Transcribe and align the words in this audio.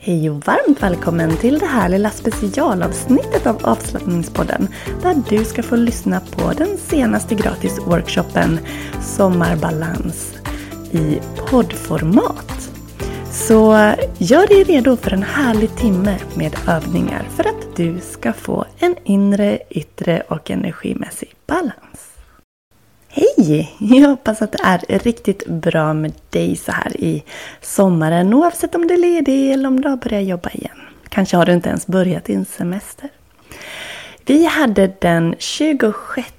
Hej 0.00 0.30
och 0.30 0.46
varmt 0.46 0.82
välkommen 0.82 1.36
till 1.36 1.58
det 1.58 1.66
här 1.66 1.88
lilla 1.88 2.10
specialavsnittet 2.10 3.46
av 3.46 3.66
avslappningspodden 3.66 4.68
där 5.02 5.22
du 5.28 5.44
ska 5.44 5.62
få 5.62 5.76
lyssna 5.76 6.20
på 6.20 6.52
den 6.52 6.76
senaste 6.76 7.34
gratis 7.34 7.78
workshopen 7.86 8.58
Sommarbalans 9.02 10.34
i 10.90 11.18
poddformat. 11.50 12.70
Så 13.32 13.72
gör 14.18 14.46
dig 14.46 14.64
redo 14.64 14.96
för 14.96 15.12
en 15.12 15.22
härlig 15.22 15.76
timme 15.76 16.18
med 16.34 16.56
övningar 16.68 17.22
för 17.36 17.44
att 17.44 17.76
du 17.76 18.00
ska 18.00 18.32
få 18.32 18.64
en 18.78 18.96
inre, 19.04 19.58
yttre 19.70 20.22
och 20.28 20.50
energimässig 20.50 21.34
balans. 21.46 21.87
Hej! 23.18 23.72
Jag 23.78 24.08
hoppas 24.08 24.42
att 24.42 24.52
det 24.52 24.58
är 24.62 24.98
riktigt 24.98 25.46
bra 25.46 25.92
med 25.94 26.12
dig 26.30 26.56
så 26.56 26.72
här 26.72 26.96
i 26.96 27.24
sommaren 27.60 28.34
oavsett 28.34 28.74
om 28.74 28.86
du 28.86 28.94
är 28.94 28.98
ledig 28.98 29.52
eller 29.52 29.68
om 29.68 29.80
du 29.80 29.88
har 29.88 29.96
börjat 29.96 30.24
jobba 30.24 30.50
igen. 30.50 30.78
Kanske 31.08 31.36
har 31.36 31.46
du 31.46 31.52
inte 31.52 31.68
ens 31.68 31.86
börjat 31.86 32.24
din 32.24 32.44
semester. 32.44 33.08
Vi 34.26 34.44
hade 34.44 34.92
den 35.00 35.34
26 35.38 36.32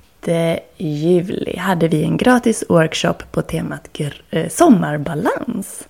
juli 0.78 1.58
hade 1.58 1.88
vi 1.88 2.04
en 2.04 2.18
gratis 2.18 2.64
workshop 2.70 3.14
på 3.32 3.42
temat 3.42 4.00
eh, 4.30 4.50
sommarbalans 4.50 5.88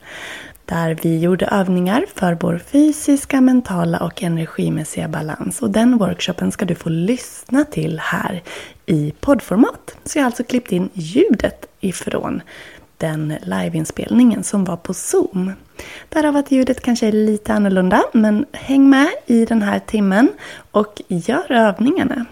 där 0.69 0.99
vi 1.01 1.19
gjorde 1.19 1.45
övningar 1.45 2.05
för 2.15 2.37
vår 2.41 2.57
fysiska, 2.57 3.41
mentala 3.41 3.99
och 3.99 4.23
energimässiga 4.23 5.07
balans. 5.07 5.61
Och 5.61 5.69
den 5.69 5.97
workshopen 5.97 6.51
ska 6.51 6.65
du 6.65 6.75
få 6.75 6.89
lyssna 6.89 7.65
till 7.65 7.99
här 7.99 8.41
i 8.85 9.13
poddformat. 9.19 9.97
Så 10.03 10.17
jag 10.17 10.23
har 10.23 10.25
alltså 10.25 10.43
klippt 10.43 10.71
in 10.71 10.89
ljudet 10.93 11.65
ifrån 11.79 12.41
den 12.97 13.33
liveinspelningen 13.41 14.43
som 14.43 14.63
var 14.63 14.77
på 14.77 14.93
Zoom. 14.93 15.51
Därav 16.09 16.35
att 16.35 16.51
ljudet 16.51 16.81
kanske 16.81 17.07
är 17.07 17.11
lite 17.11 17.53
annorlunda, 17.53 18.03
men 18.13 18.45
häng 18.51 18.89
med 18.89 19.09
i 19.25 19.45
den 19.45 19.61
här 19.61 19.79
timmen 19.79 20.29
och 20.71 21.01
gör 21.07 21.51
övningarna. 21.51 22.25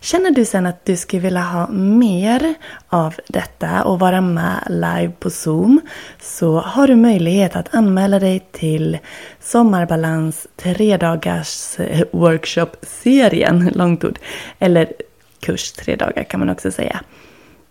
Känner 0.00 0.30
du 0.30 0.44
sen 0.44 0.66
att 0.66 0.84
du 0.84 0.96
skulle 0.96 1.22
vilja 1.22 1.40
ha 1.40 1.68
mer 1.68 2.54
av 2.88 3.14
detta 3.26 3.84
och 3.84 3.98
vara 3.98 4.20
med 4.20 4.66
live 4.68 5.12
på 5.18 5.30
Zoom 5.30 5.80
så 6.20 6.60
har 6.60 6.86
du 6.86 6.96
möjlighet 6.96 7.56
att 7.56 7.74
anmäla 7.74 8.18
dig 8.18 8.48
till 8.52 8.98
Sommarbalans 9.40 10.46
tre 10.56 10.96
dagars 10.96 11.80
eh, 11.80 12.04
workshop-serien, 12.12 13.72
långt 13.74 14.04
ord, 14.04 14.18
eller 14.58 14.92
kurs 15.40 15.72
tre 15.72 15.96
dagar 15.96 16.24
kan 16.24 16.40
man 16.40 16.50
också 16.50 16.70
säga. 16.70 17.00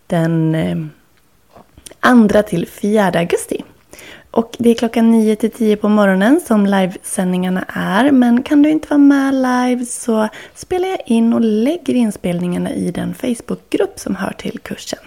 Den 0.07 0.55
eh, 0.55 2.27
2 2.31 2.41
till 2.41 2.67
4 2.67 3.11
augusti. 3.19 3.63
Och 4.37 4.55
det 4.59 4.69
är 4.69 4.75
klockan 4.75 5.11
9 5.11 5.35
till 5.35 5.51
10 5.51 5.77
på 5.77 5.89
morgonen 5.89 6.41
som 6.47 6.65
livesändningarna 6.65 7.65
är. 7.67 8.11
Men 8.11 8.43
kan 8.43 8.61
du 8.61 8.69
inte 8.69 8.87
vara 8.87 8.97
med 8.97 9.33
live 9.33 9.85
så 9.85 10.27
spelar 10.55 10.87
jag 10.87 11.01
in 11.05 11.33
och 11.33 11.41
lägger 11.41 11.93
inspelningarna 11.93 12.73
i 12.73 12.91
den 12.91 13.13
Facebookgrupp 13.13 13.99
som 13.99 14.15
hör 14.15 14.33
till 14.33 14.59
kursen. 14.59 14.99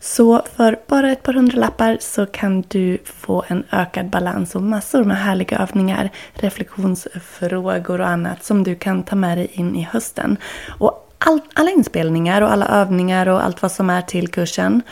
Så 0.00 0.42
för 0.56 0.78
bara 0.86 1.12
ett 1.12 1.22
par 1.22 1.32
hundra 1.32 1.58
lappar 1.58 1.98
så 2.00 2.26
kan 2.26 2.64
du 2.68 2.98
få 3.04 3.44
en 3.48 3.64
ökad 3.70 4.10
balans 4.10 4.54
och 4.54 4.62
massor 4.62 5.04
med 5.04 5.16
härliga 5.16 5.58
övningar, 5.58 6.10
reflektionsfrågor 6.34 8.00
och 8.00 8.08
annat 8.08 8.44
som 8.44 8.64
du 8.64 8.74
kan 8.74 9.02
ta 9.02 9.16
med 9.16 9.38
dig 9.38 9.48
in 9.52 9.76
i 9.76 9.82
hösten. 9.82 10.36
Och 10.78 11.12
all, 11.18 11.40
alla 11.54 11.70
inspelningar 11.70 12.42
och 12.42 12.52
alla 12.52 12.68
övningar 12.68 13.28
och 13.28 13.44
allt 13.44 13.62
vad 13.62 13.72
som 13.72 13.90
är 13.90 14.02
till 14.02 14.28
kursen 14.28 14.82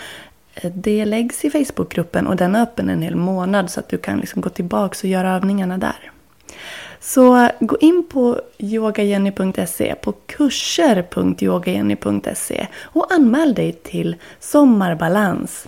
Eh, 0.54 0.70
det 0.74 1.04
läggs 1.04 1.44
i 1.44 1.50
Facebookgruppen 1.50 2.26
och 2.26 2.36
den 2.36 2.54
är 2.54 2.62
öppen 2.62 2.88
en 2.88 3.02
hel 3.02 3.16
månad 3.16 3.70
så 3.70 3.80
att 3.80 3.88
du 3.88 3.98
kan 3.98 4.18
liksom 4.18 4.42
gå 4.42 4.48
tillbaka 4.48 4.98
och 5.02 5.08
göra 5.08 5.36
övningarna 5.36 5.78
där. 5.78 6.10
Så 7.00 7.36
eh, 7.36 7.50
gå 7.60 7.78
in 7.78 8.06
på 8.10 8.40
yogajenny.se, 8.58 9.94
på 9.94 10.12
kurser.yogajenny.se 10.12 12.66
och 12.82 13.12
anmäl 13.12 13.54
dig 13.54 13.72
till 13.72 14.16
Sommarbalans. 14.40 15.66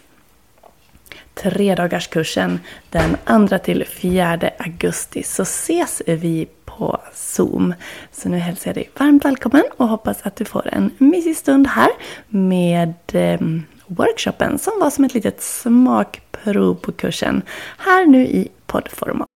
Tredagarskursen 1.34 2.60
den 2.90 3.16
2 3.48 3.58
till 3.58 3.84
4 3.86 4.50
augusti 4.58 5.22
så 5.22 5.42
ses 5.42 6.02
vi 6.06 6.48
på 6.64 7.00
Zoom. 7.12 7.74
Så 8.12 8.28
nu 8.28 8.38
hälsar 8.38 8.68
jag 8.68 8.76
dig 8.76 8.90
varmt 8.98 9.24
välkommen 9.24 9.62
och 9.76 9.88
hoppas 9.88 10.22
att 10.22 10.36
du 10.36 10.44
får 10.44 10.74
en 10.74 10.90
mysig 10.98 11.36
stund 11.36 11.66
här 11.66 11.90
med 12.28 12.94
ehm, 13.12 13.62
workshopen 13.86 14.58
som 14.58 14.72
var 14.80 14.90
som 14.90 15.04
ett 15.04 15.14
litet 15.14 15.42
smakprov 15.42 16.74
på 16.74 16.92
kursen. 16.92 17.42
Här 17.78 18.06
nu 18.06 18.26
i 18.26 18.48
poddformat. 18.66 19.28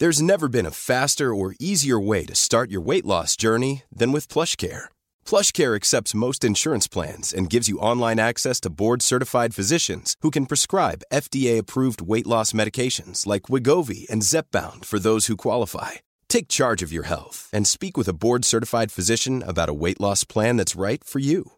There's 0.00 0.22
never 0.22 0.48
been 0.48 0.66
a 0.66 0.70
faster 0.70 1.34
or 1.34 1.56
easier 1.58 1.98
way 1.98 2.24
to 2.26 2.34
start 2.34 2.70
your 2.70 2.80
weight 2.86 3.04
loss 3.04 3.34
journey 3.34 3.82
than 3.90 4.12
with 4.12 4.28
PlushCare. 4.28 4.84
PlushCare 5.26 5.74
accepts 5.74 6.14
most 6.14 6.44
insurance 6.44 6.86
plans 6.86 7.34
and 7.34 7.50
gives 7.50 7.68
you 7.68 7.80
online 7.80 8.20
access 8.20 8.60
to 8.60 8.70
board-certified 8.70 9.56
physicians 9.56 10.14
who 10.22 10.30
can 10.30 10.46
prescribe 10.46 11.02
FDA-approved 11.12 12.00
weight 12.00 12.28
loss 12.28 12.52
medications 12.52 13.26
like 13.26 13.50
Wigovi 13.50 14.08
and 14.08 14.22
Zepbound 14.22 14.84
for 14.84 15.00
those 15.00 15.26
who 15.26 15.36
qualify. 15.36 15.92
Take 16.28 16.46
charge 16.46 16.80
of 16.84 16.92
your 16.92 17.08
health 17.08 17.50
and 17.52 17.66
speak 17.66 17.96
with 17.96 18.06
a 18.06 18.14
board-certified 18.14 18.92
physician 18.92 19.42
about 19.42 19.68
a 19.68 19.74
weight 19.74 20.00
loss 20.00 20.22
plan 20.22 20.56
that's 20.56 20.80
right 20.80 21.02
for 21.02 21.18
you. 21.18 21.57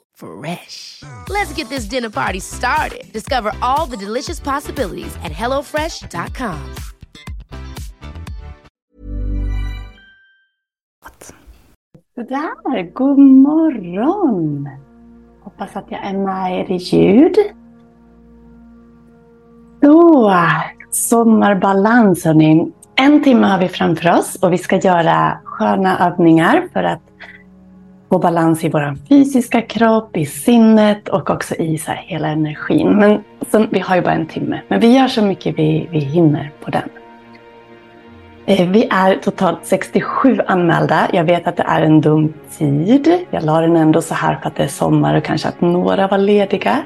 Fresh. 0.21 1.01
Let's 1.29 1.51
get 1.53 1.67
this 1.69 1.85
dinner 1.85 2.11
party 2.11 2.39
started. 2.39 3.11
Discover 3.11 3.53
all 3.61 3.87
the 3.87 3.97
delicious 3.97 4.39
possibilities 4.39 5.15
at 5.23 5.31
hellofresh.com. 5.31 6.59
Sådär, 12.15 12.93
god 12.93 13.19
morgon! 13.19 14.69
Hoppas 15.43 15.75
att 15.75 15.85
jag 15.89 16.05
är 16.05 16.13
med 16.13 16.59
er 16.59 16.71
i 16.71 16.77
ljud. 16.77 17.35
Då, 19.81 20.33
sommarbalans 20.91 22.25
hörni. 22.25 22.71
En 22.95 23.23
timme 23.23 23.47
har 23.47 23.59
vi 23.59 23.67
framför 23.67 24.19
oss 24.19 24.35
och 24.35 24.53
vi 24.53 24.57
ska 24.57 24.77
göra 24.77 25.37
sköna 25.43 26.07
övningar 26.07 26.67
för 26.73 26.83
att 26.83 27.01
få 28.11 28.19
balans 28.19 28.63
i 28.63 28.69
vår 28.69 28.95
fysiska 29.09 29.61
kropp, 29.61 30.17
i 30.17 30.25
sinnet 30.25 31.09
och 31.09 31.29
också 31.29 31.55
i 31.55 31.77
så 31.77 31.91
hela 31.91 32.27
energin. 32.27 32.95
Men 32.95 33.23
så, 33.51 33.65
vi 33.69 33.79
har 33.79 33.95
ju 33.95 34.01
bara 34.01 34.13
en 34.13 34.25
timme, 34.25 34.61
men 34.67 34.79
vi 34.79 34.97
gör 34.97 35.07
så 35.07 35.21
mycket 35.21 35.59
vi, 35.59 35.87
vi 35.91 35.99
hinner 35.99 36.51
på 36.63 36.71
den. 36.71 36.89
Eh, 38.45 38.69
vi 38.69 38.87
är 38.89 39.15
totalt 39.15 39.59
67 39.63 40.39
anmälda. 40.47 41.07
Jag 41.13 41.23
vet 41.23 41.47
att 41.47 41.57
det 41.57 41.63
är 41.63 41.81
en 41.81 42.01
dum 42.01 42.33
tid. 42.57 43.25
Jag 43.29 43.43
la 43.43 43.61
den 43.61 43.75
ändå 43.75 44.01
så 44.01 44.13
här 44.13 44.39
för 44.41 44.47
att 44.49 44.55
det 44.55 44.63
är 44.63 44.67
sommar 44.67 45.17
och 45.17 45.23
kanske 45.23 45.47
att 45.47 45.61
några 45.61 46.07
var 46.07 46.17
lediga. 46.17 46.83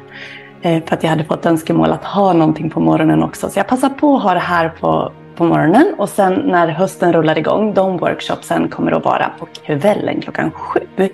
Eh, 0.62 0.84
för 0.84 0.96
att 0.96 1.04
jag 1.04 1.10
hade 1.10 1.24
fått 1.24 1.46
önskemål 1.46 1.92
att 1.92 2.04
ha 2.04 2.34
någonting 2.34 2.70
på 2.70 2.80
morgonen 2.80 3.24
också. 3.24 3.50
Så 3.50 3.60
jag 3.60 3.68
passar 3.68 3.90
på 3.90 4.16
att 4.16 4.24
ha 4.24 4.34
det 4.34 4.40
här 4.40 4.70
på, 4.70 5.12
på 5.36 5.46
morgonen. 5.46 5.96
Och 5.98 6.10
sen 6.10 6.34
när 6.34 6.68
hösten 6.68 7.14
rullar 7.14 7.38
igång, 7.38 7.74
de 7.74 7.98
workshopsen 7.98 8.70
kommer 8.70 8.92
att 8.92 9.06
vara 9.06 9.32
på 9.40 9.46
kvällen 9.46 10.22
klockan 10.22 10.52
sju. 10.52 11.10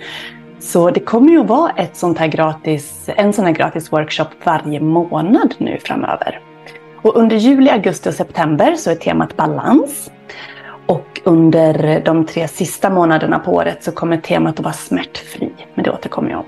Så 0.60 0.90
det 0.90 1.00
kommer 1.00 1.30
ju 1.32 1.40
att 1.40 1.48
vara 1.48 1.72
ett 1.72 1.98
sånt 1.98 2.18
här 2.18 2.28
gratis, 2.28 3.10
en 3.16 3.34
sån 3.34 3.46
här 3.46 3.52
gratis 3.52 3.92
workshop 3.92 4.28
varje 4.44 4.80
månad 4.80 5.56
nu 5.58 5.78
framöver. 5.78 6.40
Och 7.02 7.16
under 7.16 7.36
juli, 7.36 7.70
augusti 7.70 8.10
och 8.10 8.14
september 8.14 8.76
så 8.76 8.92
är 8.92 8.96
temat 8.96 9.38
balans. 9.38 10.12
Och 10.86 11.22
under 11.24 12.02
de 12.06 12.26
tre 12.26 12.48
sista 12.48 12.90
månaderna 12.90 13.40
på 13.40 13.52
året 13.52 13.84
så 13.84 13.92
kommer 13.92 14.18
temat 14.18 14.60
att 14.60 14.64
vara 14.64 14.74
smärtfri. 14.74 15.52
Men 15.74 15.84
det 15.84 15.92
återkommer 15.92 16.30
jag 16.30 16.40
om. 16.40 16.46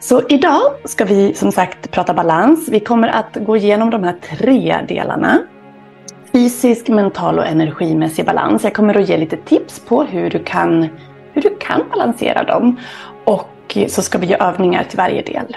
Så 0.00 0.22
idag 0.28 0.62
ska 0.84 1.04
vi 1.04 1.34
som 1.34 1.52
sagt 1.52 1.90
prata 1.90 2.14
balans. 2.14 2.68
Vi 2.68 2.80
kommer 2.80 3.08
att 3.08 3.36
gå 3.40 3.56
igenom 3.56 3.90
de 3.90 4.04
här 4.04 4.16
tre 4.38 4.78
delarna. 4.88 5.38
Fysisk, 6.32 6.88
mental 6.88 7.38
och 7.38 7.46
energimässig 7.46 8.26
balans. 8.26 8.64
Jag 8.64 8.74
kommer 8.74 9.00
att 9.00 9.08
ge 9.08 9.16
lite 9.16 9.36
tips 9.36 9.80
på 9.80 10.02
hur 10.02 10.30
du 10.30 10.38
kan, 10.44 10.88
hur 11.32 11.42
du 11.42 11.56
kan 11.60 11.82
balansera 11.90 12.44
dem. 12.44 12.76
Och 13.24 13.78
så 13.88 14.02
ska 14.02 14.18
vi 14.18 14.26
göra 14.26 14.48
övningar 14.48 14.84
till 14.84 14.96
varje 14.96 15.22
del. 15.22 15.56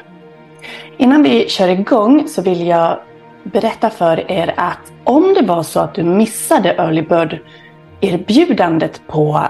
Innan 0.98 1.24
vi 1.24 1.50
kör 1.50 1.68
igång 1.68 2.28
så 2.28 2.42
vill 2.42 2.68
jag 2.68 3.00
berätta 3.44 3.90
för 3.90 4.32
er 4.32 4.54
att 4.58 4.92
om 5.04 5.34
det 5.34 5.42
var 5.42 5.64
så 5.64 5.80
att 5.80 5.94
du 5.94 6.04
missade 6.04 6.70
Early 6.70 7.02
Bird 7.02 7.40
erbjudandet 8.02 9.02
på 9.08 9.42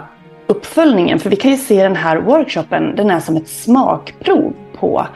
uppföljningen, 0.47 1.19
för 1.19 1.29
vi 1.29 1.35
kan 1.35 1.51
ju 1.51 1.57
se 1.57 1.83
den 1.83 1.95
här 1.95 2.17
workshopen, 2.17 2.95
den 2.95 3.09
är 3.09 3.19
som 3.19 3.37
ett 3.37 3.47
smakprov 3.47 4.53
på 4.79 5.07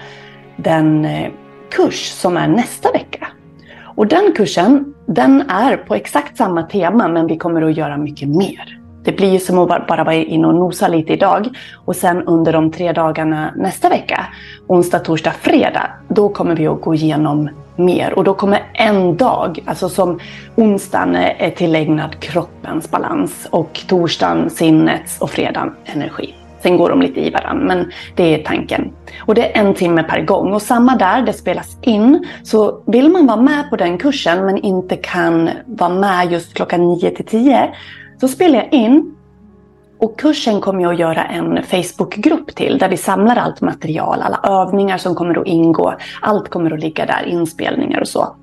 den 0.55 1.05
eh, 1.05 1.31
kurs 1.71 2.05
som 2.05 2.37
är 2.37 2.47
nästa 2.47 2.91
vecka. 2.91 3.27
Och 3.95 4.07
den 4.07 4.33
kursen, 4.35 4.94
den 5.05 5.49
är 5.49 5.77
på 5.77 5.95
exakt 5.95 6.37
samma 6.37 6.63
tema 6.63 7.07
men 7.07 7.27
vi 7.27 7.37
kommer 7.37 7.61
att 7.61 7.77
göra 7.77 7.97
mycket 7.97 8.29
mer. 8.29 8.79
Det 9.03 9.11
blir 9.11 9.31
ju 9.31 9.39
som 9.39 9.57
att 9.59 9.87
bara 9.87 10.03
vara 10.03 10.15
inne 10.15 10.47
och 10.47 10.55
nosa 10.55 10.87
lite 10.87 11.13
idag 11.13 11.47
och 11.85 11.95
sen 11.95 12.23
under 12.23 12.53
de 12.53 12.71
tre 12.71 12.91
dagarna 12.91 13.53
nästa 13.55 13.89
vecka, 13.89 14.25
onsdag, 14.67 14.99
torsdag, 14.99 15.31
fredag, 15.31 15.89
då 16.07 16.29
kommer 16.29 16.55
vi 16.55 16.67
att 16.67 16.81
gå 16.81 16.95
igenom 16.95 17.49
mer. 17.75 18.13
Och 18.13 18.23
då 18.23 18.33
kommer 18.33 18.63
en 18.73 19.17
dag, 19.17 19.59
alltså 19.65 19.89
som 19.89 20.19
onsdagen 20.55 21.15
eh, 21.15 21.43
är 21.43 21.51
tillägnad 21.51 22.19
kroppens 22.19 22.91
balans 22.91 23.47
och 23.49 23.81
torsdagen 23.87 24.49
sinnets 24.49 25.21
och 25.21 25.29
fredagen 25.29 25.75
energi. 25.85 26.35
Sen 26.65 26.77
går 26.77 26.89
de 26.89 27.01
lite 27.01 27.19
i 27.19 27.29
varandra, 27.29 27.65
men 27.65 27.91
det 28.15 28.33
är 28.33 28.43
tanken. 28.43 28.93
Och 29.21 29.35
det 29.35 29.57
är 29.57 29.61
en 29.61 29.73
timme 29.73 30.03
per 30.03 30.21
gång. 30.21 30.53
Och 30.53 30.61
samma 30.61 30.95
där, 30.95 31.21
det 31.21 31.33
spelas 31.33 31.77
in. 31.81 32.27
Så 32.43 32.83
vill 32.85 33.09
man 33.09 33.27
vara 33.27 33.41
med 33.41 33.69
på 33.69 33.75
den 33.75 33.97
kursen 33.97 34.45
men 34.45 34.57
inte 34.57 34.95
kan 34.95 35.49
vara 35.65 35.89
med 35.89 36.31
just 36.31 36.53
klockan 36.53 36.87
9 36.87 37.09
till 37.09 37.25
10, 37.25 37.75
så 38.21 38.27
spelar 38.27 38.55
jag 38.55 38.73
in 38.73 39.15
och 39.99 40.19
kursen 40.19 40.61
kommer 40.61 40.81
jag 40.81 40.93
att 40.93 40.99
göra 40.99 41.23
en 41.23 41.63
Facebookgrupp 41.63 42.55
till 42.55 42.77
där 42.77 42.89
vi 42.89 42.97
samlar 42.97 43.35
allt 43.35 43.61
material, 43.61 44.21
alla 44.21 44.39
övningar 44.43 44.97
som 44.97 45.15
kommer 45.15 45.41
att 45.41 45.47
ingå. 45.47 45.93
Allt 46.21 46.49
kommer 46.49 46.71
att 46.71 46.79
ligga 46.79 47.05
där, 47.05 47.25
inspelningar 47.25 48.01
och 48.01 48.07
så. 48.07 48.35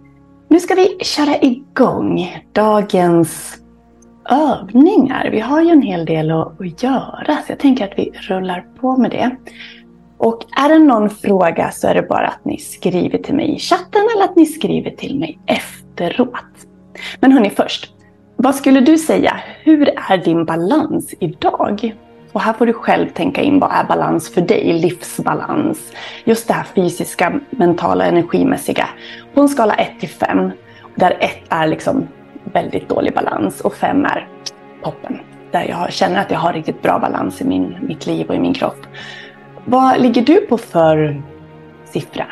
Nu 0.49 0.61
ska 0.61 0.75
vi 0.75 0.99
köra 1.01 1.37
igång 1.41 2.43
dagens 2.53 3.62
övningar. 4.31 5.29
Vi 5.31 5.41
har 5.41 5.63
ju 5.63 5.71
en 5.71 5.83
hel 5.83 6.05
del 6.05 6.31
att, 6.31 6.61
att 6.61 6.83
göra 6.83 7.37
så 7.47 7.53
jag 7.53 7.59
tänker 7.59 7.85
att 7.85 7.99
vi 7.99 8.11
rullar 8.15 8.67
på 8.81 8.97
med 8.97 9.11
det. 9.11 9.37
Och 10.19 10.45
är 10.57 10.69
det 10.69 10.79
någon 10.79 11.11
fråga 11.11 11.71
så 11.71 11.89
är 11.89 11.95
det 11.95 12.03
bara 12.03 12.27
att 12.27 12.45
ni 12.45 12.59
skriver 12.59 13.19
till 13.19 13.35
mig 13.35 13.55
i 13.55 13.59
chatten 13.59 14.03
eller 14.17 14.25
att 14.25 14.37
ni 14.37 14.47
skriver 14.47 14.91
till 14.91 15.19
mig 15.19 15.39
efteråt. 15.47 16.67
Men 17.21 17.33
hörni 17.33 17.51
först, 17.51 17.93
vad 18.37 18.55
skulle 18.55 18.81
du 18.81 18.99
säga, 18.99 19.41
hur 19.63 19.89
är 20.11 20.19
din 20.19 20.45
balans 20.45 21.15
idag? 21.21 21.95
Och 22.33 22.41
här 22.41 22.53
får 22.53 22.67
du 22.67 22.73
själv 22.73 23.09
tänka 23.09 23.43
in 23.43 23.59
vad 23.59 23.71
är 23.73 23.85
balans 23.85 24.35
för 24.35 24.41
dig, 24.41 24.73
livsbalans. 24.73 25.93
Just 26.25 26.49
det 26.49 26.55
här 26.55 26.67
fysiska, 26.75 27.41
mentala, 27.51 28.05
energimässiga. 28.05 28.89
På 29.35 29.41
en 29.41 29.49
skala 29.49 29.75
1 29.75 30.01
till 30.01 30.09
5, 30.09 30.51
där 30.95 31.17
1 31.21 31.31
är 31.49 31.67
liksom 31.67 32.09
väldigt 32.45 32.89
dålig 32.89 33.15
balans 33.15 33.61
och 33.61 33.75
5 33.75 34.05
är 34.05 34.29
toppen. 34.85 35.21
Där 35.51 35.65
jag 35.69 35.93
känner 35.93 36.21
att 36.21 36.31
jag 36.31 36.39
har 36.39 36.53
riktigt 36.53 36.83
bra 36.83 36.99
balans 36.99 37.41
i 37.41 37.45
min, 37.45 37.77
mitt 37.81 38.07
liv 38.07 38.29
och 38.29 38.35
i 38.35 38.39
min 38.39 38.55
kropp. 38.55 38.87
Vad 39.65 40.01
ligger 40.01 40.23
du 40.23 40.37
på 40.41 40.59
för 40.59 41.23
siffra? 41.85 42.27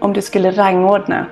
Om 0.00 0.12
du 0.12 0.22
skulle 0.22 0.50
rangordna 0.50 1.26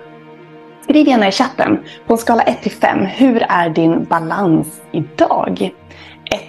Skriv 0.83 1.09
gärna 1.09 1.29
i 1.29 1.33
chatten. 1.33 1.85
På 2.07 2.13
en 2.13 2.19
skala 2.19 2.43
1 2.43 2.63
till 2.63 2.73
5, 2.73 3.07
hur 3.07 3.43
är 3.49 3.69
din 3.69 4.05
balans 4.05 4.83
idag? 4.93 5.71
1 6.25 6.43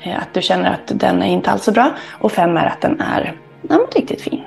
är 0.00 0.10
eh, 0.10 0.18
att 0.18 0.34
du 0.34 0.42
känner 0.42 0.70
att 0.74 1.00
den 1.00 1.22
är 1.22 1.26
inte 1.26 1.50
alls 1.50 1.64
så 1.64 1.72
bra 1.72 1.90
och 2.20 2.32
5 2.32 2.56
är 2.56 2.66
att 2.66 2.80
den 2.80 3.00
är 3.00 3.36
ja, 3.68 3.86
riktigt 3.94 4.20
fin. 4.20 4.42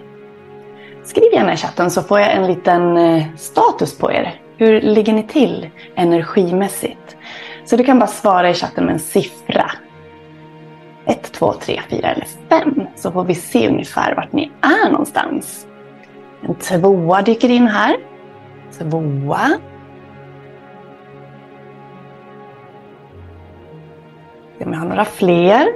Skriv 1.04 1.34
gärna 1.34 1.54
i 1.54 1.58
chatten 1.58 1.92
så 1.92 2.02
får 2.02 2.20
jag 2.20 2.32
en 2.32 2.48
liten 2.48 2.98
eh, 2.98 3.24
status 3.38 3.98
på 3.98 4.12
er. 4.12 4.45
Hur 4.58 4.82
ligger 4.82 5.14
ni 5.14 5.24
till 5.24 5.70
energimässigt? 5.96 7.18
Så 7.66 7.76
du 7.76 7.84
kan 7.84 8.00
bara 8.00 8.08
svara 8.08 8.50
i 8.50 8.54
chatten 8.54 8.86
med 8.86 8.94
en 8.94 9.00
siffra. 9.00 9.72
1, 11.06 11.32
2, 11.32 11.54
3, 11.54 11.82
4 11.90 12.08
eller 12.08 12.28
5 12.50 12.88
så 12.96 13.12
får 13.12 13.24
vi 13.24 13.36
se 13.36 13.68
ungefär 13.68 14.16
vart 14.16 14.34
ni 14.34 14.52
är 14.62 14.92
någonstans. 14.92 15.68
En 16.42 16.56
tvåa 16.56 17.22
dyker 17.22 17.50
in 17.50 17.68
här 17.68 17.96
tvåa. 18.78 19.60
Se 24.58 24.66
om 24.66 24.74
jag 24.74 24.80
har 24.80 24.88
några 24.88 25.06
fler. 25.06 25.68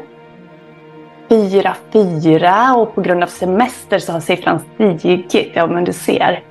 Fyra, 1.29 1.75
fyra 1.91 2.75
och 2.75 2.95
på 2.95 3.01
grund 3.01 3.23
av 3.23 3.27
semester 3.27 3.99
så 3.99 4.11
har 4.11 4.19
siffran 4.19 4.59
stigit. 4.59 5.51
Ja, 5.53 5.67
men 5.67 5.83
du 5.83 5.93
ser. 5.93 6.43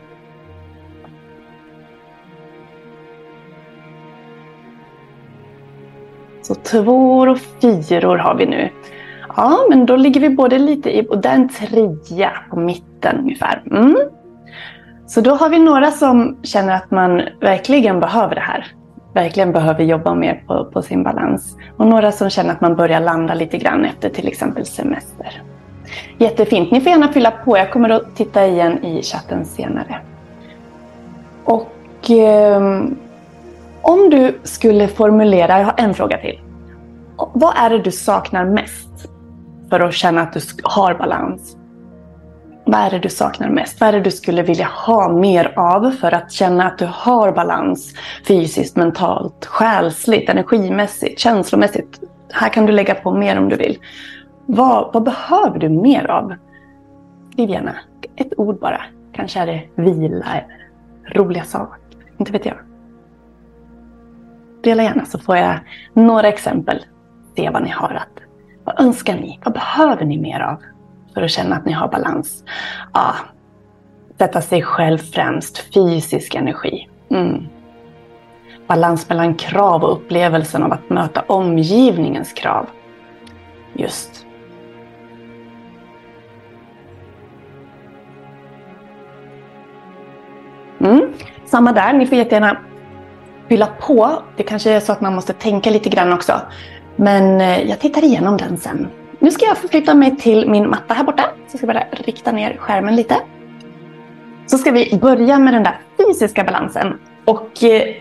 Så 6.48 6.54
tvåor 6.54 7.28
och 7.28 7.38
fyror 7.38 8.16
har 8.16 8.34
vi 8.34 8.46
nu. 8.46 8.70
Ja, 9.36 9.58
men 9.70 9.86
då 9.86 9.96
ligger 9.96 10.20
vi 10.20 10.30
både 10.30 10.58
lite 10.58 10.98
i, 10.98 11.06
och 11.10 11.18
där 11.18 11.34
en 11.34 11.48
trea 11.48 12.30
på 12.50 12.60
mitten 12.60 13.18
ungefär. 13.18 13.62
Mm. 13.70 13.96
Så 15.06 15.20
då 15.20 15.34
har 15.34 15.48
vi 15.48 15.58
några 15.58 15.90
som 15.90 16.36
känner 16.42 16.74
att 16.74 16.90
man 16.90 17.22
verkligen 17.40 18.00
behöver 18.00 18.34
det 18.34 18.40
här. 18.40 18.66
Verkligen 19.14 19.52
behöver 19.52 19.84
jobba 19.84 20.14
mer 20.14 20.42
på, 20.46 20.64
på 20.64 20.82
sin 20.82 21.02
balans. 21.02 21.56
Och 21.76 21.86
några 21.86 22.12
som 22.12 22.30
känner 22.30 22.52
att 22.52 22.60
man 22.60 22.76
börjar 22.76 23.00
landa 23.00 23.34
lite 23.34 23.58
grann 23.58 23.84
efter 23.84 24.08
till 24.08 24.28
exempel 24.28 24.66
semester. 24.66 25.42
Jättefint. 26.18 26.70
Ni 26.70 26.80
får 26.80 26.90
gärna 26.92 27.12
fylla 27.12 27.30
på. 27.30 27.58
Jag 27.58 27.70
kommer 27.70 27.90
att 27.90 28.16
titta 28.16 28.46
igen 28.46 28.84
i 28.84 29.02
chatten 29.02 29.44
senare. 29.44 30.00
Och 31.44 32.10
eh, 32.10 32.82
om 33.88 34.10
du 34.10 34.40
skulle 34.42 34.88
formulera, 34.88 35.58
jag 35.58 35.66
har 35.66 35.74
en 35.76 35.94
fråga 35.94 36.18
till. 36.18 36.40
Vad 37.16 37.54
är 37.56 37.70
det 37.70 37.78
du 37.78 37.90
saknar 37.90 38.44
mest 38.44 39.08
för 39.70 39.80
att 39.80 39.94
känna 39.94 40.20
att 40.20 40.32
du 40.32 40.40
har 40.62 40.94
balans? 40.94 41.56
Vad 42.64 42.80
är 42.80 42.90
det 42.90 42.98
du 42.98 43.08
saknar 43.08 43.48
mest? 43.48 43.80
Vad 43.80 43.88
är 43.88 43.92
det 43.92 44.00
du 44.00 44.10
skulle 44.10 44.42
vilja 44.42 44.66
ha 44.66 45.12
mer 45.12 45.58
av 45.58 45.90
för 45.90 46.14
att 46.14 46.32
känna 46.32 46.66
att 46.66 46.78
du 46.78 46.88
har 46.92 47.32
balans 47.32 47.94
fysiskt, 48.26 48.76
mentalt, 48.76 49.46
själsligt, 49.46 50.28
energimässigt, 50.28 51.20
känslomässigt? 51.20 52.00
Här 52.32 52.48
kan 52.48 52.66
du 52.66 52.72
lägga 52.72 52.94
på 52.94 53.10
mer 53.10 53.38
om 53.38 53.48
du 53.48 53.56
vill. 53.56 53.78
Vad, 54.46 54.92
vad 54.92 55.02
behöver 55.02 55.58
du 55.58 55.68
mer 55.68 56.10
av? 56.10 56.34
Skriv 57.32 57.50
gärna 57.50 57.74
ett 58.16 58.32
ord 58.36 58.58
bara. 58.58 58.80
Kanske 59.12 59.40
är 59.40 59.46
det 59.46 59.82
vila 59.82 60.26
eller 60.26 60.68
roliga 61.14 61.44
saker. 61.44 61.78
Inte 62.18 62.32
vet 62.32 62.46
jag. 62.46 62.67
Dela 64.62 64.82
gärna 64.82 65.04
så 65.04 65.18
får 65.18 65.36
jag 65.36 65.58
några 65.92 66.28
exempel. 66.28 66.84
Se 67.36 67.50
vad 67.50 67.62
ni 67.62 67.70
har 67.70 67.94
att. 67.94 68.22
Vad 68.64 68.80
önskar 68.80 69.14
ni? 69.14 69.40
Vad 69.44 69.54
behöver 69.54 70.04
ni 70.04 70.18
mer 70.18 70.40
av? 70.40 70.62
för 71.18 71.24
att 71.24 71.30
känna 71.30 71.56
att 71.56 71.64
ni 71.64 71.72
har 71.72 71.88
balans. 71.88 72.44
Ja, 72.94 73.14
sätta 74.18 74.40
sig 74.40 74.62
själv 74.62 74.98
främst, 74.98 75.74
fysisk 75.74 76.34
energi. 76.34 76.88
Mm. 77.10 77.48
Balans 78.66 79.08
mellan 79.08 79.34
krav 79.34 79.84
och 79.84 79.92
upplevelsen 79.92 80.62
av 80.62 80.72
att 80.72 80.90
möta 80.90 81.24
omgivningens 81.26 82.32
krav. 82.32 82.66
Just. 83.74 84.26
Mm. 90.80 91.12
Samma 91.44 91.72
där, 91.72 91.92
ni 91.92 92.06
får 92.06 92.18
jättegärna 92.18 92.58
fylla 93.48 93.66
på. 93.80 94.22
Det 94.36 94.42
kanske 94.42 94.70
är 94.70 94.80
så 94.80 94.92
att 94.92 95.00
man 95.00 95.14
måste 95.14 95.32
tänka 95.32 95.70
lite 95.70 95.88
grann 95.88 96.12
också. 96.12 96.40
Men 96.96 97.40
eh, 97.40 97.62
jag 97.62 97.78
tittar 97.78 98.04
igenom 98.04 98.36
den 98.36 98.58
sen. 98.58 98.88
Nu 99.18 99.30
ska 99.30 99.46
jag 99.46 99.58
förflytta 99.58 99.94
mig 99.94 100.16
till 100.16 100.50
min 100.50 100.70
matta 100.70 100.94
här 100.94 101.04
borta. 101.04 101.22
Så 101.22 101.52
jag 101.52 101.58
ska 101.58 101.66
bara 101.66 101.84
rikta 101.90 102.32
ner 102.32 102.56
skärmen 102.56 102.96
lite. 102.96 103.16
Så 104.46 104.58
ska 104.58 104.70
vi 104.70 104.98
börja 105.02 105.38
med 105.38 105.54
den 105.54 105.62
där 105.62 105.80
fysiska 105.98 106.44
balansen. 106.44 106.98
Och 107.24 107.64
eh, 107.64 107.94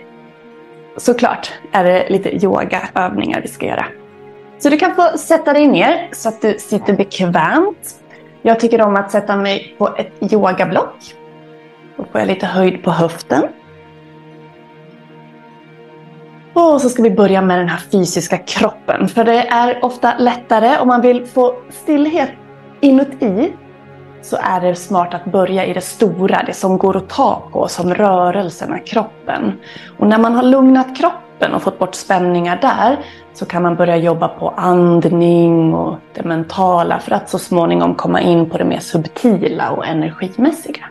såklart 0.98 1.52
är 1.72 1.84
det 1.84 2.10
lite 2.10 2.46
yogaövningar 2.46 3.42
vi 3.42 3.48
ska 3.48 3.66
göra. 3.66 3.86
Så 4.60 4.70
du 4.70 4.78
kan 4.78 4.96
få 4.96 5.18
sätta 5.18 5.54
dig 5.54 5.68
ner 5.68 6.10
så 6.12 6.30
att 6.30 6.42
du 6.42 6.58
sitter 6.60 6.94
bekvämt. 6.94 7.96
Jag 8.42 8.60
tycker 8.60 8.82
om 8.82 8.96
att 8.96 9.12
sätta 9.12 9.36
mig 9.36 9.76
på 9.78 9.96
ett 9.98 10.34
yogablock. 10.34 10.96
Då 11.98 12.06
får 12.12 12.22
jag 12.22 12.28
lite 12.28 12.46
höjd 12.46 12.84
på 12.84 12.92
höften. 12.92 13.44
Och 16.60 16.82
så 16.82 16.90
ska 16.90 17.04
vi 17.04 17.12
börja 17.12 17.42
med 17.42 17.60
den 17.60 17.70
här 17.70 17.80
fysiska 17.92 18.38
kroppen. 18.38 19.08
För 19.08 19.24
det 19.24 19.48
är 19.48 19.86
ofta 19.86 20.18
lättare 20.18 20.78
om 20.78 20.88
man 20.88 21.02
vill 21.02 21.26
få 21.26 21.56
stillhet 21.70 22.30
inuti 22.80 23.54
så 24.22 24.38
är 24.42 24.62
det 24.62 24.76
smart 24.76 25.14
att 25.14 25.26
börja 25.26 25.66
i 25.66 25.74
det 25.74 25.82
stora, 25.82 26.44
det 26.46 26.54
som 26.54 26.78
går 26.78 26.98
att 26.98 27.10
ta 27.10 27.44
på, 27.52 27.68
som 27.68 27.94
rörelserna, 27.94 28.80
kroppen. 28.80 29.54
Och 29.98 30.08
när 30.08 30.18
man 30.18 30.36
har 30.36 30.44
lugnat 30.44 30.98
kroppen 30.98 31.54
och 31.54 31.62
fått 31.62 31.80
bort 31.80 31.96
spänningar 31.96 32.62
där 32.62 32.98
så 33.34 33.46
kan 33.46 33.64
man 33.64 33.76
börja 33.76 33.98
jobba 33.98 34.28
på 34.28 34.50
andning 34.50 35.74
och 35.74 35.98
det 36.14 36.24
mentala 36.24 37.00
för 37.00 37.12
att 37.12 37.30
så 37.30 37.40
småningom 37.40 37.96
komma 37.96 38.22
in 38.22 38.50
på 38.50 38.58
det 38.58 38.66
mer 38.66 38.80
subtila 38.80 39.72
och 39.72 39.88
energimässiga. 39.88 40.86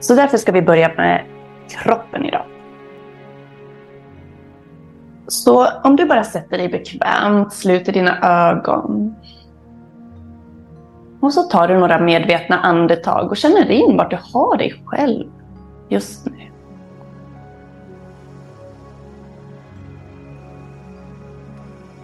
Så 0.00 0.14
därför 0.14 0.38
ska 0.38 0.52
vi 0.52 0.62
börja 0.62 0.90
med 0.96 1.22
kroppen 1.68 2.24
idag. 2.24 2.51
Så 5.32 5.68
om 5.82 5.96
du 5.96 6.06
bara 6.06 6.24
sätter 6.24 6.58
dig 6.58 6.68
bekvämt, 6.68 7.52
sluter 7.52 7.92
dina 7.92 8.18
ögon. 8.50 9.14
Och 11.20 11.32
så 11.32 11.42
tar 11.42 11.68
du 11.68 11.78
några 11.78 12.00
medvetna 12.00 12.58
andetag 12.58 13.30
och 13.30 13.36
känner 13.36 13.70
in 13.70 13.96
vart 13.96 14.10
du 14.10 14.18
har 14.32 14.56
dig 14.56 14.82
själv 14.86 15.30
just 15.88 16.26
nu. 16.26 16.50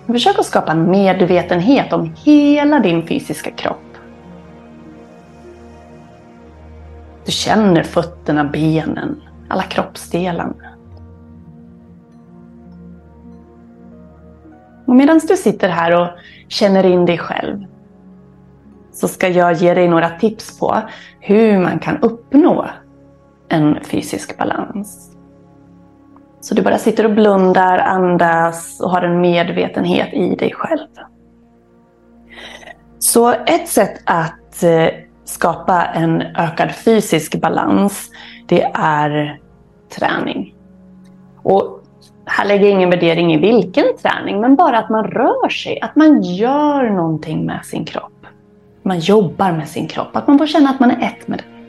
Försök 0.06 0.38
att 0.38 0.46
skapa 0.46 0.72
en 0.72 0.90
medvetenhet 0.90 1.92
om 1.92 2.14
hela 2.24 2.80
din 2.80 3.06
fysiska 3.06 3.50
kropp. 3.50 3.96
Du 7.24 7.32
känner 7.32 7.82
fötterna, 7.82 8.44
benen, 8.44 9.22
alla 9.48 9.62
kroppsdelarna. 9.62 10.67
Medan 14.94 15.20
du 15.28 15.36
sitter 15.36 15.68
här 15.68 16.02
och 16.02 16.08
känner 16.48 16.86
in 16.86 17.06
dig 17.06 17.18
själv 17.18 17.64
så 18.92 19.08
ska 19.08 19.28
jag 19.28 19.52
ge 19.52 19.74
dig 19.74 19.88
några 19.88 20.10
tips 20.10 20.58
på 20.58 20.76
hur 21.20 21.58
man 21.58 21.78
kan 21.78 21.98
uppnå 21.98 22.66
en 23.48 23.84
fysisk 23.84 24.38
balans. 24.38 25.16
Så 26.40 26.54
du 26.54 26.62
bara 26.62 26.78
sitter 26.78 27.04
och 27.04 27.14
blundar, 27.14 27.78
andas 27.78 28.80
och 28.80 28.90
har 28.90 29.02
en 29.02 29.20
medvetenhet 29.20 30.14
i 30.14 30.34
dig 30.34 30.52
själv. 30.54 30.88
Så 32.98 33.30
ett 33.30 33.68
sätt 33.68 34.00
att 34.04 34.62
eh, 34.62 34.88
skapa 35.24 35.84
en 35.84 36.22
ökad 36.22 36.70
fysisk 36.74 37.40
balans, 37.40 38.10
det 38.46 38.62
är 38.74 39.40
träning. 39.98 40.54
Och 41.42 41.77
här 42.28 42.44
lägger 42.44 42.64
jag 42.64 42.72
ingen 42.72 42.90
värdering 42.90 43.34
i 43.34 43.38
vilken 43.38 43.84
träning, 44.02 44.40
men 44.40 44.56
bara 44.56 44.78
att 44.78 44.90
man 44.90 45.04
rör 45.04 45.48
sig, 45.48 45.80
att 45.80 45.96
man 45.96 46.22
gör 46.22 46.90
någonting 46.90 47.46
med 47.46 47.64
sin 47.64 47.84
kropp. 47.84 48.26
Man 48.82 48.98
jobbar 48.98 49.52
med 49.52 49.68
sin 49.68 49.88
kropp, 49.88 50.16
att 50.16 50.26
man 50.26 50.38
får 50.38 50.46
känna 50.46 50.70
att 50.70 50.80
man 50.80 50.90
är 50.90 51.06
ett 51.06 51.28
med 51.28 51.38
den. 51.38 51.64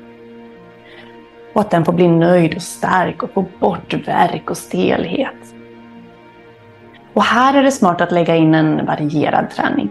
Och 1.54 1.62
att 1.62 1.72
den 1.72 1.86
får 1.86 1.94
bli 1.94 2.08
nöjd 2.08 2.56
och 2.56 2.62
stark 2.62 3.24
och 3.24 3.32
få 3.34 3.46
bort 3.60 3.94
värk 4.08 4.50
och 4.50 4.58
stelhet. 4.58 5.56
Och 7.13 7.24
här 7.24 7.54
är 7.54 7.63
det 7.63 7.72
smart 7.72 8.01
att 8.01 8.12
lägga 8.12 8.36
in 8.36 8.56
en 8.56 8.86
varierad 8.86 9.50
träning. 9.50 9.89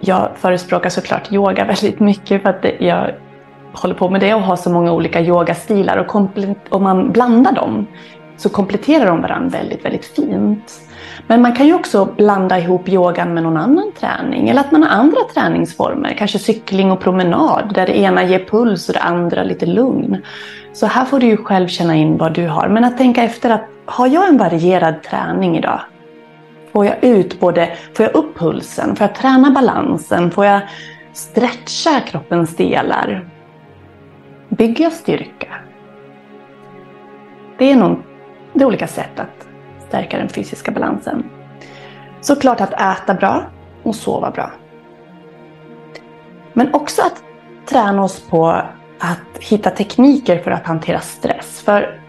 Jag 0.00 0.28
förespråkar 0.36 0.90
såklart 0.90 1.32
yoga 1.32 1.64
väldigt 1.64 2.00
mycket 2.00 2.42
för 2.42 2.48
att 2.50 2.64
jag 2.80 3.10
håller 3.72 3.94
på 3.94 4.10
med 4.10 4.20
det 4.20 4.34
och 4.34 4.42
har 4.42 4.56
så 4.56 4.70
många 4.70 4.92
olika 4.92 5.20
yogastilar 5.20 5.96
och 5.96 6.14
om 6.68 6.82
man 6.82 7.12
blandar 7.12 7.52
dem 7.52 7.86
så 8.42 8.48
kompletterar 8.48 9.06
de 9.06 9.22
varandra 9.22 9.58
väldigt, 9.58 9.84
väldigt 9.84 10.04
fint. 10.04 10.80
Men 11.26 11.42
man 11.42 11.52
kan 11.52 11.66
ju 11.66 11.74
också 11.74 12.04
blanda 12.04 12.58
ihop 12.58 12.88
yogan 12.88 13.34
med 13.34 13.42
någon 13.42 13.56
annan 13.56 13.92
träning 14.00 14.48
eller 14.48 14.60
att 14.60 14.72
man 14.72 14.82
har 14.82 14.90
andra 14.90 15.20
träningsformer, 15.34 16.14
kanske 16.18 16.38
cykling 16.38 16.92
och 16.92 17.00
promenad 17.00 17.72
där 17.74 17.86
det 17.86 17.98
ena 17.98 18.24
ger 18.24 18.44
puls 18.44 18.88
och 18.88 18.94
det 18.94 19.00
andra 19.00 19.42
lite 19.42 19.66
lugn. 19.66 20.22
Så 20.72 20.86
här 20.86 21.04
får 21.04 21.20
du 21.20 21.26
ju 21.26 21.36
själv 21.36 21.68
känna 21.68 21.96
in 21.96 22.16
vad 22.16 22.34
du 22.34 22.48
har. 22.48 22.68
Men 22.68 22.84
att 22.84 22.98
tänka 22.98 23.22
efter 23.22 23.50
att 23.50 23.64
har 23.84 24.06
jag 24.06 24.28
en 24.28 24.38
varierad 24.38 25.02
träning 25.02 25.56
idag? 25.56 25.80
Får 26.72 26.86
jag 26.86 27.04
ut 27.04 27.40
både, 27.40 27.68
får 27.96 28.06
jag 28.06 28.14
upp 28.14 28.38
pulsen? 28.38 28.96
Får 28.96 29.06
jag 29.06 29.14
träna 29.14 29.50
balansen? 29.50 30.30
Får 30.30 30.46
jag 30.46 30.60
stretcha 31.12 32.00
kroppens 32.00 32.56
delar? 32.56 33.28
Bygger 34.48 34.84
jag 34.84 34.92
styrka? 34.92 35.48
Det 37.58 37.70
är 37.70 37.76
nog 37.76 38.02
det 38.52 38.62
är 38.62 38.66
olika 38.66 38.86
sätt 38.86 39.20
att 39.20 39.46
stärka 39.88 40.18
den 40.18 40.28
fysiska 40.28 40.70
balansen. 40.70 41.30
Såklart 42.20 42.60
att 42.60 42.72
äta 42.72 43.14
bra 43.14 43.42
och 43.82 43.94
sova 43.94 44.30
bra. 44.30 44.50
Men 46.52 46.74
också 46.74 47.02
att 47.02 47.22
träna 47.66 48.02
oss 48.02 48.20
på 48.20 48.46
att 48.98 49.38
hitta 49.40 49.70
tekniker 49.70 50.38
för 50.38 50.50
att 50.50 50.66
hantera 50.66 51.00
stress. 51.00 51.62
För 51.64 52.00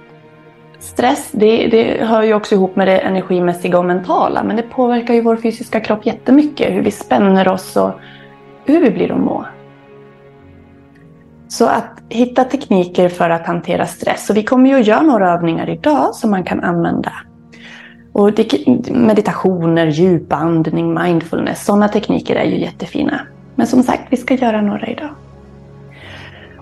stress 0.80 1.30
det, 1.32 1.68
det 1.68 2.06
hör 2.06 2.24
ju 2.24 2.34
också 2.34 2.56
ihop 2.56 2.76
med 2.76 2.88
det 2.88 3.00
energimässiga 3.00 3.78
och 3.78 3.86
mentala 3.86 4.44
men 4.44 4.56
det 4.56 4.64
påverkar 4.64 5.14
ju 5.14 5.22
vår 5.22 5.38
fysiska 5.38 5.80
kropp 5.80 6.06
jättemycket. 6.06 6.74
Hur 6.74 6.82
vi 6.82 6.92
spänner 6.92 7.48
oss 7.48 7.76
och 7.76 7.92
hur 8.66 8.82
vi 8.82 8.92
blir 8.92 9.12
att 9.12 9.20
må. 9.20 9.46
Så 11.54 11.66
att 11.66 12.02
hitta 12.10 12.44
tekniker 12.44 13.10
för 13.10 13.30
att 13.30 13.48
hantera 13.48 13.86
stress. 13.86 14.30
Och 14.30 14.38
vi 14.38 14.44
kommer 14.44 14.70
ju 14.70 14.80
att 14.80 14.88
göra 14.88 15.02
några 15.02 15.32
övningar 15.34 15.70
idag 15.70 16.16
som 16.16 16.32
man 16.32 16.44
kan 16.44 16.60
använda. 16.60 17.12
Och 18.14 18.32
meditationer, 18.92 19.88
djupandning, 19.88 20.94
mindfulness, 20.94 21.66
sådana 21.66 21.88
tekniker 21.88 22.36
är 22.36 22.46
ju 22.46 22.60
jättefina. 22.60 23.20
Men 23.56 23.68
som 23.68 23.84
sagt, 23.84 24.02
vi 24.10 24.18
ska 24.18 24.34
göra 24.34 24.62
några 24.62 24.88
idag. 24.88 25.10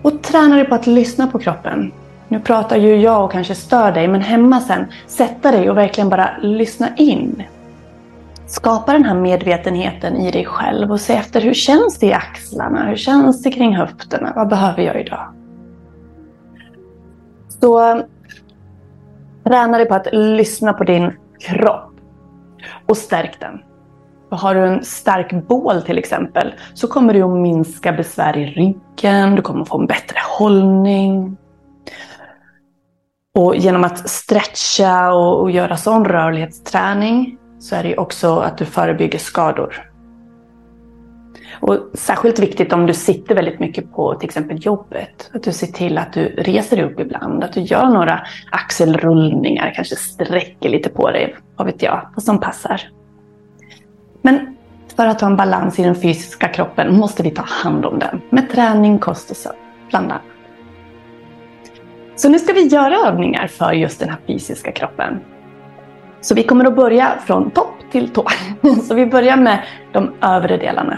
Och 0.01 0.21
träna 0.21 0.55
dig 0.55 0.65
på 0.65 0.75
att 0.75 0.87
lyssna 0.87 1.27
på 1.27 1.39
kroppen. 1.39 1.91
Nu 2.27 2.39
pratar 2.39 2.77
ju 2.77 2.95
jag 2.95 3.25
och 3.25 3.31
kanske 3.31 3.55
stör 3.55 3.91
dig, 3.91 4.07
men 4.07 4.21
hemma 4.21 4.59
sen, 4.59 4.85
sätta 5.07 5.51
dig 5.51 5.69
och 5.69 5.77
verkligen 5.77 6.09
bara 6.09 6.29
lyssna 6.41 6.89
in 6.95 7.43
Skapa 8.51 8.93
den 8.93 9.05
här 9.05 9.15
medvetenheten 9.15 10.17
i 10.17 10.31
dig 10.31 10.45
själv 10.45 10.91
och 10.91 11.01
se 11.01 11.13
efter 11.13 11.41
hur 11.41 11.53
känns 11.53 11.99
det 11.99 12.05
i 12.05 12.13
axlarna? 12.13 12.85
Hur 12.85 12.95
känns 12.95 13.43
det 13.43 13.51
kring 13.51 13.75
höfterna? 13.75 14.33
Vad 14.35 14.49
behöver 14.49 14.83
jag 14.83 15.01
idag? 15.01 15.33
Så 17.61 18.01
träna 19.43 19.77
dig 19.77 19.87
på 19.87 19.95
att 19.95 20.07
lyssna 20.11 20.73
på 20.73 20.83
din 20.83 21.11
kropp 21.39 21.93
och 22.87 22.97
stärk 22.97 23.39
den. 23.39 23.61
har 24.29 24.55
du 24.55 24.65
en 24.65 24.83
stark 24.83 25.47
bål 25.47 25.81
till 25.81 25.97
exempel 25.97 26.53
så 26.73 26.87
kommer 26.87 27.13
du 27.13 27.21
att 27.21 27.37
minska 27.37 27.91
besvär 27.91 28.37
i 28.37 28.45
ryggen, 28.45 29.35
du 29.35 29.41
kommer 29.41 29.61
att 29.61 29.67
få 29.67 29.79
en 29.79 29.87
bättre 29.87 30.17
hållning. 30.37 31.37
Och 33.35 33.55
genom 33.55 33.83
att 33.83 34.09
stretcha 34.09 35.13
och, 35.13 35.41
och 35.41 35.51
göra 35.51 35.77
sån 35.77 36.05
rörlighetsträning 36.05 37.37
så 37.61 37.75
är 37.75 37.83
det 37.83 37.97
också 37.97 38.35
att 38.35 38.57
du 38.57 38.65
förebygger 38.65 39.19
skador. 39.19 39.91
Och 41.59 41.77
särskilt 41.93 42.39
viktigt 42.39 42.73
om 42.73 42.85
du 42.85 42.93
sitter 42.93 43.35
väldigt 43.35 43.59
mycket 43.59 43.93
på 43.93 44.15
till 44.15 44.29
exempel 44.29 44.65
jobbet. 44.65 45.29
Att 45.33 45.43
du 45.43 45.51
ser 45.51 45.67
till 45.67 45.97
att 45.97 46.13
du 46.13 46.25
reser 46.25 46.77
dig 46.77 46.85
upp 46.85 46.99
ibland, 46.99 47.43
att 47.43 47.53
du 47.53 47.61
gör 47.61 47.85
några 47.85 48.21
axelrullningar, 48.51 49.73
kanske 49.75 49.95
sträcker 49.95 50.69
lite 50.69 50.89
på 50.89 51.11
dig, 51.11 51.35
vad 51.55 51.67
vet 51.67 51.81
jag, 51.81 52.09
vad 52.15 52.23
som 52.23 52.39
passar. 52.39 52.81
Men 54.21 54.57
för 54.95 55.07
att 55.07 55.21
ha 55.21 55.27
en 55.27 55.37
balans 55.37 55.79
i 55.79 55.83
den 55.83 55.95
fysiska 55.95 56.47
kroppen 56.47 56.97
måste 56.97 57.23
vi 57.23 57.31
ta 57.31 57.43
hand 57.43 57.85
om 57.85 57.99
den 57.99 58.21
med 58.29 58.49
träning, 58.49 58.99
kost 58.99 59.31
och 59.31 59.37
sömn, 59.37 59.55
bland 59.89 60.11
annat. 60.11 60.21
Så 62.15 62.29
nu 62.29 62.39
ska 62.39 62.53
vi 62.53 62.67
göra 62.67 63.07
övningar 63.07 63.47
för 63.47 63.71
just 63.71 63.99
den 63.99 64.09
här 64.09 64.17
fysiska 64.27 64.71
kroppen. 64.71 65.19
Så 66.21 66.35
vi 66.35 66.43
kommer 66.43 66.65
att 66.65 66.75
börja 66.75 67.17
från 67.25 67.51
topp 67.51 67.75
till 67.91 68.09
tå. 68.09 68.27
Så 68.83 68.95
vi 68.95 69.05
börjar 69.05 69.37
med 69.37 69.63
de 69.91 70.13
övre 70.21 70.57
delarna. 70.57 70.97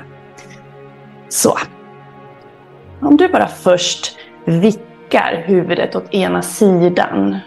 Så. 1.30 1.58
Om 3.02 3.18
du 3.18 3.28
bara 3.28 3.48
först 3.48 4.18
vickar 4.46 5.44
huvudet 5.46 5.96
åt 5.96 6.14
ena 6.14 6.42
sidan. 6.42 7.38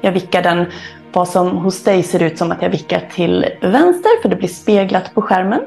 Jag 0.00 0.12
vickar 0.12 0.42
den 0.42 0.66
vad 1.12 1.28
som 1.28 1.56
hos 1.56 1.84
dig 1.84 2.02
ser 2.02 2.22
ut 2.22 2.38
som 2.38 2.52
att 2.52 2.62
jag 2.62 2.70
vickar 2.70 3.08
till 3.14 3.46
vänster 3.60 4.22
för 4.22 4.28
det 4.28 4.36
blir 4.36 4.48
speglat 4.48 5.14
på 5.14 5.22
skärmen. 5.22 5.60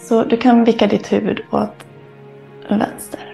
Så 0.00 0.24
du 0.24 0.36
kan 0.36 0.64
vicka 0.64 0.86
ditt 0.86 1.12
huvud 1.12 1.40
åt 1.50 1.86
vänster. 2.68 3.29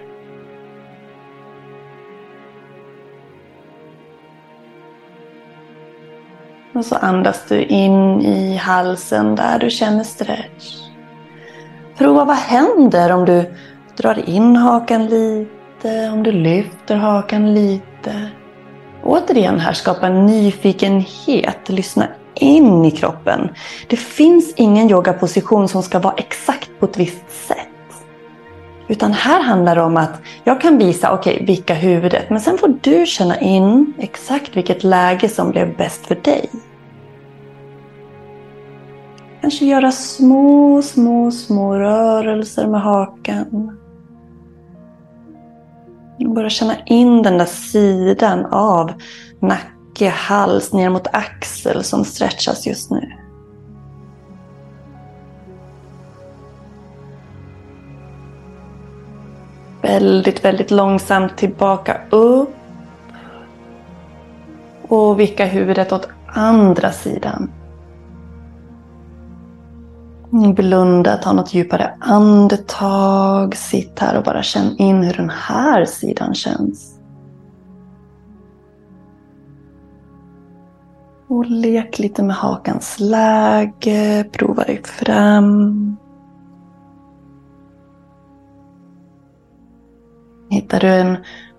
Och 6.77 6.85
så 6.85 6.95
andas 6.95 7.43
du 7.49 7.63
in 7.63 8.21
i 8.21 8.55
halsen 8.55 9.35
där 9.35 9.59
du 9.59 9.69
känner 9.69 10.03
stretch. 10.03 10.75
Prova 11.97 12.25
vad 12.25 12.35
händer 12.35 13.11
om 13.11 13.25
du 13.25 13.53
drar 13.97 14.29
in 14.29 14.55
hakan 14.55 15.05
lite, 15.05 16.09
om 16.13 16.23
du 16.23 16.31
lyfter 16.31 16.95
hakan 16.95 17.53
lite. 17.53 18.29
Återigen 19.03 19.59
här, 19.59 19.73
skapa 19.73 20.09
nyfikenhet, 20.09 21.69
lyssna 21.69 22.07
in 22.33 22.85
i 22.85 22.91
kroppen. 22.91 23.49
Det 23.87 23.97
finns 23.97 24.53
ingen 24.55 24.89
yogaposition 24.89 25.67
som 25.67 25.83
ska 25.83 25.99
vara 25.99 26.15
exakt 26.17 26.69
på 26.79 26.85
ett 26.85 26.97
visst 26.97 27.47
sätt. 27.47 27.57
Utan 28.87 29.13
här 29.13 29.43
handlar 29.43 29.75
det 29.75 29.81
om 29.81 29.97
att 29.97 30.21
jag 30.43 30.61
kan 30.61 30.77
visa, 30.77 31.13
okej, 31.13 31.33
okay, 31.33 31.45
vicka 31.45 31.73
huvudet. 31.73 32.29
Men 32.29 32.41
sen 32.41 32.57
får 32.57 32.73
du 32.81 33.05
känna 33.05 33.39
in 33.39 33.93
exakt 33.99 34.57
vilket 34.57 34.83
läge 34.83 35.29
som 35.29 35.51
blev 35.51 35.77
bäst 35.77 36.07
för 36.07 36.15
dig. 36.15 36.49
Kanske 39.47 39.65
göra 39.65 39.91
små, 39.91 40.81
små, 40.81 41.31
små 41.31 41.75
rörelser 41.75 42.67
med 42.67 42.81
hakan. 42.81 43.77
Bara 46.19 46.49
känna 46.49 46.75
in 46.85 47.23
den 47.23 47.37
där 47.37 47.45
sidan 47.45 48.45
av 48.45 48.93
nacke, 49.39 50.09
hals, 50.09 50.73
ner 50.73 50.89
mot 50.89 51.07
axel 51.13 51.83
som 51.83 52.05
stretchas 52.05 52.67
just 52.67 52.91
nu. 52.91 53.11
Väldigt, 59.81 60.45
väldigt 60.45 60.71
långsamt 60.71 61.37
tillbaka 61.37 62.01
upp. 62.09 62.55
Och 64.87 65.19
vicka 65.19 65.45
huvudet 65.45 65.91
åt 65.91 66.09
andra 66.25 66.91
sidan. 66.91 67.51
Blunda, 70.31 71.17
ta 71.17 71.33
något 71.33 71.53
djupare 71.53 71.93
andetag. 71.99 73.55
Sitt 73.55 73.99
här 73.99 74.17
och 74.17 74.23
bara 74.23 74.43
känn 74.43 74.77
in 74.77 75.03
hur 75.03 75.13
den 75.13 75.29
här 75.29 75.85
sidan 75.85 76.33
känns. 76.33 76.99
Och 81.27 81.45
lek 81.45 81.99
lite 81.99 82.23
med 82.23 82.35
hakans 82.35 82.99
läge. 82.99 84.25
Prova 84.31 84.63
dig 84.63 84.83
fram. 84.83 85.97
Hittar 90.49 90.79
du 90.79 90.87
en 90.87 91.17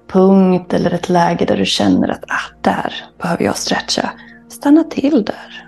punkt 0.09 0.73
eller 0.73 0.91
ett 0.91 1.09
läge 1.09 1.45
där 1.45 1.57
du 1.57 1.65
känner 1.65 2.09
att 2.09 2.25
ah, 2.29 2.55
där 2.61 2.95
behöver 3.23 3.45
jag 3.45 3.57
stretcha. 3.57 4.11
Stanna 4.49 4.85
till 4.85 5.25
där. 5.25 5.67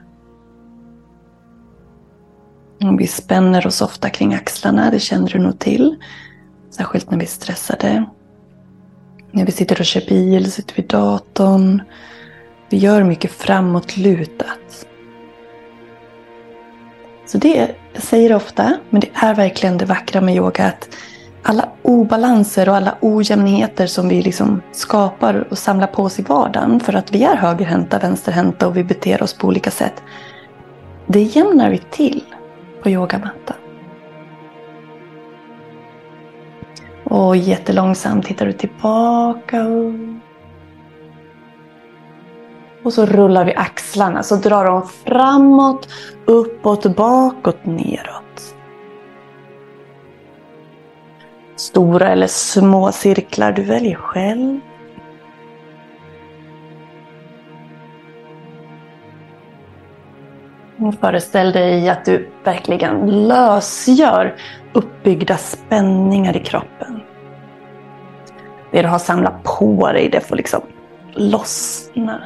Vi 2.98 3.06
spänner 3.06 3.66
oss 3.66 3.80
ofta 3.80 4.10
kring 4.10 4.34
axlarna, 4.34 4.90
det 4.90 5.00
känner 5.00 5.28
du 5.28 5.38
nog 5.38 5.58
till. 5.58 5.96
Särskilt 6.70 7.10
när 7.10 7.18
vi 7.18 7.24
är 7.24 7.28
stressade. 7.28 8.04
När 9.30 9.46
vi 9.46 9.52
sitter 9.52 9.80
och 9.80 9.86
kör 9.86 10.08
bil, 10.08 10.52
sitter 10.52 10.76
vid 10.76 10.86
datorn. 10.86 11.82
Vi 12.68 12.76
gör 12.76 13.04
mycket 13.04 13.32
framåtlutat. 13.32 14.86
Så 17.26 17.38
det, 17.38 17.74
jag 17.94 18.02
säger 18.02 18.28
det 18.28 18.34
ofta, 18.34 18.76
men 18.90 19.00
det 19.00 19.10
är 19.14 19.34
verkligen 19.34 19.78
det 19.78 19.84
vackra 19.84 20.20
med 20.20 20.36
yoga. 20.36 20.66
Att 20.66 20.88
alla 21.42 21.68
obalanser 21.82 22.68
och 22.68 22.76
alla 22.76 22.96
ojämnheter 23.00 23.86
som 23.86 24.08
vi 24.08 24.22
liksom 24.22 24.62
skapar 24.72 25.46
och 25.50 25.58
samlar 25.58 25.86
på 25.86 26.02
oss 26.02 26.18
i 26.18 26.22
vardagen 26.22 26.80
för 26.80 26.92
att 26.92 27.14
vi 27.14 27.22
är 27.24 27.36
högerhänta, 27.36 27.98
vänsterhänta 27.98 28.68
och 28.68 28.76
vi 28.76 28.84
beter 28.84 29.22
oss 29.22 29.34
på 29.34 29.46
olika 29.46 29.70
sätt. 29.70 30.02
Det 31.06 31.22
jämnar 31.22 31.70
vi 31.70 31.78
till 31.78 32.24
på 32.82 32.90
yogamattan. 32.90 33.56
Och 37.04 37.36
jättelångsamt 37.36 38.26
tittar 38.26 38.46
du 38.46 38.52
tillbaka. 38.52 39.66
Och 42.82 42.92
så 42.92 43.06
rullar 43.06 43.44
vi 43.44 43.54
axlarna, 43.54 44.22
så 44.22 44.36
drar 44.36 44.64
de 44.64 44.88
framåt, 44.88 45.88
uppåt, 46.24 46.96
bakåt, 46.96 47.66
neråt. 47.66 48.54
Stora 51.56 52.08
eller 52.08 52.26
små 52.26 52.92
cirklar, 52.92 53.52
du 53.52 53.62
väljer 53.62 53.96
själv. 53.96 54.60
Föreställ 61.00 61.52
dig 61.52 61.88
att 61.88 62.04
du 62.04 62.28
verkligen 62.44 63.28
lösgör 63.28 64.34
uppbyggda 64.72 65.36
spänningar 65.36 66.36
i 66.36 66.40
kroppen. 66.40 67.00
Det 68.70 68.82
du 68.82 68.88
har 68.88 68.98
samlat 68.98 69.42
på 69.42 69.92
dig, 69.92 70.08
det 70.08 70.20
får 70.20 70.36
liksom 70.36 70.60
lossna. 71.14 72.20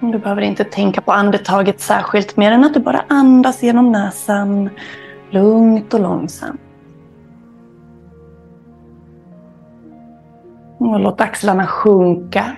Du 0.00 0.18
behöver 0.18 0.42
inte 0.42 0.64
tänka 0.64 1.00
på 1.00 1.12
andetaget 1.12 1.80
särskilt 1.80 2.36
mer 2.36 2.52
än 2.52 2.64
att 2.64 2.74
du 2.74 2.80
bara 2.80 3.04
andas 3.08 3.62
genom 3.62 3.92
näsan 3.92 4.70
lugnt 5.30 5.94
och 5.94 6.00
långsamt. 6.00 6.63
Och 10.84 11.00
låt 11.00 11.20
axlarna 11.20 11.66
sjunka. 11.66 12.56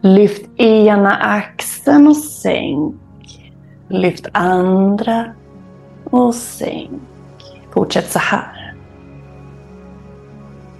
Lyft 0.00 0.60
ena 0.60 1.16
axeln 1.16 2.08
och 2.08 2.16
sänk. 2.16 2.94
Lyft 3.88 4.28
andra 4.32 5.24
och 6.04 6.34
sänk. 6.34 7.02
Fortsätt 7.70 8.10
så 8.10 8.18
här. 8.18 8.74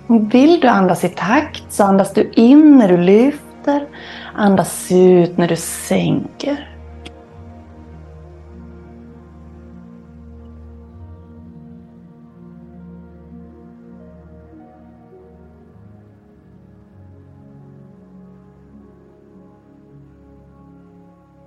Vill 0.07 0.61
du 0.61 0.69
andas 0.69 1.05
i 1.05 1.09
takt 1.09 1.73
så 1.73 1.85
andas 1.85 2.13
du 2.13 2.31
in 2.35 2.79
när 2.79 2.89
du 2.89 2.97
lyfter. 2.97 3.87
Andas 4.35 4.93
ut 4.93 5.39
när 5.39 5.49
du 5.49 5.57
sänker. 5.57 6.72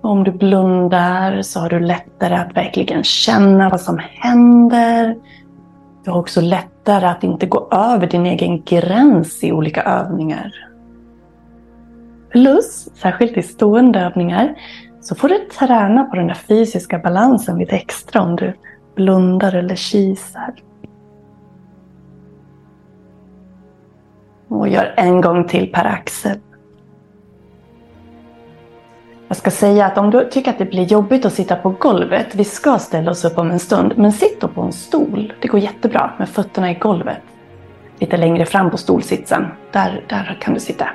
Om 0.06 0.24
du 0.24 0.32
blundar 0.32 1.42
så 1.42 1.60
har 1.60 1.68
du 1.68 1.80
lättare 1.80 2.34
att 2.34 2.56
verkligen 2.56 3.04
känna 3.04 3.68
vad 3.68 3.80
som 3.80 3.98
händer. 3.98 5.16
Du 6.04 6.10
har 6.10 6.18
också 6.18 6.40
lättare 6.40 7.06
att 7.06 7.24
inte 7.24 7.46
gå 7.46 7.68
över 7.70 8.06
din 8.06 8.26
egen 8.26 8.62
gräns 8.62 9.44
i 9.44 9.52
olika 9.52 9.82
övningar. 9.82 10.52
Plus, 12.30 12.88
särskilt 12.94 13.36
i 13.36 13.42
stående 13.42 14.00
övningar, 14.00 14.54
så 15.00 15.14
får 15.14 15.28
du 15.28 15.38
träna 15.38 16.04
på 16.04 16.16
den 16.16 16.26
där 16.26 16.34
fysiska 16.34 16.98
balansen 16.98 17.58
lite 17.58 17.76
extra 17.76 18.22
om 18.22 18.36
du 18.36 18.54
blundar 18.94 19.54
eller 19.54 19.76
kisar. 19.76 20.54
Och 24.48 24.68
gör 24.68 24.94
en 24.96 25.20
gång 25.20 25.48
till 25.48 25.72
per 25.72 25.84
axel. 25.84 26.38
Jag 29.28 29.36
ska 29.36 29.50
säga 29.50 29.86
att 29.86 29.98
om 29.98 30.10
du 30.10 30.28
tycker 30.30 30.50
att 30.50 30.58
det 30.58 30.64
blir 30.64 30.84
jobbigt 30.84 31.24
att 31.24 31.32
sitta 31.32 31.56
på 31.56 31.70
golvet, 31.70 32.34
vi 32.34 32.44
ska 32.44 32.78
ställa 32.78 33.10
oss 33.10 33.24
upp 33.24 33.38
om 33.38 33.50
en 33.50 33.58
stund, 33.58 33.92
men 33.96 34.12
sitt 34.12 34.40
då 34.40 34.48
på 34.48 34.62
en 34.62 34.72
stol. 34.72 35.32
Det 35.40 35.48
går 35.48 35.60
jättebra 35.60 36.12
med 36.18 36.28
fötterna 36.28 36.70
i 36.70 36.74
golvet. 36.74 37.22
Lite 37.98 38.16
längre 38.16 38.46
fram 38.46 38.70
på 38.70 38.76
stolsitsen, 38.76 39.46
där, 39.72 40.04
där 40.08 40.38
kan 40.40 40.54
du 40.54 40.60
sitta. 40.60 40.88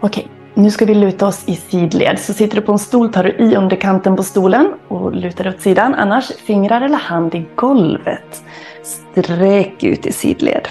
Okej, 0.00 0.28
nu 0.54 0.70
ska 0.70 0.84
vi 0.84 0.94
luta 0.94 1.26
oss 1.26 1.44
i 1.46 1.56
sidled. 1.56 2.18
Så 2.18 2.32
sitter 2.32 2.56
du 2.56 2.62
på 2.62 2.72
en 2.72 2.78
stol 2.78 3.12
tar 3.12 3.24
du 3.24 3.30
i 3.30 3.56
underkanten 3.56 4.16
på 4.16 4.22
stolen 4.22 4.72
och 4.88 5.14
lutar 5.14 5.48
åt 5.48 5.60
sidan. 5.60 5.94
Annars 5.94 6.32
fingrar 6.32 6.80
eller 6.80 6.98
hand 6.98 7.34
i 7.34 7.46
golvet. 7.54 8.44
Sträck 8.82 9.84
ut 9.84 10.06
i 10.06 10.12
sidled. 10.12 10.68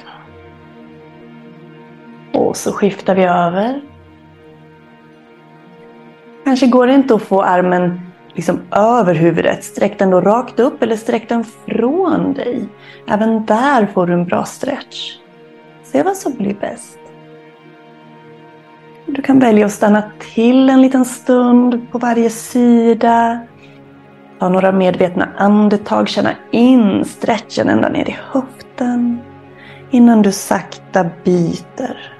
Och 2.34 2.58
så 2.58 2.71
skiftar 2.71 3.15
vi 3.15 3.23
över. 3.23 3.81
Kanske 6.45 6.67
går 6.67 6.88
det 6.88 6.93
inte 6.93 7.15
att 7.15 7.21
få 7.21 7.41
armen 7.41 8.01
liksom 8.34 8.62
över 8.71 9.15
huvudet. 9.15 9.63
Sträck 9.63 9.99
den 9.99 10.10
då 10.10 10.21
rakt 10.21 10.60
upp 10.60 10.84
eller 10.84 10.95
sträck 10.95 11.29
den 11.29 11.43
från 11.43 12.34
dig. 12.34 12.67
Även 13.08 13.45
där 13.45 13.86
får 13.86 14.08
du 14.08 14.13
en 14.13 14.25
bra 14.25 14.43
stretch. 14.43 15.17
Se 15.84 16.03
vad 16.03 16.17
som 16.17 16.34
blir 16.34 16.53
bäst. 16.53 16.99
Du 19.05 19.21
kan 19.21 19.39
välja 19.39 19.65
att 19.65 19.71
stanna 19.71 20.03
till 20.34 20.69
en 20.69 20.81
liten 20.81 21.05
stund 21.05 21.91
på 21.91 21.97
varje 21.97 22.29
sida. 22.29 23.39
Ta 24.39 24.49
några 24.49 24.71
medvetna 24.71 25.29
andetag, 25.38 26.10
känna 26.10 26.31
in 26.51 27.05
stretchen 27.05 27.69
ända 27.69 27.89
ner 27.89 28.10
i 28.10 28.17
höften 28.31 29.19
innan 29.91 30.21
du 30.21 30.31
sakta 30.31 31.05
byter. 31.23 32.14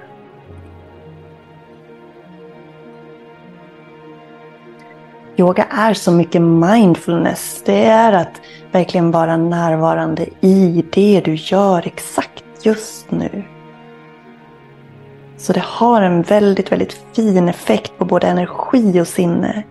Yoga 5.38 5.63
är 5.63 5.93
så 5.93 6.12
mycket 6.12 6.41
mindfulness. 6.41 7.63
Det 7.65 7.86
är 7.86 8.13
att 8.13 8.41
verkligen 8.71 9.12
vara 9.12 9.38
närvarande 9.38 10.26
i 10.41 10.86
det 10.91 11.21
du 11.26 11.34
gör 11.36 11.88
exakt 11.88 12.43
just 12.63 13.12
nu. 13.12 13.43
Så 15.38 15.54
det 15.54 15.63
har 15.63 16.02
en 16.02 16.21
väldigt, 16.21 16.71
väldigt 16.71 17.02
fin 17.13 17.50
effekt 17.50 17.98
på 17.98 18.06
både 18.06 18.28
energi 18.28 19.02
och 19.02 19.08
sinne. 19.08 19.63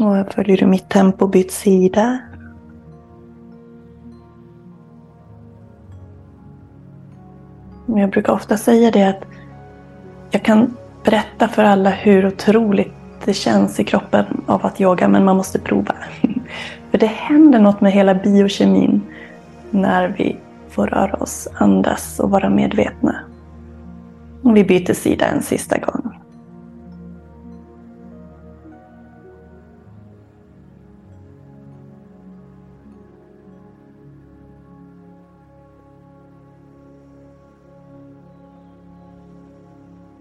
Och 0.00 0.32
följer 0.32 0.56
du 0.56 0.66
mitt 0.66 0.88
tempo, 0.88 1.26
byt 1.26 1.52
sida. 1.52 2.18
Jag 7.86 8.10
brukar 8.10 8.32
ofta 8.32 8.56
säga 8.56 8.90
det 8.90 9.08
att 9.08 9.24
jag 10.30 10.42
kan 10.42 10.76
berätta 11.04 11.48
för 11.48 11.64
alla 11.64 11.90
hur 11.90 12.26
otroligt 12.26 12.92
det 13.24 13.34
känns 13.34 13.80
i 13.80 13.84
kroppen 13.84 14.24
av 14.46 14.66
att 14.66 14.80
yoga, 14.80 15.08
men 15.08 15.24
man 15.24 15.36
måste 15.36 15.58
prova. 15.58 15.94
För 16.90 16.98
det 16.98 17.06
händer 17.06 17.58
något 17.58 17.80
med 17.80 17.92
hela 17.92 18.14
biokemin 18.14 19.02
när 19.70 20.08
vi 20.08 20.36
får 20.70 20.86
röra 20.86 21.14
oss, 21.14 21.48
andas 21.54 22.20
och 22.20 22.30
vara 22.30 22.50
medvetna. 22.50 23.16
Vi 24.42 24.64
byter 24.64 24.94
sida 24.94 25.26
en 25.26 25.42
sista 25.42 25.78
gång. 25.78 26.23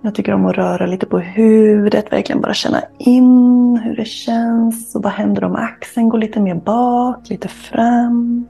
Jag 0.05 0.15
tycker 0.15 0.33
om 0.33 0.45
att 0.45 0.55
röra 0.55 0.85
lite 0.85 1.05
på 1.05 1.19
huvudet, 1.19 2.11
verkligen 2.11 2.41
bara 2.41 2.53
känna 2.53 2.81
in 2.97 3.77
hur 3.83 3.95
det 3.95 4.05
känns. 4.05 4.95
Och 4.95 5.03
vad 5.03 5.11
händer 5.11 5.43
om 5.43 5.55
axeln 5.55 6.09
går 6.09 6.17
lite 6.17 6.39
mer 6.39 6.55
bak, 6.55 7.29
lite 7.29 7.47
fram. 7.47 8.47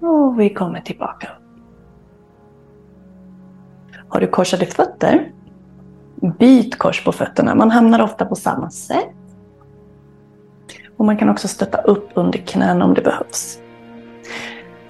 Och 0.00 0.40
vi 0.40 0.54
kommer 0.54 0.80
tillbaka. 0.80 1.28
Har 4.08 4.20
du 4.20 4.26
korsade 4.26 4.66
fötter? 4.66 5.32
Byt 6.38 6.78
kors 6.78 7.04
på 7.04 7.12
fötterna. 7.12 7.54
Man 7.54 7.70
hamnar 7.70 8.02
ofta 8.02 8.26
på 8.26 8.34
samma 8.34 8.70
sätt. 8.70 9.14
Och 10.96 11.04
man 11.04 11.16
kan 11.16 11.28
också 11.28 11.48
stötta 11.48 11.78
upp 11.78 12.08
under 12.14 12.38
knäna 12.38 12.84
om 12.84 12.94
det 12.94 13.02
behövs. 13.02 13.58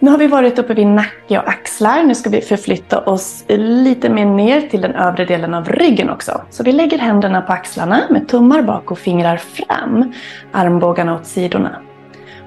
Nu 0.03 0.11
har 0.11 0.19
vi 0.19 0.27
varit 0.27 0.59
uppe 0.59 0.75
vid 0.75 0.87
nacke 0.87 1.39
och 1.39 1.49
axlar. 1.49 2.03
Nu 2.03 2.15
ska 2.15 2.31
vi 2.31 2.41
förflytta 2.41 3.01
oss 3.01 3.45
lite 3.49 4.09
mer 4.09 4.25
ner 4.25 4.61
till 4.61 4.81
den 4.81 4.95
övre 4.95 5.25
delen 5.25 5.55
av 5.55 5.69
ryggen 5.69 6.11
också. 6.11 6.41
Så 6.51 6.63
vi 6.63 6.73
lägger 6.73 6.99
händerna 6.99 7.43
på 7.43 7.53
axlarna 7.53 8.01
med 8.11 8.29
tummar 8.29 8.63
bak 8.63 8.91
och 8.91 8.99
fingrar 8.99 9.37
fram. 9.37 10.13
Armbågarna 10.53 11.15
åt 11.15 11.27
sidorna. 11.27 11.83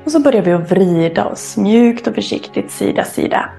Och 0.06 0.12
så 0.12 0.20
börjar 0.20 0.42
vi 0.42 0.52
att 0.52 0.72
vrida 0.72 1.26
oss 1.26 1.58
mjukt 1.58 2.08
och 2.08 2.16
försiktigt 2.16 2.72
sida 2.72 3.04
sida. 3.04 3.50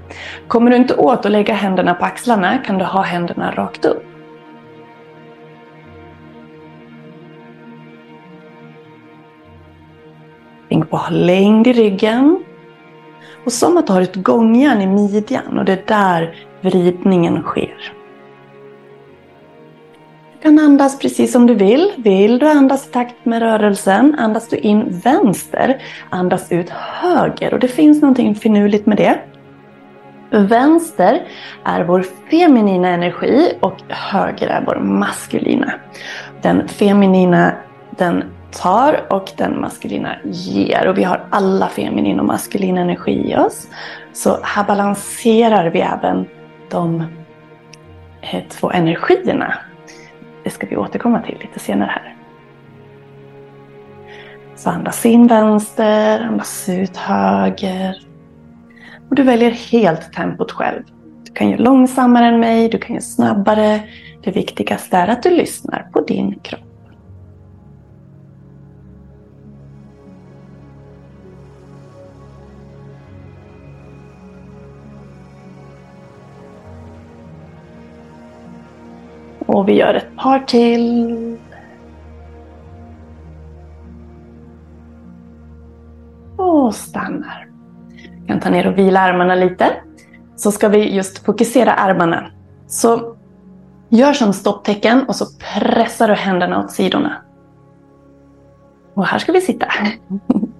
Kommer 0.48 0.70
du 0.70 0.76
inte 0.76 0.94
åt 0.94 1.26
att 1.26 1.32
lägga 1.32 1.54
händerna 1.54 1.94
på 1.94 2.04
axlarna 2.04 2.58
kan 2.58 2.78
du 2.78 2.84
ha 2.84 3.02
händerna 3.02 3.50
rakt 3.50 3.84
upp. 3.84 4.04
Tänk 10.68 10.90
på 10.90 10.96
att 10.96 11.02
ha 11.02 11.16
längd 11.16 11.66
i 11.66 11.72
ryggen. 11.72 12.44
Och 13.44 13.52
som 13.52 13.76
att 13.76 13.86
du 13.86 13.92
har 13.92 14.00
ett 14.00 14.16
gångjärn 14.16 14.82
i 14.82 14.86
midjan 14.86 15.58
och 15.58 15.64
det 15.64 15.72
är 15.72 15.82
där 15.86 16.36
vridningen 16.60 17.42
sker 17.42 17.92
Du 20.32 20.42
kan 20.42 20.58
andas 20.58 20.98
precis 20.98 21.32
som 21.32 21.46
du 21.46 21.54
vill. 21.54 21.92
Vill 21.96 22.38
du 22.38 22.48
andas 22.48 22.86
i 22.88 22.90
takt 22.90 23.24
med 23.24 23.42
rörelsen, 23.42 24.14
andas 24.18 24.48
du 24.48 24.56
in 24.56 25.00
vänster, 25.04 25.82
andas 26.10 26.52
ut 26.52 26.70
höger. 26.70 27.54
Och 27.54 27.60
det 27.60 27.68
finns 27.68 28.02
någonting 28.02 28.34
finurligt 28.34 28.86
med 28.86 28.96
det. 28.96 29.18
Vänster 30.30 31.22
är 31.64 31.84
vår 31.84 32.04
feminina 32.30 32.88
energi 32.88 33.52
och 33.60 33.76
höger 33.88 34.48
är 34.48 34.64
vår 34.66 34.80
maskulina. 34.80 35.72
Den 36.42 36.68
feminina 36.68 37.52
den 37.90 38.24
tar 38.54 39.06
och 39.10 39.32
den 39.36 39.60
maskulina 39.60 40.16
ger. 40.24 40.88
Och 40.88 40.98
vi 40.98 41.04
har 41.04 41.24
alla 41.30 41.68
feminin 41.68 42.20
och 42.20 42.26
maskulin 42.26 42.78
energi 42.78 43.30
i 43.30 43.36
oss. 43.36 43.68
Så 44.12 44.38
här 44.42 44.64
balanserar 44.64 45.70
vi 45.70 45.80
även 45.80 46.26
de 46.70 47.04
eh, 48.20 48.42
två 48.48 48.70
energierna 48.70 49.54
det 50.44 50.50
ska 50.50 50.66
vi 50.66 50.76
återkomma 50.76 51.22
till 51.22 51.38
lite 51.40 51.58
senare 51.58 51.90
här. 51.90 52.16
Så 54.56 54.70
andas 54.70 55.06
in 55.06 55.26
vänster, 55.26 56.20
andas 56.20 56.68
ut 56.68 56.96
höger. 56.96 58.06
Och 59.10 59.16
du 59.16 59.22
väljer 59.22 59.50
helt 59.50 60.12
tempot 60.12 60.52
själv. 60.52 60.82
Du 61.24 61.32
kan 61.32 61.50
göra 61.50 61.60
långsammare 61.60 62.26
än 62.26 62.40
mig, 62.40 62.68
du 62.68 62.78
kan 62.78 62.94
göra 62.94 63.02
snabbare. 63.02 63.80
Det 64.22 64.30
viktigaste 64.30 64.96
är 64.96 65.08
att 65.08 65.22
du 65.22 65.30
lyssnar 65.30 65.88
på 65.92 66.00
din 66.00 66.38
kropp. 66.42 66.63
Och 79.46 79.68
vi 79.68 79.72
gör 79.72 79.94
ett 79.94 80.16
par 80.16 80.38
till. 80.38 81.38
Och 86.36 86.74
stannar. 86.74 87.48
Jag 88.18 88.28
kan 88.28 88.40
ta 88.40 88.50
ner 88.50 88.66
och 88.66 88.78
vila 88.78 89.00
armarna 89.00 89.34
lite. 89.34 89.66
Så 90.36 90.52
ska 90.52 90.68
vi 90.68 90.94
just 90.94 91.18
fokusera 91.18 91.72
armarna. 91.72 92.30
Så 92.66 93.16
gör 93.88 94.12
som 94.12 94.32
stopptecken 94.32 95.04
och 95.08 95.16
så 95.16 95.26
pressar 95.54 96.08
du 96.08 96.14
händerna 96.14 96.64
åt 96.64 96.70
sidorna. 96.70 97.16
Och 98.94 99.06
här 99.06 99.18
ska 99.18 99.32
vi 99.32 99.40
sitta. 99.40 99.66
Mm 100.10 100.53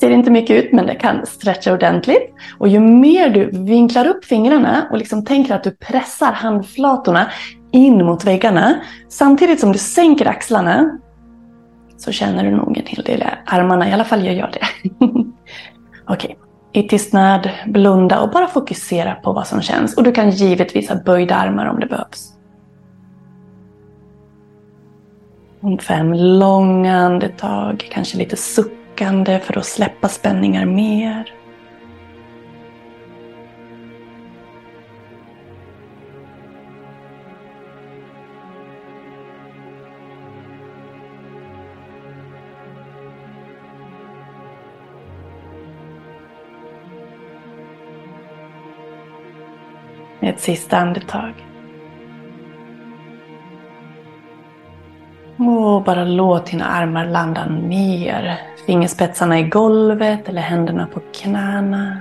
ser 0.00 0.10
inte 0.10 0.30
mycket 0.30 0.64
ut 0.64 0.72
men 0.72 0.86
det 0.86 0.94
kan 0.94 1.26
stretcha 1.26 1.72
ordentligt. 1.72 2.34
Och 2.58 2.68
ju 2.68 2.80
mer 2.80 3.30
du 3.30 3.50
vinklar 3.52 4.06
upp 4.06 4.24
fingrarna 4.24 4.86
och 4.90 4.98
liksom 4.98 5.24
tänker 5.24 5.54
att 5.54 5.64
du 5.64 5.70
pressar 5.70 6.32
handflatorna 6.32 7.30
in 7.72 8.04
mot 8.04 8.24
väggarna 8.24 8.80
samtidigt 9.08 9.60
som 9.60 9.72
du 9.72 9.78
sänker 9.78 10.26
axlarna 10.26 10.98
så 11.96 12.12
känner 12.12 12.44
du 12.44 12.50
nog 12.50 12.78
en 12.78 12.86
hel 12.86 13.04
del 13.04 13.22
i 13.22 13.26
armarna. 13.46 13.88
I 13.88 13.92
alla 13.92 14.04
fall 14.04 14.26
gör 14.26 14.32
jag 14.32 14.52
det. 14.52 14.90
Okej, 16.06 16.36
okay. 16.36 16.36
i 16.72 16.88
tystnad, 16.88 17.50
blunda 17.66 18.20
och 18.20 18.30
bara 18.30 18.46
fokusera 18.46 19.14
på 19.14 19.32
vad 19.32 19.46
som 19.46 19.62
känns. 19.62 19.96
Och 19.96 20.02
du 20.02 20.12
kan 20.12 20.30
givetvis 20.30 20.88
ha 20.88 20.96
böjda 20.96 21.34
armar 21.34 21.66
om 21.66 21.80
det 21.80 21.86
behövs. 21.86 22.32
Om 25.62 25.78
Fem 25.78 26.12
långa 26.12 26.96
andetag, 26.96 27.88
kanske 27.90 28.18
lite 28.18 28.36
suck 28.36 28.79
suckande 29.00 29.40
för 29.40 29.58
att 29.58 29.66
släppa 29.66 30.08
spänningar 30.08 30.66
mer. 30.66 31.34
med 50.22 50.34
ett 50.34 50.40
sista 50.40 50.76
andetag. 50.76 51.49
Och 55.40 55.82
bara 55.82 56.04
låt 56.04 56.46
dina 56.46 56.64
armar 56.64 57.06
landa 57.06 57.46
ner. 57.46 58.40
Fingerspetsarna 58.66 59.38
i 59.38 59.42
golvet 59.42 60.28
eller 60.28 60.42
händerna 60.42 60.86
på 60.86 61.00
knäna. 61.12 61.98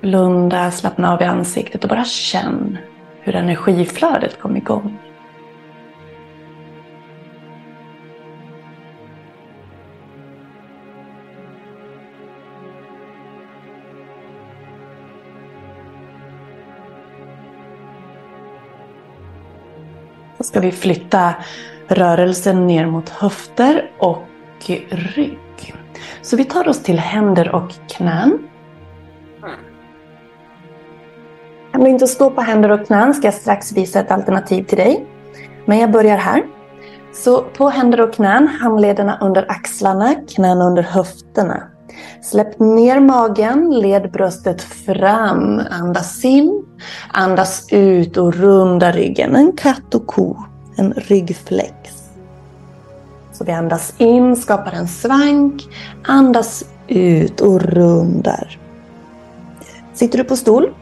Blunda, 0.00 0.70
slappna 0.70 1.12
av 1.12 1.22
i 1.22 1.24
ansiktet 1.24 1.84
och 1.84 1.90
bara 1.90 2.04
känn 2.04 2.78
hur 3.20 3.36
energiflödet 3.36 4.40
kom 4.40 4.56
igång. 4.56 4.98
Ska 20.42 20.60
vi 20.60 20.72
flytta 20.72 21.34
rörelsen 21.88 22.66
ner 22.66 22.86
mot 22.86 23.08
höfter 23.08 23.90
och 23.98 24.22
rygg. 24.90 25.74
Så 26.22 26.36
vi 26.36 26.44
tar 26.44 26.68
oss 26.68 26.82
till 26.82 26.98
händer 26.98 27.54
och 27.54 27.70
knän. 27.88 28.38
Kan 31.72 31.84
du 31.84 31.90
inte 31.90 32.06
stå 32.06 32.30
på 32.30 32.40
händer 32.40 32.70
och 32.70 32.86
knän 32.86 33.14
ska 33.14 33.26
jag 33.26 33.34
strax 33.34 33.72
visa 33.72 34.00
ett 34.00 34.10
alternativ 34.10 34.64
till 34.64 34.78
dig. 34.78 35.06
Men 35.64 35.78
jag 35.78 35.90
börjar 35.90 36.16
här. 36.16 36.42
Så 37.12 37.42
på 37.42 37.68
händer 37.68 38.00
och 38.00 38.14
knän, 38.14 38.48
handlederna 38.48 39.18
under 39.20 39.50
axlarna, 39.50 40.14
knäna 40.28 40.64
under 40.64 40.82
höfterna. 40.82 41.71
Släpp 42.22 42.60
ner 42.60 43.00
magen, 43.00 43.70
led 43.70 44.10
bröstet 44.12 44.62
fram. 44.62 45.60
Andas 45.70 46.24
in, 46.24 46.64
andas 47.12 47.66
ut 47.72 48.16
och 48.16 48.34
runda 48.34 48.92
ryggen. 48.92 49.36
En 49.36 49.52
katt 49.52 49.94
och 49.94 50.06
ko, 50.06 50.36
en 50.76 50.92
ryggflex. 50.92 51.74
Så 53.32 53.44
vi 53.44 53.52
andas 53.52 53.94
in, 53.98 54.36
skapar 54.36 54.72
en 54.72 54.88
svank. 54.88 55.62
Andas 56.06 56.64
ut 56.88 57.40
och 57.40 57.62
rundar. 57.62 58.58
Sitter 59.94 60.18
du 60.18 60.24
på 60.24 60.36
stol? 60.36 60.74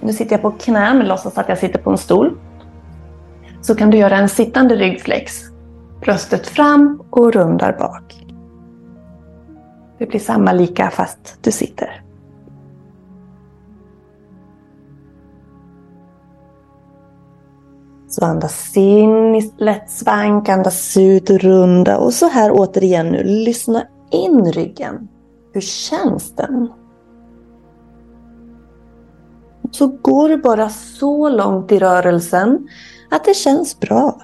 Nu 0.00 0.12
sitter 0.12 0.32
jag 0.32 0.42
på 0.42 0.50
knä 0.50 0.94
men 0.94 1.08
låtsas 1.08 1.38
att 1.38 1.48
jag 1.48 1.58
sitter 1.58 1.78
på 1.78 1.90
en 1.90 1.98
stol. 1.98 2.38
Så 3.60 3.74
kan 3.74 3.90
du 3.90 3.98
göra 3.98 4.16
en 4.16 4.28
sittande 4.28 4.76
ryggflex. 4.76 5.42
Bröstet 6.00 6.46
fram 6.46 7.02
och 7.10 7.32
rundar 7.32 7.72
bak. 7.78 8.23
Det 10.04 10.08
blir 10.08 10.20
samma 10.20 10.52
lika 10.52 10.90
fast 10.90 11.38
du 11.40 11.52
sitter. 11.52 12.02
Så 18.08 18.24
andas 18.24 18.76
in 18.76 19.34
i 19.34 19.52
lätt 19.58 19.90
svank, 19.90 20.48
andas 20.48 20.96
ut 20.96 21.30
och 21.30 21.38
runda. 21.38 21.98
Och 21.98 22.14
så 22.14 22.28
här 22.28 22.50
återigen 22.52 23.06
nu, 23.06 23.22
lyssna 23.24 23.82
in 24.10 24.52
ryggen. 24.52 25.08
Hur 25.52 25.60
känns 25.60 26.34
den? 26.36 26.72
Så 29.70 29.86
går 29.86 30.28
du 30.28 30.36
bara 30.36 30.68
så 30.68 31.28
långt 31.28 31.72
i 31.72 31.78
rörelsen 31.78 32.68
att 33.10 33.24
det 33.24 33.34
känns 33.34 33.80
bra. 33.80 34.20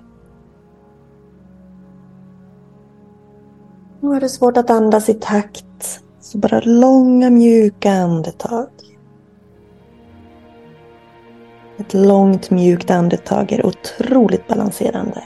Nu 4.01 4.16
är 4.16 4.21
det 4.21 4.29
svårt 4.29 4.57
att 4.57 4.71
andas 4.71 5.09
i 5.09 5.14
takt. 5.14 5.64
Så 6.31 6.38
bara 6.38 6.61
långa 6.61 7.31
mjuka 7.31 7.90
andetag. 7.90 8.69
Ett 11.79 11.95
långt 11.95 12.51
mjukt 12.51 12.90
andetag 12.90 13.53
är 13.53 13.66
otroligt 13.66 14.49
balanserande. 14.49 15.23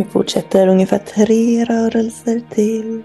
Vi 0.00 0.06
fortsätter 0.06 0.68
ungefär 0.68 0.98
tre 0.98 1.64
rörelser 1.64 2.40
till. 2.50 3.02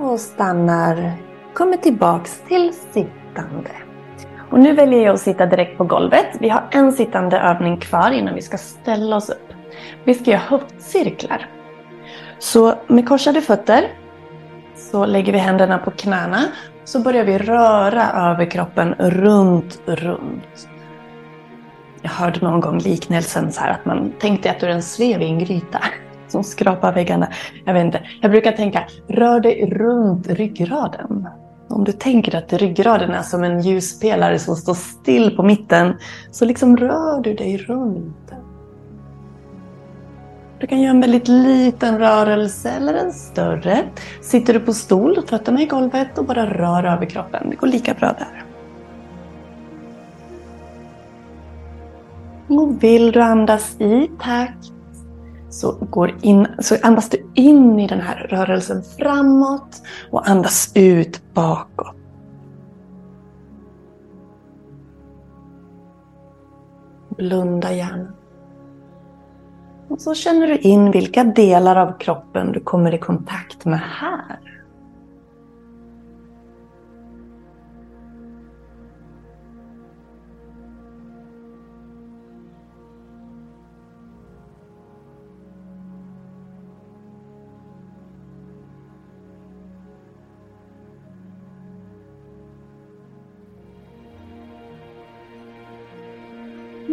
Och 0.00 0.20
stannar. 0.20 1.12
Kommer 1.54 1.76
tillbaks 1.76 2.42
till 2.48 2.72
sittande. 2.92 3.85
Och 4.50 4.60
nu 4.60 4.72
väljer 4.72 5.04
jag 5.04 5.14
att 5.14 5.20
sitta 5.20 5.46
direkt 5.46 5.78
på 5.78 5.84
golvet. 5.84 6.26
Vi 6.40 6.48
har 6.48 6.64
en 6.70 6.92
sittande 6.92 7.38
övning 7.38 7.76
kvar 7.76 8.10
innan 8.10 8.34
vi 8.34 8.42
ska 8.42 8.58
ställa 8.58 9.16
oss 9.16 9.30
upp. 9.30 9.52
Vi 10.04 10.14
ska 10.14 10.30
göra 10.30 10.40
höftcirklar. 10.40 11.48
Så 12.38 12.74
med 12.86 13.08
korsade 13.08 13.40
fötter 13.40 13.84
så 14.76 15.06
lägger 15.06 15.32
vi 15.32 15.38
händerna 15.38 15.78
på 15.78 15.90
knäna. 15.90 16.44
Så 16.84 17.00
börjar 17.00 17.24
vi 17.24 17.38
röra 17.38 18.10
överkroppen 18.12 18.94
runt, 18.98 19.80
runt. 19.86 20.68
Jag 22.02 22.10
hörde 22.10 22.40
någon 22.40 22.60
gång 22.60 22.78
liknelsen 22.78 23.52
så 23.52 23.60
här 23.60 23.70
att 23.70 23.84
man 23.84 24.12
tänkte 24.20 24.50
att 24.50 24.60
du 24.60 24.66
är 24.66 24.70
en 24.70 24.82
slev 24.82 25.22
i 25.22 25.24
en 25.24 25.38
gryta 25.38 25.80
som 26.28 26.44
skrapar 26.44 26.92
väggarna. 26.92 27.28
Jag 27.64 27.74
vet 27.74 27.84
inte. 27.84 28.00
Jag 28.20 28.30
brukar 28.30 28.52
tänka, 28.52 28.84
rör 29.08 29.40
dig 29.40 29.70
runt 29.70 30.26
ryggraden. 30.26 31.28
Om 31.68 31.84
du 31.84 31.92
tänker 31.92 32.36
att 32.36 32.52
ryggraden 32.52 33.10
är 33.10 33.22
som 33.22 33.44
en 33.44 33.60
ljuspelare 33.60 34.38
som 34.38 34.56
står 34.56 34.74
still 34.74 35.36
på 35.36 35.42
mitten, 35.42 35.94
så 36.30 36.44
liksom 36.44 36.76
rör 36.76 37.20
du 37.20 37.34
dig 37.34 37.56
runt 37.56 38.16
den. 38.28 38.40
Du 40.58 40.66
kan 40.66 40.80
göra 40.80 40.90
en 40.90 41.00
väldigt 41.00 41.28
liten 41.28 41.98
rörelse 41.98 42.70
eller 42.70 42.94
en 42.94 43.12
större. 43.12 43.84
Sitter 44.22 44.54
du 44.54 44.60
på 44.60 44.72
stol, 44.72 45.22
fötterna 45.26 45.62
i 45.62 45.66
golvet 45.66 46.18
och 46.18 46.24
bara 46.24 46.46
rör 46.46 46.84
över 46.84 47.06
kroppen. 47.06 47.50
Det 47.50 47.56
går 47.56 47.66
lika 47.66 47.94
bra 47.94 48.08
där. 48.18 48.44
Och 52.48 52.82
vill 52.82 53.12
du 53.12 53.20
andas 53.20 53.80
i 53.80 54.10
takt 54.20 54.72
så, 55.50 55.72
går 55.90 56.14
in, 56.22 56.46
så 56.58 56.76
andas 56.82 57.08
du 57.08 57.25
in 57.36 57.80
i 57.80 57.86
den 57.86 58.00
här 58.00 58.26
rörelsen 58.30 58.82
framåt 58.82 59.82
och 60.10 60.28
andas 60.28 60.72
ut 60.74 61.34
bakåt. 61.34 61.96
Blunda 67.16 67.72
gärna. 67.72 68.12
Och 69.88 70.00
så 70.00 70.14
känner 70.14 70.46
du 70.46 70.58
in 70.58 70.90
vilka 70.90 71.24
delar 71.24 71.76
av 71.76 71.98
kroppen 71.98 72.52
du 72.52 72.60
kommer 72.60 72.94
i 72.94 72.98
kontakt 72.98 73.64
med 73.64 73.80
här. 73.80 74.55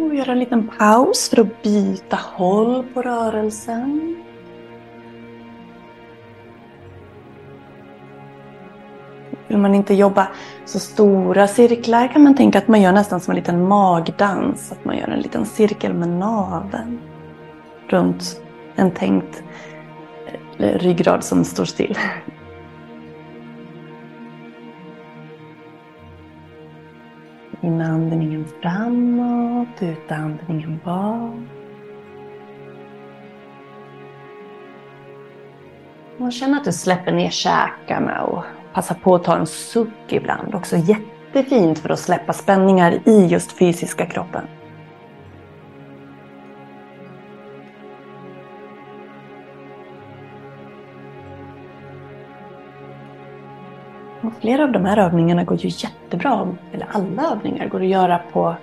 Och 0.04 0.14
göra 0.14 0.32
en 0.32 0.38
liten 0.38 0.68
paus 0.78 1.28
för 1.28 1.40
att 1.40 1.62
byta 1.62 2.18
håll 2.22 2.84
på 2.94 3.02
rörelsen. 3.02 4.16
Vill 9.48 9.58
man 9.58 9.74
inte 9.74 9.94
jobba 9.94 10.28
så 10.64 10.78
stora 10.78 11.46
cirklar 11.46 12.08
kan 12.08 12.22
man 12.22 12.36
tänka 12.36 12.58
att 12.58 12.68
man 12.68 12.82
gör 12.82 12.92
nästan 12.92 13.20
som 13.20 13.30
en 13.30 13.36
liten 13.36 13.68
magdans. 13.68 14.72
Att 14.72 14.84
man 14.84 14.98
gör 14.98 15.08
en 15.08 15.20
liten 15.20 15.46
cirkel 15.46 15.94
med 15.94 16.08
naveln 16.08 17.00
runt 17.88 18.40
en 18.74 18.90
tänkt 18.90 19.42
eh, 20.58 20.78
ryggrad 20.78 21.24
som 21.24 21.44
står 21.44 21.64
still. 21.64 21.98
In 27.64 27.76
med 27.76 27.86
andningen 27.86 28.44
framåt, 28.62 29.82
ut 29.82 30.12
andningen 30.12 30.80
bak. 30.84 31.34
Och 36.18 36.32
känn 36.32 36.54
att 36.54 36.64
du 36.64 36.72
släpper 36.72 37.12
ner 37.12 37.30
käkarna 37.30 38.22
och 38.22 38.44
passa 38.74 38.94
på 38.94 39.14
att 39.14 39.24
ta 39.24 39.36
en 39.36 39.46
suck 39.46 40.12
ibland. 40.12 40.54
Också 40.54 40.76
jättefint 40.76 41.78
för 41.78 41.90
att 41.90 41.98
släppa 41.98 42.32
spänningar 42.32 42.98
i 43.04 43.26
just 43.26 43.52
fysiska 43.52 44.06
kroppen. 44.06 44.44
Flera 54.44 54.64
av 54.64 54.72
de 54.72 54.84
här 54.84 54.98
övningarna 54.98 55.44
går 55.44 55.56
ju 55.56 55.68
jättebra, 55.68 56.56
eller 56.72 56.86
alla 56.90 57.32
övningar 57.32 57.68
går 57.68 57.80
att 57.80 57.88
göra 57.88 58.18
på 58.32 58.54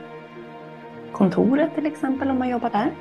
kontoret 1.12 1.76
till 1.76 1.86
exempel 1.86 2.30
om 2.30 2.40
man 2.40 2.50
jobbar 2.50 2.70
där. 2.70 2.92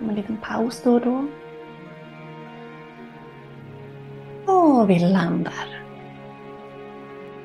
En 0.00 0.14
liten 0.14 0.36
paus 0.36 0.82
då 0.84 0.94
och 0.94 1.00
då. 1.00 1.26
Och 4.52 4.90
vi 4.90 4.98
landar. 4.98 5.84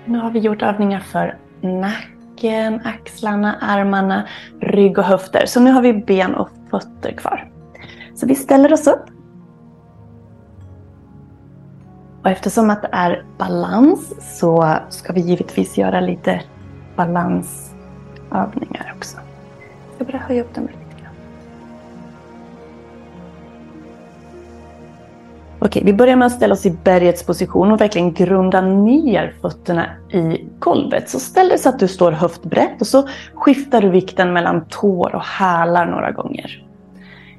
Nu 0.06 0.18
har 0.18 0.32
vi 0.32 0.40
gjort 0.40 0.62
övningar 0.62 1.00
för 1.00 1.38
nacken, 1.62 2.82
axlarna, 2.86 3.56
armarna, 3.62 4.28
rygg 4.62 4.98
och 4.98 5.04
höfter. 5.04 5.46
Så 5.46 5.60
nu 5.60 5.72
har 5.72 5.82
vi 5.82 5.94
ben 5.94 6.36
och 6.36 6.50
fötter 6.72 7.12
kvar. 7.12 7.52
Så 8.16 8.28
vi 8.28 8.36
ställer 8.36 8.74
oss 8.74 8.88
upp 8.88 9.19
och 12.30 12.34
eftersom 12.34 12.70
att 12.70 12.82
det 12.82 12.90
är 12.92 13.24
balans 13.38 14.14
så 14.40 14.76
ska 14.90 15.14
vi 15.14 15.22
givetvis 15.22 15.78
göra 15.78 16.00
lite 16.00 16.42
balansövningar 16.96 18.94
också. 18.98 19.18
Jag 19.88 19.96
ska 19.96 20.06
bara 20.06 20.18
höja 20.18 20.42
upp 20.42 20.54
den 20.54 20.64
lite 20.64 21.02
grann. 21.02 21.14
Okej, 25.60 25.82
vi 25.86 25.94
börjar 25.94 26.16
med 26.16 26.26
att 26.26 26.32
ställa 26.32 26.54
oss 26.54 26.66
i 26.66 26.72
bergets 26.72 27.24
position 27.24 27.72
och 27.72 27.82
verkligen 27.82 28.14
grunda 28.14 28.62
ner 28.62 29.34
fötterna 29.42 29.86
i 30.12 30.48
golvet. 30.60 31.10
Så 31.10 31.20
ställ 31.20 31.50
dig 31.50 31.58
så 31.58 31.70
att 31.70 31.80
du 31.80 31.88
står 31.88 32.12
höftbrett 32.12 32.82
och 32.82 32.88
så 32.88 33.08
skiftar 33.34 33.82
du 33.82 33.90
vikten 33.90 34.34
mellan 34.34 34.66
tår 34.66 35.16
och 35.16 35.24
hälar 35.24 35.86
några 35.86 36.12
gånger. 36.12 36.66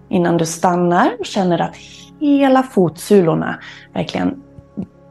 Innan 0.09 0.37
du 0.37 0.47
stannar 0.47 1.11
och 1.19 1.27
känner 1.27 1.61
att 1.61 1.77
hela 2.21 2.63
fotsulorna 2.63 3.59
verkligen 3.93 4.43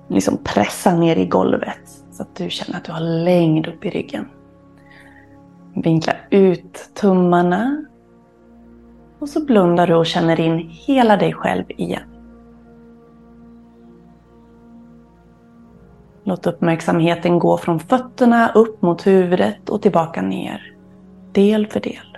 liksom 0.10 0.38
pressa 0.44 0.96
ner 0.96 1.16
i 1.16 1.26
golvet 1.26 2.04
så 2.12 2.24
att 2.24 2.36
du 2.36 2.50
känner 2.50 2.78
att 2.78 2.86
du 2.86 2.92
har 2.92 3.24
längd 3.24 3.68
upp 3.68 3.86
i 3.86 3.90
ryggen. 3.90 4.28
Vinkla 5.76 6.14
ut 6.30 6.90
tummarna. 6.94 7.86
Och 9.20 9.30
så 9.30 9.46
blundar 9.46 9.88
du 9.88 9.96
och 9.96 10.06
känner 10.06 10.40
in 10.40 10.70
hela 10.72 11.18
dig 11.18 11.34
själv 11.34 11.64
igen. 11.68 12.10
Låt 16.24 16.48
uppmärksamheten 16.48 17.40
gå 17.40 17.58
från 17.58 17.80
fötterna 17.80 18.52
upp 18.56 18.82
mot 18.82 19.08
huvudet 19.08 19.70
och 19.70 19.82
tillbaka 19.82 20.22
ner. 20.22 20.76
Del 21.32 21.68
för 21.68 21.80
del. 21.80 22.09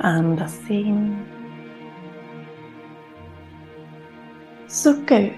Andas 0.00 0.70
in. 0.70 1.16
Sucka 4.68 5.18
ut. 5.18 5.32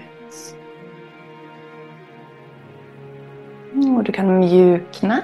Och 3.97 4.03
du 4.03 4.11
kan 4.11 4.39
mjukna. 4.39 5.21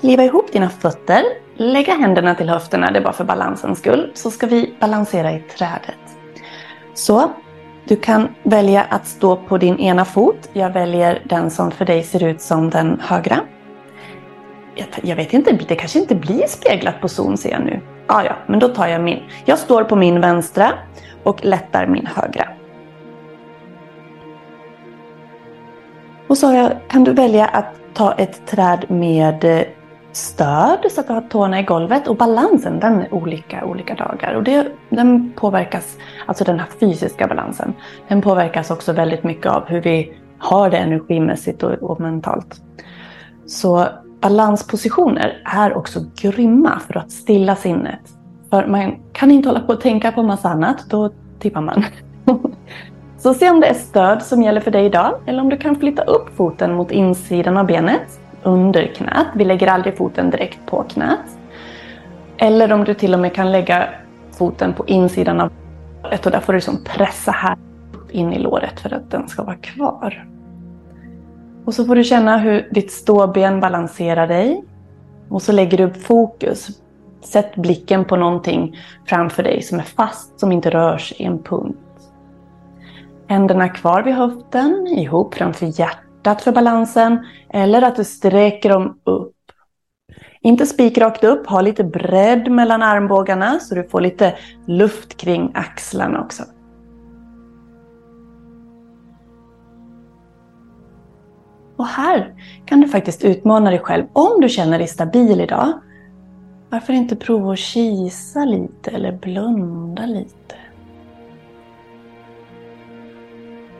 Kliva 0.00 0.24
ihop 0.24 0.52
dina 0.52 0.70
fötter. 0.70 1.22
Lägga 1.56 1.94
händerna 1.94 2.34
till 2.34 2.48
höfterna, 2.48 2.90
det 2.90 2.98
är 2.98 3.02
bara 3.02 3.12
för 3.12 3.24
balansens 3.24 3.78
skull. 3.78 4.10
Så 4.14 4.30
ska 4.30 4.46
vi 4.46 4.74
balansera 4.80 5.32
i 5.32 5.40
trädet. 5.40 5.98
Så, 6.94 7.30
du 7.84 7.96
kan 7.96 8.28
välja 8.42 8.82
att 8.82 9.06
stå 9.06 9.36
på 9.36 9.58
din 9.58 9.78
ena 9.78 10.04
fot. 10.04 10.50
Jag 10.52 10.70
väljer 10.70 11.22
den 11.24 11.50
som 11.50 11.70
för 11.70 11.84
dig 11.84 12.02
ser 12.02 12.24
ut 12.24 12.40
som 12.40 12.70
den 12.70 13.00
högra. 13.00 13.40
Jag 15.02 15.16
vet 15.16 15.32
inte, 15.32 15.52
det 15.68 15.76
kanske 15.76 15.98
inte 15.98 16.14
blir 16.14 16.46
speglat 16.46 17.00
på 17.00 17.08
Zoom 17.08 17.36
ser 17.36 17.50
jag 17.50 17.64
nu. 17.64 17.80
Ah, 18.12 18.22
ja, 18.24 18.36
men 18.46 18.58
då 18.58 18.68
tar 18.68 18.86
jag 18.86 19.02
min. 19.02 19.22
Jag 19.44 19.58
står 19.58 19.84
på 19.84 19.96
min 19.96 20.20
vänstra 20.20 20.72
och 21.22 21.44
lättar 21.44 21.86
min 21.86 22.06
högra. 22.06 22.48
Och 26.26 26.38
så 26.38 26.52
jag, 26.52 26.72
kan 26.88 27.04
du 27.04 27.12
välja 27.12 27.46
att 27.46 27.74
ta 27.94 28.12
ett 28.12 28.46
träd 28.46 28.84
med 28.88 29.44
eh, 29.44 29.62
stöd 30.12 30.78
så 30.90 31.00
att 31.00 31.06
du 31.06 31.12
har 31.12 31.20
tårna 31.20 31.60
i 31.60 31.62
golvet 31.62 32.08
och 32.08 32.16
balansen 32.16 32.80
den 32.80 33.00
är 33.00 33.14
olika 33.14 33.64
olika 33.64 33.94
dagar. 33.94 34.34
Och 34.34 34.42
det, 34.42 34.66
den 34.88 35.32
påverkas, 35.32 35.98
alltså 36.26 36.44
den 36.44 36.58
här 36.60 36.68
fysiska 36.80 37.26
balansen, 37.26 37.74
den 38.08 38.22
påverkas 38.22 38.70
också 38.70 38.92
väldigt 38.92 39.24
mycket 39.24 39.52
av 39.52 39.68
hur 39.68 39.80
vi 39.80 40.12
har 40.38 40.70
det 40.70 40.76
energimässigt 40.76 41.62
och, 41.62 41.72
och 41.72 42.00
mentalt. 42.00 42.60
Så 43.46 43.88
balanspositioner 44.20 45.42
är 45.44 45.76
också 45.76 46.00
grymma 46.16 46.80
för 46.86 46.96
att 46.96 47.10
stilla 47.10 47.56
sinnet. 47.56 48.00
För 48.50 48.66
man 48.66 48.96
kan 49.12 49.30
inte 49.30 49.48
hålla 49.48 49.60
på 49.60 49.72
och 49.72 49.80
tänka 49.80 50.12
på 50.12 50.22
massa 50.22 50.48
annat, 50.48 50.84
då 50.88 51.10
tippar 51.38 51.60
man. 51.60 51.84
Så 53.18 53.34
se 53.34 53.50
om 53.50 53.60
det 53.60 53.66
är 53.66 53.74
stöd 53.74 54.22
som 54.22 54.42
gäller 54.42 54.60
för 54.60 54.70
dig 54.70 54.86
idag 54.86 55.14
eller 55.26 55.40
om 55.40 55.48
du 55.48 55.56
kan 55.56 55.76
flytta 55.76 56.02
upp 56.02 56.36
foten 56.36 56.74
mot 56.74 56.90
insidan 56.90 57.56
av 57.56 57.66
benet 57.66 58.20
under 58.42 58.86
knät. 58.86 59.26
Vi 59.34 59.44
lägger 59.44 59.66
aldrig 59.66 59.96
foten 59.96 60.30
direkt 60.30 60.66
på 60.66 60.82
knät. 60.82 61.38
Eller 62.36 62.72
om 62.72 62.84
du 62.84 62.94
till 62.94 63.14
och 63.14 63.20
med 63.20 63.34
kan 63.34 63.52
lägga 63.52 63.88
foten 64.32 64.72
på 64.72 64.86
insidan 64.86 65.40
av 65.40 65.50
låret 66.02 66.26
och 66.26 66.32
där 66.32 66.40
får 66.40 66.52
du 66.52 66.56
liksom 66.56 66.84
pressa 66.84 67.30
här 67.30 67.56
in 68.10 68.32
i 68.32 68.38
låret 68.38 68.80
för 68.80 68.94
att 68.94 69.10
den 69.10 69.28
ska 69.28 69.42
vara 69.42 69.56
kvar. 69.56 70.26
Och 71.64 71.74
så 71.74 71.84
får 71.84 71.94
du 71.94 72.04
känna 72.04 72.38
hur 72.38 72.68
ditt 72.70 72.92
ståben 72.92 73.60
balanserar 73.60 74.26
dig. 74.26 74.64
Och 75.28 75.42
så 75.42 75.52
lägger 75.52 75.78
du 75.78 75.84
upp 75.84 76.02
fokus. 76.02 76.68
Sätt 77.24 77.56
blicken 77.56 78.04
på 78.04 78.16
någonting 78.16 78.76
framför 79.06 79.42
dig 79.42 79.62
som 79.62 79.78
är 79.78 79.82
fast, 79.82 80.40
som 80.40 80.52
inte 80.52 80.70
rör 80.70 80.98
sig 80.98 81.16
i 81.20 81.24
en 81.24 81.42
punkt. 81.42 81.78
Händerna 83.28 83.68
kvar 83.68 84.02
vid 84.02 84.14
höften, 84.14 84.86
ihop 84.86 85.34
framför 85.34 85.80
hjärtat 85.80 86.42
för 86.42 86.52
balansen. 86.52 87.26
Eller 87.48 87.82
att 87.82 87.96
du 87.96 88.04
sträcker 88.04 88.68
dem 88.68 89.00
upp. 89.04 89.34
Inte 90.42 90.66
spikrakt 90.66 91.24
upp, 91.24 91.46
ha 91.46 91.60
lite 91.60 91.84
bredd 91.84 92.50
mellan 92.50 92.82
armbågarna 92.82 93.60
så 93.60 93.74
du 93.74 93.88
får 93.88 94.00
lite 94.00 94.36
luft 94.66 95.16
kring 95.16 95.52
axlarna 95.54 96.20
också. 96.20 96.42
Och 101.80 101.86
här 101.86 102.34
kan 102.64 102.80
du 102.80 102.88
faktiskt 102.88 103.24
utmana 103.24 103.70
dig 103.70 103.78
själv. 103.78 104.04
Om 104.12 104.40
du 104.40 104.48
känner 104.48 104.78
dig 104.78 104.86
stabil 104.86 105.40
idag, 105.40 105.72
varför 106.70 106.92
inte 106.92 107.16
prova 107.16 107.52
att 107.52 107.58
kisa 107.58 108.44
lite 108.44 108.90
eller 108.90 109.12
blunda 109.12 110.06
lite? 110.06 110.54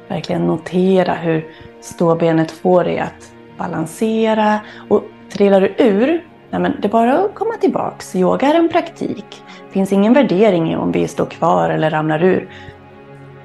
Verkligen 0.08 0.46
notera 0.46 1.14
hur 1.14 1.46
ståbenet 1.80 2.50
får 2.50 2.84
dig 2.84 2.98
att 2.98 3.32
balansera. 3.58 4.60
Och 4.88 5.02
trillar 5.32 5.60
du 5.60 5.74
ur, 5.78 6.24
nej 6.50 6.60
men 6.60 6.72
det 6.80 6.88
är 6.88 6.92
bara 6.92 7.18
att 7.18 7.34
komma 7.34 7.54
tillbaks. 7.60 8.16
Yoga 8.16 8.46
är 8.46 8.54
en 8.54 8.68
praktik. 8.68 9.42
Det 9.66 9.72
finns 9.72 9.92
ingen 9.92 10.12
värdering 10.12 10.72
i 10.72 10.76
om 10.76 10.92
vi 10.92 11.08
står 11.08 11.26
kvar 11.26 11.70
eller 11.70 11.90
ramlar 11.90 12.24
ur. 12.24 12.48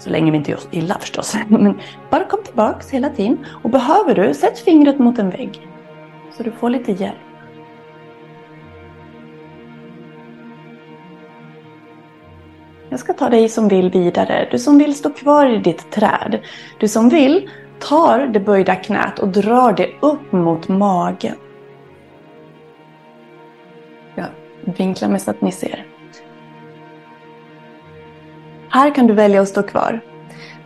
Så 0.05 0.11
länge 0.11 0.31
vi 0.31 0.37
inte 0.37 0.51
gör 0.51 0.57
oss 0.57 0.67
illa 0.71 0.97
förstås. 0.99 1.37
Men 1.47 1.79
bara 2.09 2.23
kom 2.23 2.43
tillbaks 2.43 2.89
hela 2.89 3.09
tiden. 3.09 3.45
Och 3.63 3.69
behöver 3.69 4.15
du, 4.15 4.33
sätt 4.33 4.59
fingret 4.59 4.99
mot 4.99 5.19
en 5.19 5.29
vägg. 5.29 5.67
Så 6.37 6.43
du 6.43 6.51
får 6.51 6.69
lite 6.69 6.91
hjälp. 6.91 7.15
Jag 12.89 12.99
ska 12.99 13.13
ta 13.13 13.29
dig 13.29 13.49
som 13.49 13.67
vill 13.67 13.89
vidare. 13.89 14.47
Du 14.51 14.59
som 14.59 14.77
vill 14.77 14.95
stå 14.95 15.09
kvar 15.09 15.45
i 15.45 15.57
ditt 15.57 15.91
träd. 15.91 16.39
Du 16.79 16.87
som 16.87 17.09
vill 17.09 17.49
tar 17.79 18.27
det 18.27 18.39
böjda 18.39 18.75
knät 18.75 19.19
och 19.19 19.27
drar 19.27 19.73
det 19.73 19.89
upp 19.99 20.31
mot 20.31 20.67
magen. 20.67 21.35
Jag 24.15 24.27
vinklar 24.77 25.09
mig 25.09 25.19
så 25.19 25.31
att 25.31 25.41
ni 25.41 25.51
ser. 25.51 25.94
Här 28.75 28.95
kan 28.95 29.07
du 29.07 29.13
välja 29.13 29.41
att 29.41 29.47
stå 29.47 29.63
kvar. 29.63 29.99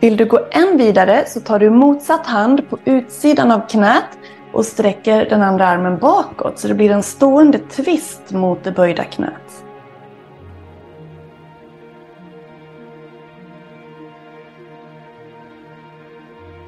Vill 0.00 0.16
du 0.16 0.24
gå 0.24 0.40
än 0.50 0.78
vidare 0.78 1.24
så 1.26 1.40
tar 1.40 1.58
du 1.58 1.70
motsatt 1.70 2.26
hand 2.26 2.70
på 2.70 2.78
utsidan 2.84 3.50
av 3.50 3.68
knät 3.68 4.18
och 4.52 4.66
sträcker 4.66 5.26
den 5.30 5.42
andra 5.42 5.66
armen 5.66 5.98
bakåt 5.98 6.58
så 6.58 6.68
det 6.68 6.74
blir 6.74 6.90
en 6.90 7.02
stående 7.02 7.58
twist 7.58 8.30
mot 8.30 8.64
det 8.64 8.72
böjda 8.72 9.04
knät. 9.04 9.64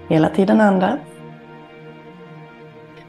Hela 0.08 0.28
tiden 0.28 0.60
andas. 0.60 0.98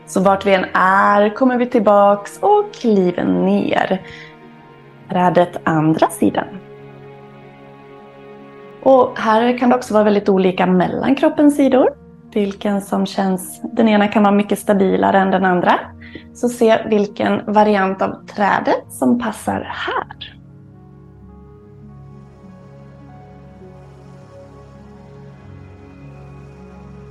Så 0.06 0.22
vart 0.22 0.46
vi 0.46 0.54
än 0.54 0.66
är 0.74 1.36
kommer 1.36 1.58
vi 1.58 1.66
tillbaks 1.66 2.40
och 2.42 2.74
kliver 2.74 3.24
ner. 3.24 4.02
Trädet 5.10 5.58
andra 5.64 6.10
sidan. 6.10 6.63
Och 8.84 9.20
här 9.20 9.58
kan 9.58 9.70
det 9.70 9.76
också 9.76 9.94
vara 9.94 10.04
väldigt 10.04 10.30
olika 10.30 10.66
mellan 10.66 11.16
kroppens 11.16 11.56
sidor. 11.56 11.90
Vilken 12.34 12.82
som 12.82 13.06
känns, 13.06 13.62
den 13.64 13.88
ena 13.88 14.08
kan 14.08 14.24
vara 14.24 14.34
mycket 14.34 14.60
stabilare 14.60 15.20
än 15.20 15.32
den 15.32 15.46
andra. 15.46 15.80
Så 16.34 16.50
se 16.50 16.88
vilken 16.88 17.54
variant 17.54 18.02
av 18.02 18.26
trädet 18.26 18.84
som 18.90 19.20
passar 19.20 19.72
här. 19.74 20.40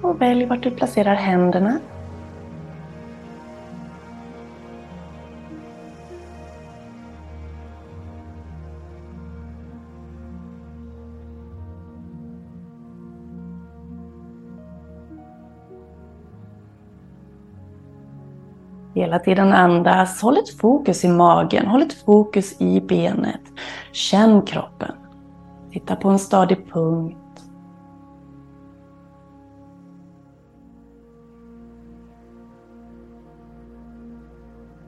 Och 0.02 0.20
välj 0.20 0.46
vart 0.46 0.62
du 0.62 0.70
placerar 0.70 1.14
händerna 1.14 1.78
Hela 19.02 19.18
tiden 19.18 19.52
andas. 19.52 20.22
Håll 20.22 20.36
ett 20.36 20.60
fokus 20.60 21.04
i 21.04 21.08
magen. 21.08 21.66
Håll 21.66 21.82
ett 21.82 21.92
fokus 21.92 22.60
i 22.60 22.80
benet. 22.80 23.40
Känn 23.92 24.42
kroppen. 24.42 24.94
Titta 25.72 25.96
på 25.96 26.08
en 26.08 26.18
stadig 26.18 26.72
punkt. 26.72 27.16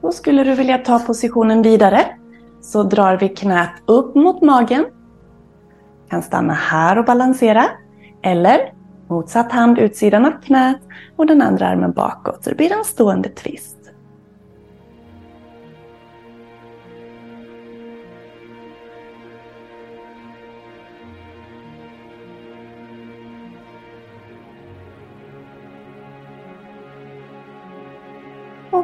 Då 0.01 0.11
skulle 0.11 0.43
du 0.43 0.55
vilja 0.55 0.77
ta 0.77 0.99
positionen 0.99 1.61
vidare 1.61 2.05
så 2.61 2.83
drar 2.83 3.17
vi 3.17 3.29
knät 3.29 3.73
upp 3.85 4.15
mot 4.15 4.41
magen. 4.41 4.85
Kan 6.09 6.21
stanna 6.21 6.53
här 6.53 6.97
och 6.97 7.05
balansera. 7.05 7.65
Eller 8.21 8.73
motsatt 9.07 9.51
hand 9.51 9.77
utsidan 9.77 10.25
av 10.25 10.31
knät 10.31 10.81
och 11.15 11.25
den 11.25 11.41
andra 11.41 11.67
armen 11.67 11.91
bakåt. 11.91 12.43
Så 12.43 12.49
det 12.49 12.55
blir 12.55 12.71
en 12.71 12.83
stående 12.83 13.29
twist. 13.29 13.84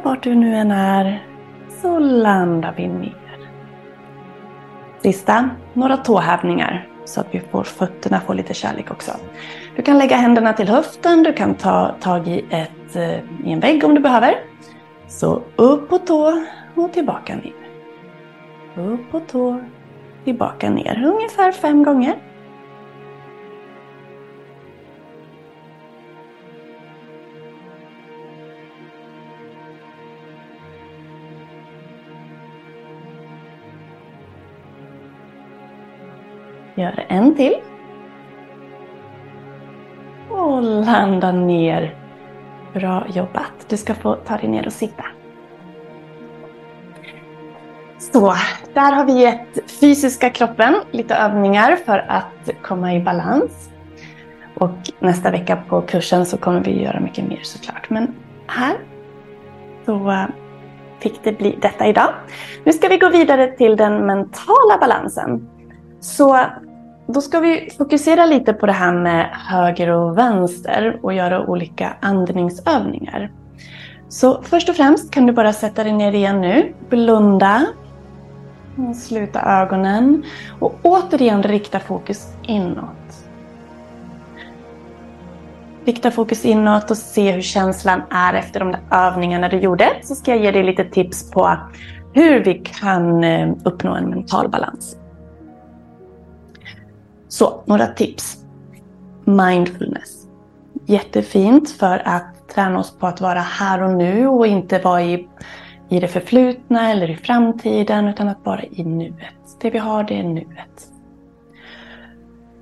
Och 0.02 0.10
vart 0.10 0.22
du 0.22 0.34
nu 0.34 0.56
än 0.56 0.70
är 0.70 1.26
så 1.82 1.98
landar 1.98 2.74
vi 2.76 2.88
ner. 2.88 3.14
Sista, 5.02 5.50
några 5.72 5.96
tåhävningar 5.96 6.88
så 7.04 7.20
att 7.20 7.26
vi 7.30 7.40
får 7.40 7.64
fötterna 7.64 8.20
får 8.20 8.34
lite 8.34 8.54
kärlek 8.54 8.90
också. 8.90 9.12
Du 9.76 9.82
kan 9.82 9.98
lägga 9.98 10.16
händerna 10.16 10.52
till 10.52 10.68
höften, 10.68 11.22
du 11.22 11.32
kan 11.32 11.54
ta 11.54 11.94
tag 12.00 12.28
i, 12.28 12.44
ett, 12.50 12.96
eh, 12.96 13.18
i 13.46 13.52
en 13.52 13.60
vägg 13.60 13.84
om 13.84 13.94
du 13.94 14.00
behöver. 14.00 14.34
Så 15.08 15.42
upp 15.56 15.88
på 15.88 15.98
tå 15.98 16.44
och 16.74 16.92
tillbaka 16.92 17.34
ner. 17.34 17.52
Upp 18.84 19.10
på 19.10 19.20
tå, 19.20 19.60
tillbaka 20.24 20.70
ner. 20.70 21.04
Ungefär 21.04 21.52
fem 21.52 21.82
gånger. 21.82 22.14
Gör 36.82 37.04
en 37.08 37.34
till. 37.34 37.54
Och 40.30 40.62
landa 40.62 41.32
ner. 41.32 41.94
Bra 42.74 43.06
jobbat. 43.08 43.52
Du 43.68 43.76
ska 43.76 43.94
få 43.94 44.14
ta 44.14 44.36
dig 44.36 44.48
ner 44.48 44.66
och 44.66 44.72
sitta. 44.72 45.04
Så, 47.98 48.34
där 48.74 48.92
har 48.92 49.04
vi 49.04 49.12
gett 49.12 49.70
fysiska 49.80 50.30
kroppen 50.30 50.74
lite 50.90 51.14
övningar 51.14 51.76
för 51.76 51.98
att 52.08 52.50
komma 52.62 52.94
i 52.94 53.00
balans. 53.00 53.70
Och 54.54 54.78
nästa 54.98 55.30
vecka 55.30 55.56
på 55.68 55.82
kursen 55.82 56.26
så 56.26 56.36
kommer 56.36 56.64
vi 56.64 56.82
göra 56.82 57.00
mycket 57.00 57.28
mer 57.28 57.40
såklart. 57.42 57.90
Men 57.90 58.14
här 58.46 58.76
så 59.86 60.10
eh, 60.10 60.26
fick 60.98 61.24
det 61.24 61.32
bli 61.32 61.58
detta 61.62 61.86
idag. 61.86 62.14
Nu 62.64 62.72
ska 62.72 62.88
vi 62.88 62.98
gå 62.98 63.08
vidare 63.08 63.46
till 63.46 63.76
den 63.76 64.06
mentala 64.06 64.78
balansen. 64.80 65.48
Så 66.00 66.40
då 67.06 67.20
ska 67.20 67.40
vi 67.40 67.70
fokusera 67.78 68.26
lite 68.26 68.52
på 68.52 68.66
det 68.66 68.72
här 68.72 68.92
med 68.92 69.30
höger 69.32 69.88
och 69.88 70.18
vänster 70.18 71.00
och 71.02 71.12
göra 71.12 71.46
olika 71.46 71.96
andningsövningar. 72.00 73.30
Så 74.08 74.42
först 74.42 74.68
och 74.68 74.76
främst 74.76 75.10
kan 75.10 75.26
du 75.26 75.32
bara 75.32 75.52
sätta 75.52 75.84
dig 75.84 75.92
ner 75.92 76.12
igen 76.12 76.40
nu, 76.40 76.74
blunda, 76.88 77.66
sluta 78.94 79.42
ögonen 79.42 80.22
och 80.60 80.78
återigen 80.82 81.42
rikta 81.42 81.80
fokus 81.80 82.28
inåt. 82.42 82.88
Rikta 85.84 86.10
fokus 86.10 86.44
inåt 86.44 86.90
och 86.90 86.96
se 86.96 87.32
hur 87.32 87.42
känslan 87.42 88.02
är 88.10 88.34
efter 88.34 88.60
de 88.60 88.72
där 88.72 88.80
övningarna 88.90 89.48
du 89.48 89.58
gjorde. 89.58 89.88
Så 90.02 90.14
ska 90.14 90.30
jag 90.30 90.44
ge 90.44 90.50
dig 90.50 90.62
lite 90.62 90.84
tips 90.84 91.30
på 91.30 91.56
hur 92.12 92.44
vi 92.44 92.54
kan 92.54 93.24
eh, 93.24 93.52
uppnå 93.64 93.94
en 93.94 94.10
mental 94.10 94.48
balans. 94.48 94.96
Så, 97.32 97.62
några 97.64 97.86
tips. 97.86 98.44
Mindfulness. 99.24 100.26
Jättefint 100.86 101.70
för 101.70 102.02
att 102.04 102.48
träna 102.54 102.78
oss 102.78 102.98
på 102.98 103.06
att 103.06 103.20
vara 103.20 103.40
här 103.40 103.82
och 103.82 103.92
nu 103.92 104.26
och 104.26 104.46
inte 104.46 104.78
vara 104.78 105.02
i, 105.02 105.28
i 105.88 106.00
det 106.00 106.08
förflutna 106.08 106.90
eller 106.90 107.10
i 107.10 107.16
framtiden 107.16 108.08
utan 108.08 108.28
att 108.28 108.44
vara 108.44 108.62
i 108.62 108.84
nuet. 108.84 109.58
Det 109.60 109.70
vi 109.70 109.78
har, 109.78 110.04
det 110.04 110.18
är 110.18 110.22
nuet. 110.22 110.88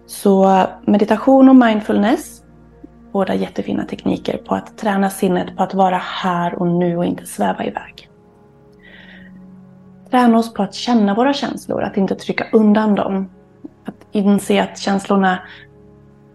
Så 0.07 0.63
meditation 0.87 1.49
och 1.49 1.57
mindfulness, 1.57 2.43
båda 3.13 3.35
jättefina 3.35 3.85
tekniker 3.85 4.37
på 4.37 4.55
att 4.55 4.79
träna 4.79 5.11
sinnet 5.11 5.57
på 5.57 5.63
att 5.63 5.75
vara 5.75 5.99
här 5.99 6.55
och 6.55 6.67
nu 6.67 6.97
och 6.97 7.05
inte 7.05 7.27
sväva 7.27 7.65
iväg. 7.65 8.09
Träna 10.11 10.39
oss 10.39 10.55
på 10.55 10.63
att 10.63 10.75
känna 10.75 11.15
våra 11.15 11.33
känslor, 11.33 11.83
att 11.83 11.97
inte 11.97 12.15
trycka 12.15 12.47
undan 12.53 12.95
dem 12.95 13.29
inse 14.13 14.63
att 14.63 14.79
känslorna 14.79 15.39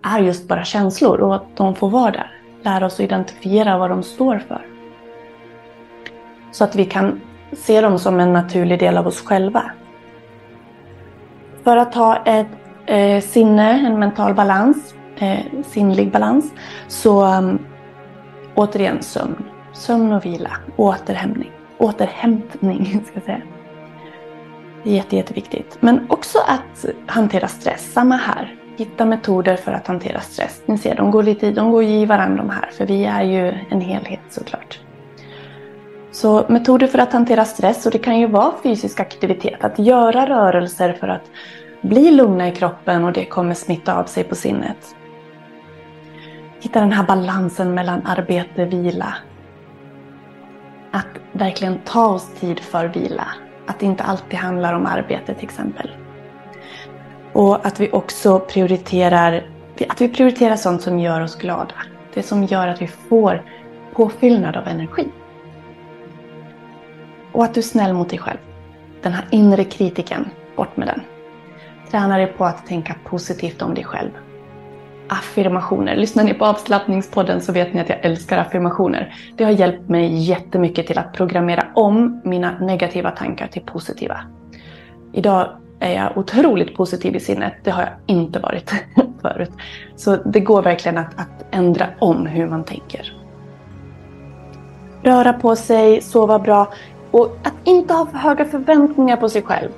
är 0.03 0.19
just 0.19 0.47
bara 0.47 0.63
känslor 0.63 1.19
och 1.19 1.35
att 1.35 1.57
de 1.57 1.75
får 1.75 1.89
vara 1.89 2.11
där. 2.11 2.31
Lära 2.61 2.85
oss 2.85 2.93
att 2.93 2.99
identifiera 2.99 3.77
vad 3.77 3.89
de 3.89 4.03
står 4.03 4.39
för. 4.47 4.65
Så 6.51 6.63
att 6.63 6.75
vi 6.75 6.85
kan 6.85 7.21
se 7.53 7.81
dem 7.81 7.99
som 7.99 8.19
en 8.19 8.33
naturlig 8.33 8.79
del 8.79 8.97
av 8.97 9.07
oss 9.07 9.21
själva. 9.21 9.71
För 11.63 11.77
att 11.77 11.95
ha 11.95 12.15
ett 12.25 12.47
eh, 12.85 13.21
sinne, 13.21 13.87
en 13.87 13.99
mental 13.99 14.33
balans, 14.33 14.95
eh, 15.17 15.39
sinnlig 15.65 16.11
balans, 16.11 16.53
så 16.87 17.25
um, 17.25 17.59
återigen 18.55 19.01
sömn. 19.03 19.45
Sömn 19.73 20.13
och 20.13 20.25
vila, 20.25 20.51
återhämtning. 20.75 21.51
Återhämtning, 21.77 22.85
ska 23.05 23.13
jag 23.13 23.23
säga. 23.23 23.41
Det 24.85 24.91
är 24.91 24.95
jätte, 24.95 25.15
jätteviktigt. 25.15 25.77
Men 25.79 26.05
också 26.09 26.37
att 26.47 26.85
hantera 27.07 27.47
stress. 27.47 27.93
Samma 27.93 28.15
här. 28.15 28.55
Hitta 28.77 29.05
metoder 29.05 29.55
för 29.55 29.71
att 29.71 29.87
hantera 29.87 30.19
stress. 30.21 30.61
Ni 30.65 30.77
ser, 30.77 30.95
de 30.95 31.11
går 31.11 31.23
lite 31.23 31.51
de 31.51 31.71
går 31.71 31.83
i 31.83 32.05
varandra 32.05 32.37
de 32.37 32.49
här. 32.49 32.69
För 32.71 32.85
vi 32.85 33.05
är 33.05 33.23
ju 33.23 33.53
en 33.69 33.81
helhet 33.81 34.19
såklart. 34.29 34.79
Så 36.11 36.45
metoder 36.49 36.87
för 36.87 36.99
att 36.99 37.13
hantera 37.13 37.45
stress. 37.45 37.85
Och 37.85 37.91
det 37.91 37.97
kan 37.97 38.19
ju 38.19 38.27
vara 38.27 38.53
fysisk 38.63 38.99
aktivitet. 38.99 39.63
Att 39.63 39.79
göra 39.79 40.29
rörelser 40.29 40.93
för 40.93 41.07
att 41.07 41.31
bli 41.81 42.11
lugna 42.11 42.47
i 42.47 42.51
kroppen 42.51 43.03
och 43.03 43.13
det 43.13 43.25
kommer 43.25 43.53
smitta 43.53 43.99
av 43.99 44.03
sig 44.03 44.23
på 44.23 44.35
sinnet. 44.35 44.95
Hitta 46.59 46.79
den 46.79 46.91
här 46.91 47.03
balansen 47.03 47.73
mellan 47.73 48.05
arbete 48.05 48.63
och 48.63 48.73
vila. 48.73 49.13
Att 50.91 51.07
verkligen 51.31 51.79
ta 51.85 52.07
oss 52.07 52.33
tid 52.39 52.59
för 52.59 52.87
vila. 52.87 53.27
Att 53.67 53.79
det 53.79 53.85
inte 53.85 54.03
alltid 54.03 54.39
handlar 54.39 54.73
om 54.73 54.85
arbete 54.85 55.33
till 55.33 55.43
exempel. 55.43 55.91
Och 57.33 57.65
att 57.65 57.79
vi 57.79 57.91
också 57.91 58.39
prioriterar 58.39 59.43
Att 59.89 60.01
vi 60.01 60.09
prioriterar 60.09 60.55
sånt 60.55 60.81
som 60.81 60.99
gör 60.99 61.21
oss 61.21 61.35
glada. 61.35 61.75
Det 62.13 62.23
som 62.23 62.43
gör 62.43 62.67
att 62.67 62.81
vi 62.81 62.87
får 62.87 63.43
påfyllnad 63.93 64.55
av 64.57 64.67
energi. 64.67 65.07
Och 67.31 67.43
att 67.43 67.53
du 67.53 67.59
är 67.59 67.63
snäll 67.63 67.93
mot 67.93 68.09
dig 68.09 68.19
själv. 68.19 68.37
Den 69.01 69.13
här 69.13 69.25
inre 69.31 69.63
kritiken, 69.63 70.29
bort 70.55 70.77
med 70.77 70.87
den. 70.87 71.01
Träna 71.91 72.17
dig 72.17 72.27
på 72.27 72.45
att 72.45 72.65
tänka 72.65 72.95
positivt 73.03 73.61
om 73.61 73.73
dig 73.73 73.83
själv. 73.83 74.11
Affirmationer. 75.09 75.95
Lyssnar 75.95 76.23
ni 76.23 76.33
på 76.33 76.45
avslappningspodden 76.45 77.41
så 77.41 77.51
vet 77.51 77.73
ni 77.73 77.81
att 77.81 77.89
jag 77.89 78.05
älskar 78.05 78.37
affirmationer. 78.37 79.15
Det 79.35 79.43
har 79.43 79.51
hjälpt 79.51 79.89
mig 79.89 80.15
jättemycket 80.15 80.87
till 80.87 80.97
att 80.97 81.13
programmera 81.13 81.67
om 81.75 82.21
mina 82.23 82.59
negativa 82.59 83.11
tankar 83.11 83.47
till 83.47 83.61
positiva. 83.61 84.17
Idag 85.13 85.47
är 85.79 85.93
jag 85.93 86.17
otroligt 86.17 86.75
positiv 86.75 87.15
i 87.15 87.19
sinnet. 87.19 87.53
Det 87.63 87.71
har 87.71 87.81
jag 87.81 87.91
inte 88.05 88.39
varit 88.39 88.73
förut. 89.21 89.51
Så 89.95 90.15
det 90.15 90.39
går 90.39 90.61
verkligen 90.61 90.97
att, 90.97 91.19
att 91.19 91.45
ändra 91.51 91.87
om 91.99 92.25
hur 92.25 92.47
man 92.47 92.63
tänker. 92.63 93.13
Röra 95.03 95.33
på 95.33 95.55
sig, 95.55 96.01
sova 96.01 96.39
bra 96.39 96.73
och 97.11 97.37
att 97.43 97.53
inte 97.63 97.93
ha 97.93 98.05
för 98.05 98.17
höga 98.17 98.45
förväntningar 98.45 99.17
på 99.17 99.29
sig 99.29 99.41
själv. 99.41 99.69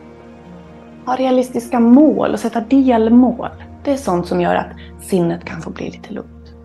Ha 1.06 1.16
realistiska 1.16 1.80
mål 1.80 2.34
och 2.34 2.40
sätta 2.40 2.62
delmål. 2.62 3.50
Det 3.88 3.94
är 3.94 3.98
sånt 3.98 4.28
som 4.28 4.42
gör 4.42 4.56
att 4.56 4.68
sinnet 5.02 5.46
kan 5.46 5.62
få 5.62 5.70
bli 5.70 5.90
lite 5.92 6.14
lugnt. 6.14 6.56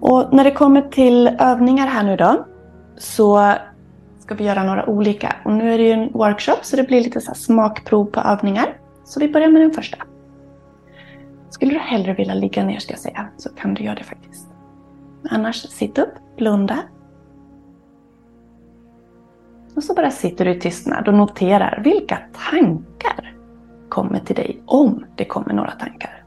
Och 0.00 0.34
när 0.34 0.44
det 0.44 0.50
kommer 0.50 0.82
till 0.82 1.28
övningar 1.38 1.86
här 1.86 2.02
nu 2.02 2.16
då 2.16 2.46
så 2.96 3.54
ska 4.18 4.34
vi 4.34 4.44
göra 4.44 4.62
några 4.62 4.86
olika. 4.86 5.36
Och 5.44 5.52
nu 5.52 5.72
är 5.74 5.78
det 5.78 5.84
ju 5.84 5.92
en 5.92 6.12
workshop 6.12 6.58
så 6.62 6.76
det 6.76 6.82
blir 6.82 7.00
lite 7.00 7.20
så 7.20 7.34
smakprov 7.34 8.04
på 8.04 8.20
övningar. 8.20 8.80
Så 9.04 9.20
vi 9.20 9.28
börjar 9.28 9.48
med 9.48 9.62
den 9.62 9.70
första. 9.70 9.98
Skulle 11.50 11.72
du 11.72 11.78
hellre 11.78 12.14
vilja 12.14 12.34
ligga 12.34 12.64
ner 12.64 12.78
ska 12.78 12.92
jag 12.92 13.00
säga 13.00 13.28
så 13.36 13.48
kan 13.48 13.74
du 13.74 13.82
göra 13.82 13.94
det 13.94 14.04
faktiskt. 14.04 14.48
Annars 15.30 15.56
sitt 15.56 15.98
upp, 15.98 16.14
blunda. 16.36 16.78
Och 19.76 19.84
så 19.84 19.94
bara 19.94 20.10
sitter 20.10 20.44
du 20.44 20.50
i 20.50 20.60
tystnad 20.60 21.08
och 21.08 21.14
noterar 21.14 21.80
vilka 21.84 22.18
tankar 22.50 23.27
kommer 23.88 24.18
till 24.18 24.36
dig 24.36 24.62
om 24.66 25.04
det 25.16 25.24
kommer 25.24 25.52
några 25.52 25.70
tankar. 25.70 26.24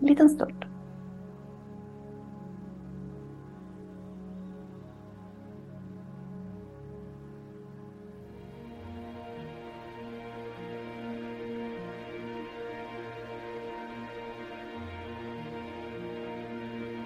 En 0.00 0.06
liten 0.06 0.28
stund. 0.28 0.64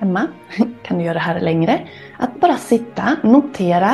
Hemma 0.01 0.29
kan 0.83 0.99
du 0.99 1.05
göra 1.05 1.15
det 1.15 1.21
här 1.21 1.41
längre. 1.41 1.89
Att 2.19 2.41
bara 2.41 2.57
sitta, 2.57 3.17
notera. 3.23 3.93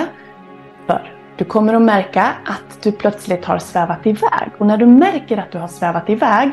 För 0.86 1.17
du 1.38 1.44
kommer 1.44 1.74
att 1.74 1.82
märka 1.82 2.22
att 2.44 2.82
du 2.82 2.92
plötsligt 2.92 3.44
har 3.44 3.58
svävat 3.58 4.06
iväg. 4.06 4.50
Och 4.58 4.66
när 4.66 4.76
du 4.76 4.86
märker 4.86 5.38
att 5.38 5.52
du 5.52 5.58
har 5.58 5.68
svävat 5.68 6.10
iväg, 6.10 6.50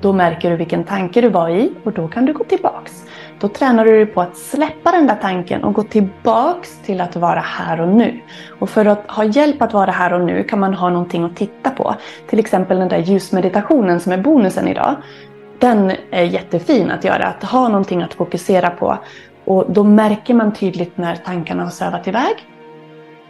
då 0.00 0.12
märker 0.12 0.50
du 0.50 0.56
vilken 0.56 0.84
tanke 0.84 1.20
du 1.20 1.28
var 1.28 1.48
i 1.48 1.72
och 1.84 1.92
då 1.92 2.08
kan 2.08 2.24
du 2.24 2.32
gå 2.32 2.44
tillbaks. 2.44 3.04
Då 3.40 3.48
tränar 3.48 3.84
du 3.84 3.90
dig 3.90 4.06
på 4.06 4.20
att 4.20 4.36
släppa 4.36 4.92
den 4.92 5.06
där 5.06 5.18
tanken 5.22 5.64
och 5.64 5.74
gå 5.74 5.82
tillbaks 5.82 6.78
till 6.78 7.00
att 7.00 7.16
vara 7.16 7.40
här 7.40 7.80
och 7.80 7.88
nu. 7.88 8.20
Och 8.58 8.70
för 8.70 8.86
att 8.86 9.10
ha 9.10 9.24
hjälp 9.24 9.62
att 9.62 9.72
vara 9.72 9.90
här 9.90 10.12
och 10.12 10.20
nu 10.20 10.44
kan 10.44 10.60
man 10.60 10.74
ha 10.74 10.90
någonting 10.90 11.24
att 11.24 11.36
titta 11.36 11.70
på. 11.70 11.94
Till 12.28 12.38
exempel 12.38 12.78
den 12.78 12.88
där 12.88 12.98
ljusmeditationen 12.98 14.00
som 14.00 14.12
är 14.12 14.18
bonusen 14.18 14.68
idag. 14.68 14.96
Den 15.58 15.92
är 16.10 16.22
jättefin 16.22 16.90
att 16.90 17.04
göra, 17.04 17.24
att 17.24 17.44
ha 17.44 17.68
någonting 17.68 18.02
att 18.02 18.14
fokusera 18.14 18.70
på. 18.70 18.98
Och 19.44 19.64
då 19.68 19.84
märker 19.84 20.34
man 20.34 20.52
tydligt 20.52 20.96
när 20.96 21.16
tankarna 21.16 21.62
har 21.62 21.70
svävat 21.70 22.08
iväg 22.08 22.51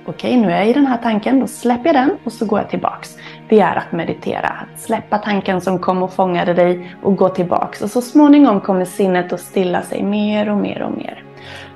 Okej, 0.07 0.36
nu 0.36 0.50
är 0.50 0.59
jag 0.59 0.68
i 0.68 0.72
den 0.72 0.86
här 0.86 0.98
tanken, 0.98 1.40
då 1.40 1.46
släpper 1.46 1.86
jag 1.86 1.94
den 1.94 2.16
och 2.24 2.32
så 2.32 2.46
går 2.46 2.59
jag 2.59 2.70
tillbaks. 2.70 3.16
Det 3.48 3.61
är 3.61 3.76
att 3.76 3.92
meditera, 3.92 4.48
att 4.48 4.80
släppa 4.80 5.18
tanken 5.18 5.61
som 5.61 5.78
kom 5.78 6.03
och 6.03 6.12
fångade 6.12 6.55
dig 6.55 6.96
och 7.03 7.16
gå 7.16 7.28
tillbaks. 7.28 7.82
Och 7.82 7.90
så 7.90 8.00
småningom 8.00 8.61
kommer 8.61 8.84
sinnet 8.84 9.32
att 9.32 9.40
stilla 9.40 9.82
sig 9.82 10.03
mer 10.03 10.48
och 10.48 10.57
mer 10.57 10.82
och 10.82 10.96
mer. 10.96 11.24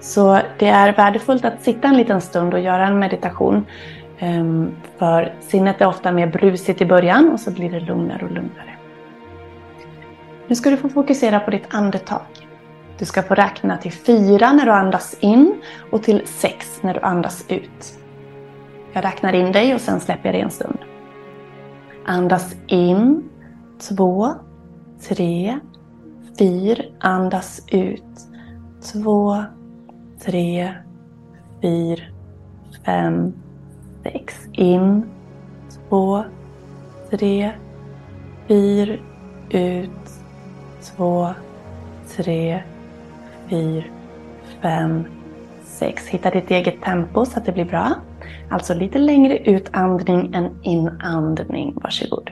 Så 0.01 0.39
det 0.59 0.69
är 0.69 0.93
värdefullt 0.93 1.45
att 1.45 1.63
sitta 1.63 1.89
en 1.89 1.97
liten 1.97 2.21
stund 2.21 2.55
och 2.55 2.61
göra 2.61 2.87
en 2.87 2.99
meditation. 2.99 3.67
Ehm, 4.19 4.71
för 4.99 5.35
sinnet 5.41 5.81
är 5.81 5.87
ofta 5.87 6.13
mer 6.13 6.27
brusigt 6.27 6.81
i 6.81 6.87
början 6.87 7.33
och 7.33 7.41
så 7.41 7.51
blir 7.51 7.71
det 7.71 7.81
lugnare 7.81 8.25
och 8.25 8.31
lugnare. 8.31 8.77
Nu 10.47 10.55
ska 10.55 10.71
du 10.71 10.77
få 10.77 10.89
fokusera 10.89 11.41
på 11.41 11.51
ditt 11.51 11.75
andetag. 11.75 12.27
Du 12.99 13.05
ska 13.05 13.23
få 13.23 13.35
räkna 13.35 13.77
till 13.77 13.93
fyra 13.93 14.53
när 14.53 14.65
du 14.65 14.73
andas 14.73 15.17
in 15.21 15.55
och 15.91 16.03
till 16.03 16.23
sex 16.25 16.79
när 16.83 16.95
du 16.95 17.01
andas 17.01 17.45
ut. 17.49 17.99
Jag 18.97 19.05
räknar 19.05 19.33
in 19.33 19.53
dig 19.53 19.75
och 19.75 19.81
sen 19.81 20.01
släpper 20.01 20.25
jag 20.25 20.35
dig 20.35 20.41
en 20.41 20.51
stund. 20.51 20.79
Andas 22.05 22.57
in. 22.67 23.29
Två, 23.89 24.35
tre, 25.09 25.59
fyra. 26.39 26.83
Andas 27.01 27.63
ut. 27.73 28.03
Två, 28.93 29.45
tre, 30.25 30.73
fyra, 31.63 32.03
fem, 32.85 33.33
sex. 34.03 34.35
In. 34.53 35.05
Två, 35.89 36.25
tre, 37.11 37.53
fyra. 38.49 38.97
Ut. 39.51 40.11
Två, 40.97 41.29
tre, 42.17 42.63
fyra, 43.49 43.85
fem, 44.63 45.05
sex. 45.65 46.09
Hitta 46.09 46.31
ditt 46.31 46.51
eget 46.51 46.83
tempo 46.83 47.25
så 47.25 47.39
att 47.39 47.45
det 47.45 47.53
blir 47.53 47.65
bra. 47.65 47.95
Alltså 48.51 48.75
lite 48.75 48.99
längre 48.99 49.39
utandning 49.39 50.35
än 50.35 50.51
inandning. 50.63 51.75
Varsågod. 51.83 52.31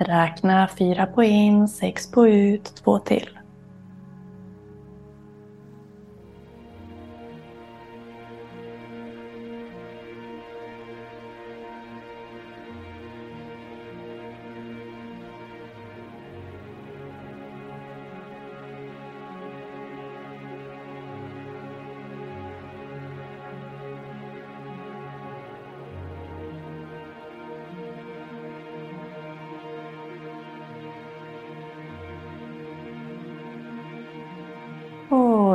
Räkna 0.00 0.68
fyra 0.78 1.06
på 1.06 1.24
in, 1.24 1.68
sex 1.68 2.10
på 2.10 2.28
ut, 2.28 2.74
två 2.84 2.98
till. 2.98 3.39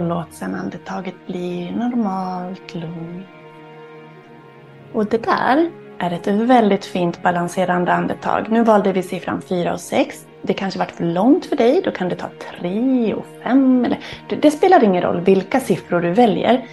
Låt 0.08 0.34
sedan 0.34 0.56
andetaget 0.56 1.16
bli 1.28 1.72
normalt 1.72 2.76
lugnt. 2.76 3.28
Och 4.94 5.06
det 5.06 5.24
där 5.24 5.72
är 5.98 6.12
ett 6.12 6.28
väldigt 6.28 6.86
fint 6.86 7.24
balanserande 7.24 7.94
andetag. 7.94 8.48
Nu 8.50 8.64
valde 8.64 8.92
vi 8.92 9.04
siffran 9.04 9.42
4 9.42 9.74
och 9.74 9.80
6. 9.80 10.28
Det 10.42 10.54
kanske 10.54 10.80
varit 10.80 10.92
för 10.92 11.04
långt 11.04 11.46
för 11.46 11.56
dig, 11.56 11.82
då 11.84 11.92
kan 11.92 12.10
du 12.10 12.16
ta 12.16 12.28
3 12.60 13.14
och 13.14 13.26
5. 13.44 13.86
Eller, 13.86 14.00
det, 14.30 14.36
det 14.36 14.52
spelar 14.52 14.84
ingen 14.84 15.02
roll 15.02 15.22
vilka 15.22 15.60
siffror 15.60 16.02
du 16.02 16.12
väljer. 16.12 16.66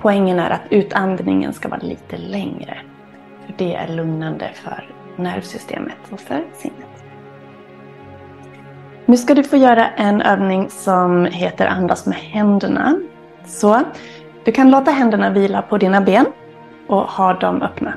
Poängen 0.00 0.38
är 0.38 0.50
att 0.50 0.62
utandningen 0.70 1.52
ska 1.52 1.68
vara 1.68 1.80
lite 1.80 2.16
längre. 2.16 2.78
För 3.46 3.54
det 3.58 3.74
är 3.74 3.88
lugnande 3.88 4.50
för 4.54 4.94
nervsystemet 5.16 5.96
och 6.10 6.20
för 6.20 6.44
sinnet. 6.54 6.79
Nu 9.10 9.16
ska 9.16 9.34
du 9.34 9.42
få 9.42 9.56
göra 9.56 9.88
en 9.88 10.22
övning 10.22 10.70
som 10.70 11.24
heter 11.24 11.66
andas 11.66 12.06
med 12.06 12.18
händerna. 12.18 13.00
Så 13.46 13.80
du 14.44 14.52
kan 14.52 14.70
låta 14.70 14.90
händerna 14.90 15.30
vila 15.30 15.62
på 15.62 15.78
dina 15.78 16.00
ben 16.00 16.26
och 16.86 17.02
ha 17.02 17.32
dem 17.34 17.62
öppna. 17.62 17.94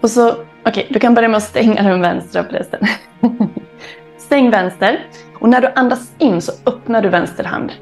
Och 0.00 0.10
så, 0.10 0.30
okej, 0.30 0.44
okay, 0.64 0.86
du 0.90 1.00
kan 1.00 1.14
börja 1.14 1.28
med 1.28 1.36
att 1.36 1.42
stänga 1.42 1.82
den 1.82 2.00
vänstra 2.00 2.44
förresten. 2.44 2.80
Stäng 4.18 4.50
vänster. 4.50 5.06
Och 5.40 5.48
när 5.48 5.60
du 5.60 5.68
andas 5.74 6.12
in 6.18 6.42
så 6.42 6.52
öppnar 6.66 7.02
du 7.02 7.08
vänster 7.08 7.44
hand. 7.44 7.72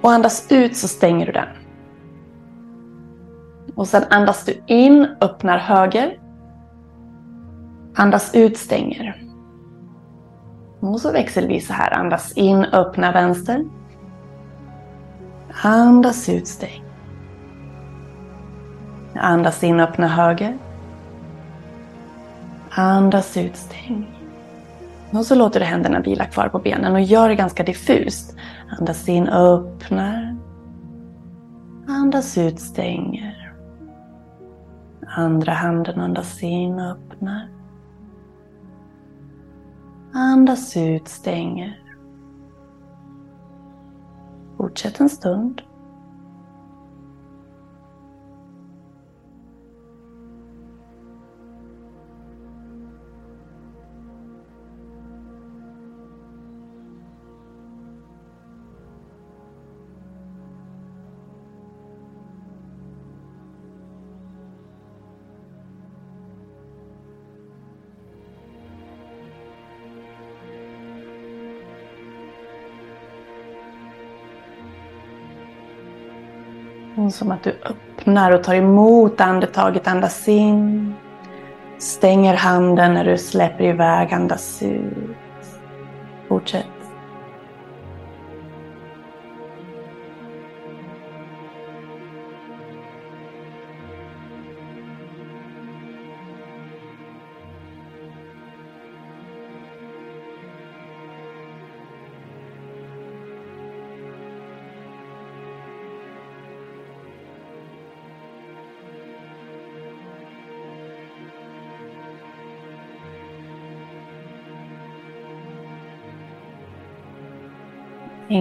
Och 0.00 0.12
andas 0.12 0.52
ut 0.52 0.76
så 0.76 0.88
stänger 0.88 1.26
du 1.26 1.32
den. 1.32 1.48
Och 3.74 3.88
sen 3.88 4.02
andas 4.10 4.44
du 4.44 4.62
in, 4.66 5.08
öppnar 5.20 5.58
höger. 5.58 6.18
Andas 7.94 8.34
ut, 8.34 8.56
stänger. 8.56 9.29
Och 10.80 11.00
så 11.00 11.12
växelvis 11.12 11.66
så 11.66 11.72
här. 11.72 11.94
Andas 11.94 12.32
in, 12.32 12.64
öppna 12.64 13.12
vänster. 13.12 13.64
Andas 15.62 16.28
ut, 16.28 16.46
stäng. 16.46 16.84
Andas 19.14 19.64
in, 19.64 19.80
öppna 19.80 20.08
höger. 20.08 20.58
Andas 22.70 23.36
ut, 23.36 23.56
stäng. 23.56 24.16
Och 25.12 25.26
så 25.26 25.34
låter 25.34 25.60
du 25.60 25.66
händerna 25.66 26.00
vila 26.00 26.24
kvar 26.24 26.48
på 26.48 26.58
benen 26.58 26.92
och 26.92 27.00
gör 27.00 27.28
det 27.28 27.34
ganska 27.34 27.62
diffust. 27.62 28.36
Andas 28.78 29.08
in, 29.08 29.28
öppnar. 29.28 30.36
Andas 31.88 32.38
ut, 32.38 32.60
stänger. 32.60 33.52
Andra 35.06 35.52
handen 35.52 36.00
andas 36.00 36.42
in, 36.42 36.78
öppnar. 36.78 37.59
Andas 40.12 40.76
ut, 40.76 41.08
stänger. 41.08 41.82
Fortsätt 44.56 45.00
en 45.00 45.08
stund. 45.08 45.62
Som 77.12 77.32
att 77.32 77.42
du 77.42 77.50
öppnar 77.50 78.32
och 78.32 78.44
tar 78.44 78.54
emot 78.54 79.20
andetaget, 79.20 79.88
andas 79.88 80.28
in. 80.28 80.94
Stänger 81.78 82.34
handen 82.34 82.94
när 82.94 83.04
du 83.04 83.18
släpper 83.18 83.64
iväg, 83.64 84.12
andas 84.12 84.62
ut. 84.62 85.16
Fortsätt. 86.28 86.79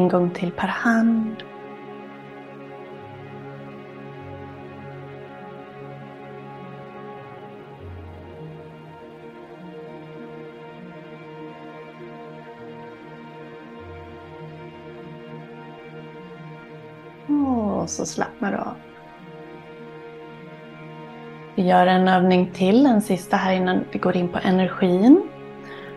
En 0.10 0.20
gång 0.20 0.30
till 0.30 0.52
per 0.52 0.68
hand. 0.68 1.44
Och 17.28 17.90
så 17.90 18.06
slappnar 18.06 18.52
du 18.52 18.58
av. 18.58 18.76
Vi 21.56 21.68
gör 21.68 21.88
en 21.88 22.08
övning 22.08 22.52
till, 22.54 22.86
en 22.86 23.02
sista 23.02 23.38
här 23.38 23.54
innan 23.54 23.84
vi 23.92 24.00
går 24.00 24.16
in 24.16 24.28
på 24.28 24.40
energin. 24.44 25.30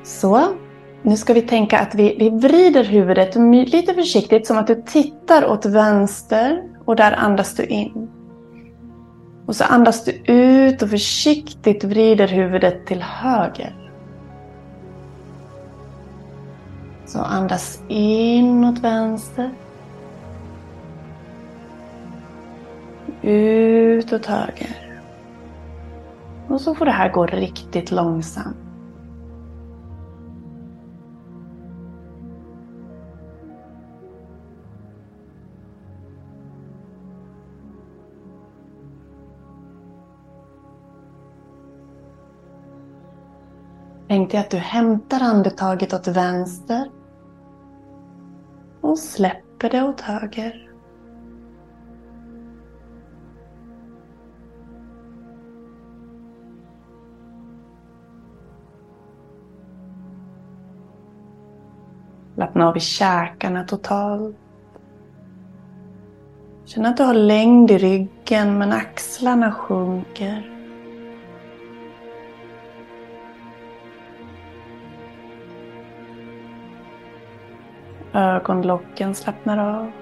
Så 0.03 0.57
nu 1.03 1.17
ska 1.17 1.33
vi 1.33 1.43
tänka 1.43 1.79
att 1.79 1.95
vi, 1.95 2.17
vi 2.19 2.31
vrider 2.31 2.85
huvudet 2.85 3.35
lite 3.73 3.95
försiktigt 3.95 4.47
som 4.47 4.59
att 4.59 4.67
du 4.67 4.83
tittar 4.87 5.47
åt 5.47 5.67
vänster 5.67 6.63
och 6.85 6.97
där 6.97 7.13
andas 7.13 7.55
du 7.55 7.65
in. 7.65 8.11
Och 9.47 9.57
så 9.57 9.65
andas 9.65 10.05
du 10.05 10.13
ut 10.33 10.83
och 10.83 10.91
försiktigt 10.91 11.85
vrider 11.85 12.29
huvudet 12.29 12.87
till 12.87 13.03
höger. 13.03 13.91
Så 17.07 17.19
andas 17.19 17.81
in 17.89 18.65
åt 18.65 18.79
vänster. 18.79 19.51
Ut 23.23 24.13
åt 24.13 24.27
höger. 24.27 24.77
Och 26.49 26.61
så 26.61 26.75
får 26.75 26.85
det 26.85 26.93
här 26.93 27.09
gå 27.09 27.27
riktigt 27.27 27.91
långsamt. 27.91 28.62
Tänk 44.13 44.31
dig 44.31 44.41
att 44.41 44.51
du 44.51 44.57
hämtar 44.57 45.21
andetaget 45.21 45.93
åt 45.93 46.09
vänster 46.09 46.91
och 48.81 48.99
släpper 48.99 49.71
det 49.71 49.83
åt 49.83 50.01
höger. 50.01 50.71
Slappna 62.35 62.69
av 62.69 62.77
i 62.77 62.81
käkarna 62.81 63.65
totalt. 63.65 64.37
Känn 66.65 66.87
att 66.87 66.97
du 66.97 67.03
har 67.03 67.15
längd 67.15 67.71
i 67.71 67.79
ryggen 67.79 68.59
men 68.59 68.73
axlarna 68.73 69.53
sjunker. 69.53 70.52
Ögonlocken 78.15 79.15
slappnar 79.15 79.59
av. 79.59 80.02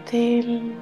gång 0.00 0.06
till. 0.06 0.74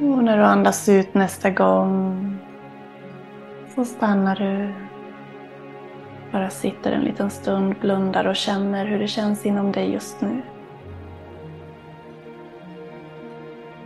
Och 0.00 0.24
när 0.24 0.36
du 0.36 0.42
andas 0.42 0.88
ut 0.88 1.14
nästa 1.14 1.50
gång 1.50 2.38
så 3.74 3.84
stannar 3.84 4.36
du. 4.36 4.72
Bara 6.32 6.50
sitter 6.50 6.92
en 6.92 7.00
liten 7.00 7.30
stund, 7.30 7.74
blundar 7.80 8.26
och 8.26 8.36
känner 8.36 8.86
hur 8.86 8.98
det 8.98 9.08
känns 9.08 9.46
inom 9.46 9.72
dig 9.72 9.92
just 9.92 10.20
nu. 10.20 10.42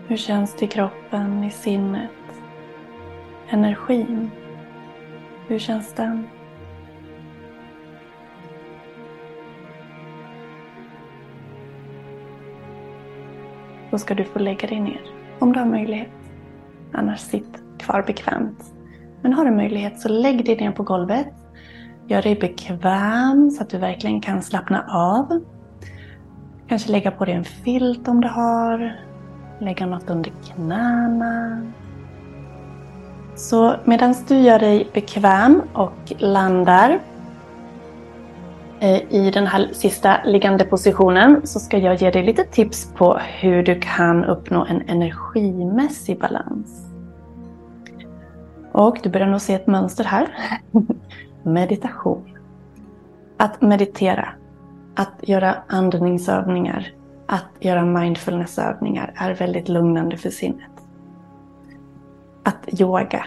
Hur 0.09 0.16
känns 0.16 0.54
det 0.54 0.64
i 0.64 0.68
kroppen, 0.68 1.44
i 1.44 1.50
sinnet? 1.50 2.11
Energin? 3.48 4.30
Hur 5.48 5.59
känns 5.59 5.92
den? 5.92 6.28
Då 13.97 14.01
ska 14.01 14.14
du 14.14 14.24
få 14.24 14.38
lägga 14.38 14.68
dig 14.68 14.80
ner 14.80 15.01
om 15.38 15.53
du 15.53 15.59
har 15.59 15.66
möjlighet. 15.66 16.09
Annars 16.92 17.20
sitt 17.20 17.62
kvar 17.78 18.03
bekvämt. 18.07 18.64
Men 19.22 19.32
har 19.32 19.44
du 19.44 19.51
möjlighet 19.51 20.01
så 20.01 20.09
lägg 20.09 20.44
dig 20.44 20.57
ner 20.57 20.72
på 20.72 20.82
golvet. 20.82 21.34
Gör 22.07 22.22
dig 22.22 22.34
bekväm 22.34 23.51
så 23.51 23.62
att 23.62 23.70
du 23.70 23.78
verkligen 23.78 24.20
kan 24.20 24.42
slappna 24.42 24.84
av. 24.88 25.40
Kanske 26.68 26.92
lägga 26.92 27.11
på 27.11 27.24
dig 27.24 27.34
en 27.34 27.44
filt 27.44 28.09
om 28.09 28.20
du 28.20 28.28
har. 28.28 29.01
Lägga 29.61 29.86
något 29.86 30.11
under 30.11 30.32
knäna. 30.44 31.62
Så 33.34 33.76
medan 33.84 34.14
du 34.28 34.38
gör 34.38 34.59
dig 34.59 34.90
bekväm 34.94 35.62
och 35.72 36.12
landar 36.18 37.01
Eh, 38.81 39.14
i 39.14 39.31
den 39.31 39.47
här 39.47 39.68
sista 39.72 40.24
liggande 40.24 40.64
positionen 40.64 41.47
så 41.47 41.61
ska 41.61 41.79
jag 41.79 41.95
ge 41.95 42.11
dig 42.11 42.22
lite 42.22 42.45
tips 42.45 42.93
på 42.95 43.18
hur 43.41 43.62
du 43.62 43.81
kan 43.81 44.24
uppnå 44.24 44.66
en 44.68 44.83
energimässig 44.87 46.20
balans. 46.20 46.87
Och 48.72 48.99
du 49.03 49.11
börjar 49.11 49.27
nog 49.27 49.41
se 49.41 49.55
ett 49.55 49.66
mönster 49.66 50.05
här. 50.05 50.29
Meditation. 51.43 52.39
Att 53.37 53.62
meditera, 53.62 54.29
att 54.95 55.14
göra 55.22 55.55
andningsövningar, 55.66 56.93
att 57.27 57.51
göra 57.61 57.85
mindfulnessövningar 57.85 59.12
är 59.16 59.35
väldigt 59.35 59.68
lugnande 59.68 60.16
för 60.16 60.31
sinnet. 60.31 60.70
Att 62.43 62.81
yoga, 62.81 63.24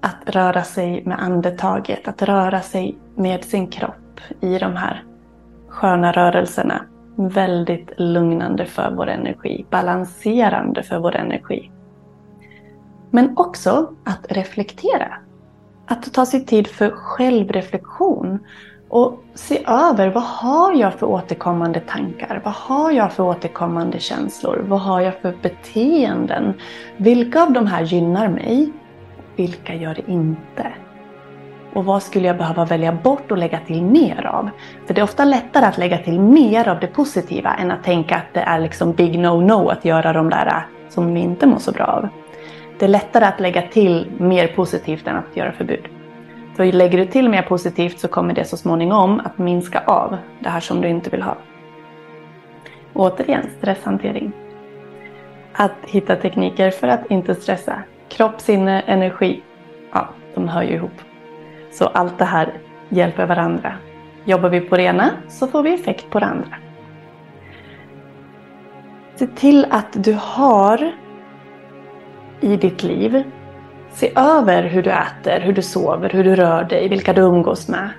att 0.00 0.34
röra 0.34 0.62
sig 0.62 1.04
med 1.04 1.22
andetaget, 1.22 2.08
att 2.08 2.22
röra 2.22 2.60
sig 2.60 2.98
med 3.14 3.44
sin 3.44 3.66
kropp 3.66 4.03
i 4.40 4.58
de 4.58 4.76
här 4.76 5.04
sköna 5.68 6.12
rörelserna. 6.12 6.84
Väldigt 7.16 7.92
lugnande 7.96 8.66
för 8.66 8.90
vår 8.96 9.06
energi, 9.06 9.66
balanserande 9.70 10.82
för 10.82 10.98
vår 10.98 11.16
energi. 11.16 11.70
Men 13.10 13.32
också 13.36 13.90
att 14.04 14.26
reflektera. 14.28 15.14
Att 15.86 16.14
ta 16.14 16.26
sig 16.26 16.46
tid 16.46 16.66
för 16.66 16.90
självreflektion 16.90 18.38
och 18.88 19.24
se 19.34 19.64
över 19.66 20.08
vad 20.08 20.22
har 20.22 20.74
jag 20.74 20.94
för 20.94 21.06
återkommande 21.06 21.80
tankar? 21.80 22.40
Vad 22.44 22.54
har 22.54 22.90
jag 22.90 23.12
för 23.12 23.22
återkommande 23.22 23.98
känslor? 23.98 24.64
Vad 24.68 24.80
har 24.80 25.00
jag 25.00 25.14
för 25.20 25.34
beteenden? 25.42 26.54
Vilka 26.96 27.42
av 27.42 27.52
de 27.52 27.66
här 27.66 27.82
gynnar 27.82 28.28
mig? 28.28 28.72
Vilka 29.36 29.74
gör 29.74 29.94
det 29.94 30.12
inte? 30.12 30.72
Och 31.74 31.84
vad 31.84 32.02
skulle 32.02 32.26
jag 32.26 32.38
behöva 32.38 32.64
välja 32.64 32.92
bort 32.92 33.30
och 33.30 33.38
lägga 33.38 33.58
till 33.58 33.82
mer 33.82 34.26
av? 34.26 34.50
För 34.86 34.94
det 34.94 35.00
är 35.00 35.02
ofta 35.02 35.24
lättare 35.24 35.66
att 35.66 35.78
lägga 35.78 35.98
till 35.98 36.20
mer 36.20 36.68
av 36.68 36.80
det 36.80 36.86
positiva 36.86 37.54
än 37.54 37.70
att 37.70 37.84
tänka 37.84 38.16
att 38.16 38.34
det 38.34 38.40
är 38.40 38.60
liksom 38.60 38.92
big 38.92 39.18
no-no 39.18 39.70
att 39.72 39.84
göra 39.84 40.12
de 40.12 40.30
där 40.30 40.46
äh, 40.46 40.62
som 40.88 41.14
vi 41.14 41.20
inte 41.20 41.46
mår 41.46 41.58
så 41.58 41.72
bra 41.72 41.84
av. 41.84 42.08
Det 42.78 42.84
är 42.84 42.88
lättare 42.88 43.24
att 43.24 43.40
lägga 43.40 43.62
till 43.62 44.10
mer 44.18 44.46
positivt 44.46 45.06
än 45.06 45.16
att 45.16 45.36
göra 45.36 45.52
förbud. 45.52 45.88
För 46.56 46.72
lägger 46.72 46.98
du 46.98 47.06
till 47.06 47.28
mer 47.28 47.42
positivt 47.42 47.98
så 47.98 48.08
kommer 48.08 48.34
det 48.34 48.44
så 48.44 48.56
småningom 48.56 49.20
att 49.24 49.38
minska 49.38 49.82
av 49.86 50.16
det 50.40 50.48
här 50.48 50.60
som 50.60 50.80
du 50.80 50.88
inte 50.88 51.10
vill 51.10 51.22
ha. 51.22 51.36
Återigen, 52.92 53.46
stresshantering. 53.58 54.32
Att 55.52 55.72
hitta 55.86 56.16
tekniker 56.16 56.70
för 56.70 56.88
att 56.88 57.10
inte 57.10 57.34
stressa. 57.34 57.82
Kropp, 58.08 58.40
sinne, 58.40 58.80
energi. 58.80 59.42
Ja, 59.92 60.08
de 60.34 60.48
hör 60.48 60.62
ju 60.62 60.74
ihop. 60.74 61.13
Så 61.74 61.86
allt 61.86 62.18
det 62.18 62.24
här 62.24 62.52
hjälper 62.88 63.26
varandra. 63.26 63.72
Jobbar 64.24 64.48
vi 64.48 64.60
på 64.60 64.76
det 64.76 64.82
ena 64.82 65.10
så 65.28 65.46
får 65.46 65.62
vi 65.62 65.74
effekt 65.74 66.10
på 66.10 66.18
det 66.18 66.26
andra. 66.26 66.56
Se 69.16 69.26
till 69.26 69.66
att 69.70 70.04
du 70.04 70.18
har 70.20 70.92
i 72.40 72.56
ditt 72.56 72.82
liv 72.82 73.24
Se 73.94 74.12
över 74.16 74.62
hur 74.62 74.82
du 74.82 74.90
äter, 74.90 75.40
hur 75.40 75.52
du 75.52 75.62
sover, 75.62 76.10
hur 76.10 76.24
du 76.24 76.36
rör 76.36 76.64
dig, 76.64 76.88
vilka 76.88 77.12
du 77.12 77.22
umgås 77.22 77.68
med. 77.68 77.90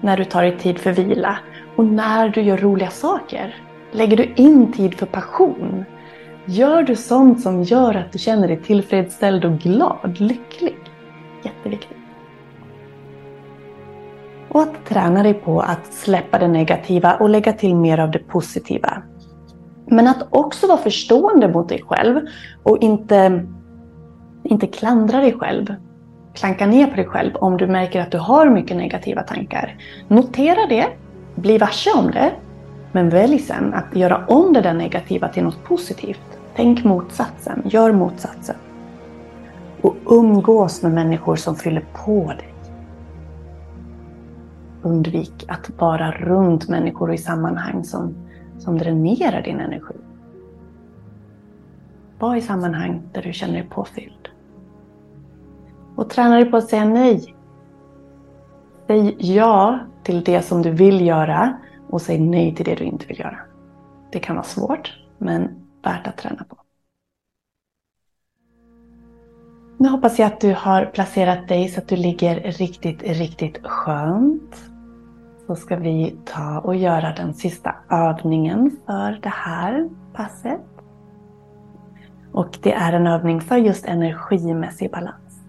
När 0.00 0.16
du 0.16 0.24
tar 0.24 0.42
dig 0.42 0.58
tid 0.58 0.78
för 0.78 0.92
vila 0.92 1.38
och 1.76 1.84
när 1.84 2.28
du 2.28 2.40
gör 2.40 2.56
roliga 2.56 2.90
saker. 2.90 3.56
Lägger 3.92 4.16
du 4.16 4.32
in 4.36 4.72
tid 4.72 4.94
för 4.94 5.06
passion? 5.06 5.84
Gör 6.44 6.82
du 6.82 6.96
sånt 6.96 7.40
som 7.40 7.62
gör 7.62 7.94
att 7.94 8.12
du 8.12 8.18
känner 8.18 8.48
dig 8.48 8.62
tillfredsställd 8.62 9.44
och 9.44 9.58
glad, 9.58 10.20
lycklig? 10.20 10.76
Jätteviktigt. 11.42 12.03
Och 14.54 14.62
att 14.62 14.86
träna 14.88 15.22
dig 15.22 15.34
på 15.34 15.60
att 15.60 15.92
släppa 15.92 16.38
det 16.38 16.48
negativa 16.48 17.14
och 17.14 17.28
lägga 17.28 17.52
till 17.52 17.74
mer 17.74 17.98
av 17.98 18.10
det 18.10 18.18
positiva. 18.18 19.02
Men 19.86 20.06
att 20.08 20.26
också 20.30 20.66
vara 20.66 20.78
förstående 20.78 21.48
mot 21.48 21.68
dig 21.68 21.82
själv 21.82 22.20
och 22.62 22.78
inte 22.78 23.46
inte 24.42 24.66
klandra 24.66 25.20
dig 25.20 25.32
själv. 25.32 25.74
Klanka 26.34 26.66
ner 26.66 26.86
på 26.86 26.96
dig 26.96 27.04
själv 27.04 27.36
om 27.36 27.56
du 27.56 27.66
märker 27.66 28.00
att 28.00 28.10
du 28.10 28.18
har 28.18 28.50
mycket 28.50 28.76
negativa 28.76 29.22
tankar. 29.22 29.76
Notera 30.08 30.66
det, 30.68 30.86
bli 31.34 31.58
varse 31.58 31.90
om 31.92 32.10
det, 32.10 32.32
men 32.92 33.10
välj 33.10 33.38
sen 33.38 33.74
att 33.74 33.96
göra 33.96 34.26
om 34.28 34.52
det 34.52 34.60
där 34.60 34.74
negativa 34.74 35.28
till 35.28 35.44
något 35.44 35.64
positivt. 35.64 36.38
Tänk 36.56 36.84
motsatsen, 36.84 37.62
gör 37.64 37.92
motsatsen. 37.92 38.56
Och 39.80 39.96
umgås 40.06 40.82
med 40.82 40.92
människor 40.92 41.36
som 41.36 41.56
fyller 41.56 41.84
på 42.04 42.26
dig. 42.26 42.53
Undvik 44.84 45.44
att 45.48 45.70
vara 45.78 46.10
runt 46.10 46.68
människor 46.68 47.08
och 47.08 47.14
i 47.14 47.18
sammanhang 47.18 47.84
som, 47.84 48.14
som 48.58 48.78
dränerar 48.78 49.42
din 49.42 49.60
energi. 49.60 49.94
Var 52.18 52.36
i 52.36 52.40
sammanhang 52.40 53.02
där 53.12 53.22
du 53.22 53.32
känner 53.32 53.54
dig 53.54 53.68
påfylld. 53.70 54.28
Och 55.96 56.10
träna 56.10 56.34
dig 56.34 56.50
på 56.50 56.56
att 56.56 56.68
säga 56.68 56.84
nej. 56.84 57.34
Säg 58.86 59.16
ja 59.18 59.78
till 60.02 60.24
det 60.24 60.42
som 60.42 60.62
du 60.62 60.70
vill 60.70 61.06
göra 61.06 61.58
och 61.90 62.02
säg 62.02 62.18
nej 62.18 62.54
till 62.54 62.64
det 62.64 62.74
du 62.74 62.84
inte 62.84 63.06
vill 63.06 63.18
göra. 63.18 63.38
Det 64.12 64.18
kan 64.18 64.36
vara 64.36 64.44
svårt, 64.44 64.98
men 65.18 65.48
värt 65.82 66.06
att 66.06 66.16
träna 66.16 66.44
på. 66.44 66.56
Nu 69.78 69.88
hoppas 69.88 70.18
jag 70.18 70.26
att 70.26 70.40
du 70.40 70.54
har 70.54 70.84
placerat 70.84 71.48
dig 71.48 71.68
så 71.68 71.80
att 71.80 71.88
du 71.88 71.96
ligger 71.96 72.40
riktigt, 72.40 73.02
riktigt 73.02 73.58
skönt. 73.62 74.73
Så 75.46 75.56
ska 75.56 75.76
vi 75.76 76.16
ta 76.24 76.58
och 76.58 76.76
göra 76.76 77.12
den 77.12 77.34
sista 77.34 77.74
övningen 77.90 78.76
för 78.86 79.18
det 79.22 79.32
här 79.34 79.88
passet. 80.12 80.60
Och 82.32 82.58
det 82.62 82.72
är 82.72 82.92
en 82.92 83.06
övning 83.06 83.40
för 83.40 83.56
just 83.56 83.84
energimässig 83.84 84.90
balans. 84.90 85.40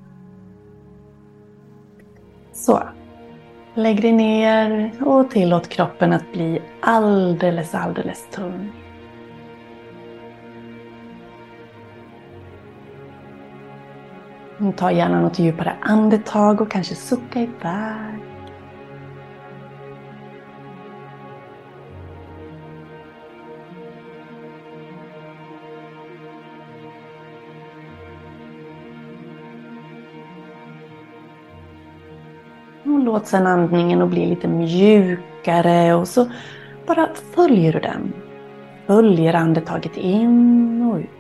Så. 2.54 2.84
Lägg 3.74 4.02
dig 4.02 4.12
ner 4.12 4.92
och 5.06 5.32
tillåt 5.32 5.68
kroppen 5.68 6.14
att 6.14 6.32
bli 6.34 6.62
alldeles, 6.82 7.76
alldeles 7.76 8.28
tung. 8.32 8.72
Ta 14.76 14.92
gärna 14.92 15.22
något 15.22 15.40
djupare 15.40 15.76
andetag 15.82 16.62
och 16.62 16.72
kanske 16.72 16.96
sucka 16.96 17.40
iväg. 17.42 18.35
Låt 33.06 33.28
sen 33.28 33.48
andningen 33.48 34.02
och 34.02 34.08
bli 34.08 34.26
lite 34.26 34.48
mjukare 34.48 35.94
och 35.94 36.08
så 36.08 36.30
bara 36.88 37.10
följer 37.36 37.74
du 37.74 37.80
den. 37.80 38.14
Följer 38.88 39.34
andetaget 39.34 39.98
in 39.98 40.92
och 40.92 41.00
ut. 41.00 41.15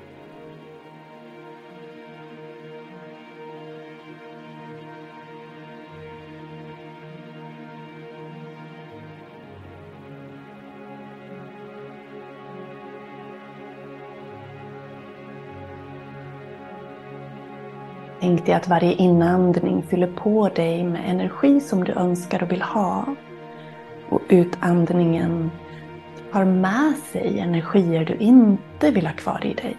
Viktigt 18.46 18.54
är 18.54 18.58
att 18.58 18.68
varje 18.68 18.94
inandning 18.94 19.84
fyller 19.84 20.08
på 20.08 20.50
dig 20.50 20.84
med 20.84 21.02
energi 21.10 21.60
som 21.60 21.84
du 21.84 21.94
önskar 21.94 22.44
och 22.44 22.52
vill 22.52 22.62
ha. 22.62 23.06
Och 24.10 24.22
utandningen 24.30 25.52
har 26.32 26.46
med 26.46 26.96
sig 27.12 27.40
energier 27.40 28.06
du 28.06 28.16
inte 28.16 28.92
vill 28.92 29.08
ha 29.08 29.14
kvar 29.14 29.46
i 29.46 29.54
dig. 29.54 29.78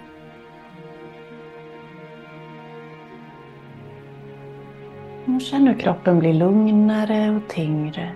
Och 5.26 5.40
känn 5.40 5.66
hur 5.66 5.78
kroppen 5.78 6.18
blir 6.18 6.34
lugnare 6.34 7.36
och 7.36 7.48
tyngre. 7.48 8.12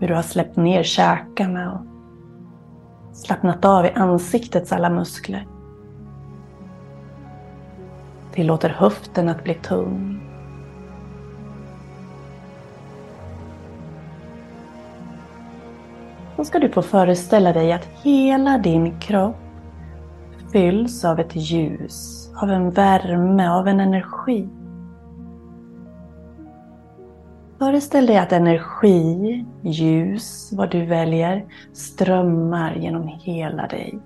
Hur 0.00 0.08
du 0.08 0.14
har 0.14 0.22
släppt 0.22 0.56
ner 0.56 0.82
käkarna 0.82 1.72
och 1.72 1.93
Slappnat 3.14 3.64
av 3.64 3.86
i 3.86 3.90
ansiktets 3.90 4.72
alla 4.72 4.90
muskler. 4.90 5.46
Tillåter 8.32 8.68
höften 8.68 9.28
att 9.28 9.44
bli 9.44 9.54
tung. 9.54 10.20
Då 16.36 16.44
ska 16.44 16.58
du 16.58 16.68
få 16.68 16.82
föreställa 16.82 17.52
dig 17.52 17.72
att 17.72 17.88
hela 18.02 18.58
din 18.58 19.00
kropp 19.00 19.36
fylls 20.52 21.04
av 21.04 21.20
ett 21.20 21.36
ljus, 21.36 22.30
av 22.42 22.50
en 22.50 22.70
värme, 22.70 23.48
av 23.48 23.68
en 23.68 23.80
energi. 23.80 24.48
Föreställ 27.64 28.06
dig 28.06 28.18
att 28.18 28.32
energi, 28.32 29.44
ljus, 29.62 30.52
vad 30.52 30.70
du 30.70 30.86
väljer, 30.86 31.44
strömmar 31.72 32.74
genom 32.74 33.08
hela 33.08 33.66
dig. 33.66 33.98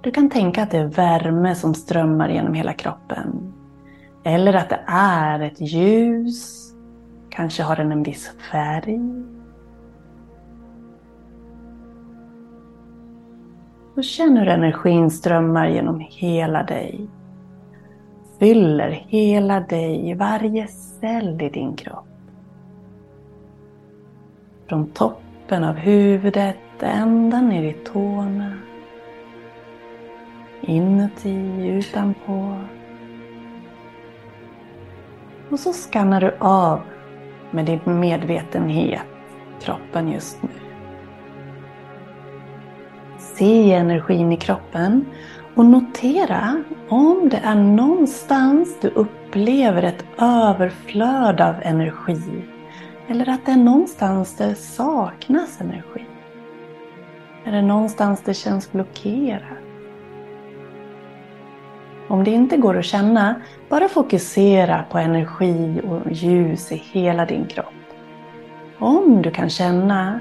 Du 0.00 0.10
kan 0.10 0.30
tänka 0.30 0.62
att 0.62 0.70
det 0.70 0.78
är 0.78 0.86
värme 0.86 1.54
som 1.54 1.74
strömmar 1.74 2.28
genom 2.28 2.54
hela 2.54 2.72
kroppen. 2.72 3.52
Eller 4.24 4.54
att 4.54 4.68
det 4.68 4.80
är 4.86 5.40
ett 5.40 5.60
ljus. 5.60 6.72
Kanske 7.30 7.62
har 7.62 7.76
den 7.76 7.92
en 7.92 8.02
viss 8.02 8.32
färg. 8.50 9.00
Och 13.96 14.04
känn 14.04 14.36
hur 14.36 14.48
energin 14.48 15.10
strömmar 15.10 15.68
genom 15.68 16.00
hela 16.08 16.62
dig. 16.62 17.08
Fyller 18.40 18.90
hela 18.90 19.60
dig, 19.60 20.14
varje 20.14 20.66
cell 20.68 21.42
i 21.42 21.48
din 21.48 21.76
kropp. 21.76 22.06
Från 24.68 24.90
toppen 24.90 25.64
av 25.64 25.74
huvudet 25.74 26.56
ända 26.80 27.40
ner 27.40 27.62
i 27.62 27.72
tårna. 27.72 28.52
Inuti, 30.60 31.66
utanpå. 31.66 32.56
Och 35.50 35.60
så 35.60 35.72
skannar 35.72 36.20
du 36.20 36.36
av 36.38 36.80
med 37.50 37.66
din 37.66 38.00
medvetenhet 38.00 39.06
kroppen 39.60 40.08
just 40.08 40.42
nu. 40.42 40.48
Se 43.18 43.72
energin 43.72 44.32
i 44.32 44.36
kroppen 44.36 45.04
och 45.54 45.64
notera 45.64 46.64
om 46.88 47.28
det 47.28 47.40
är 47.44 47.54
någonstans 47.54 48.76
du 48.80 48.88
upplever 48.88 49.82
ett 49.82 50.04
överflöd 50.18 51.40
av 51.40 51.54
energi. 51.62 52.44
Eller 53.08 53.28
att 53.28 53.46
det 53.46 53.52
är 53.52 53.56
någonstans 53.56 54.36
det 54.36 54.54
saknas 54.54 55.60
energi. 55.60 56.06
Är 57.44 57.52
det 57.52 57.62
någonstans 57.62 58.22
det 58.24 58.34
känns 58.34 58.72
blockerat? 58.72 59.58
Om 62.08 62.24
det 62.24 62.30
inte 62.30 62.56
går 62.56 62.78
att 62.78 62.84
känna, 62.84 63.34
bara 63.68 63.88
fokusera 63.88 64.84
på 64.90 64.98
energi 64.98 65.80
och 65.88 66.12
ljus 66.12 66.72
i 66.72 66.76
hela 66.76 67.26
din 67.26 67.46
kropp. 67.46 67.66
Om 68.78 69.22
du 69.22 69.30
kan 69.30 69.50
känna 69.50 70.20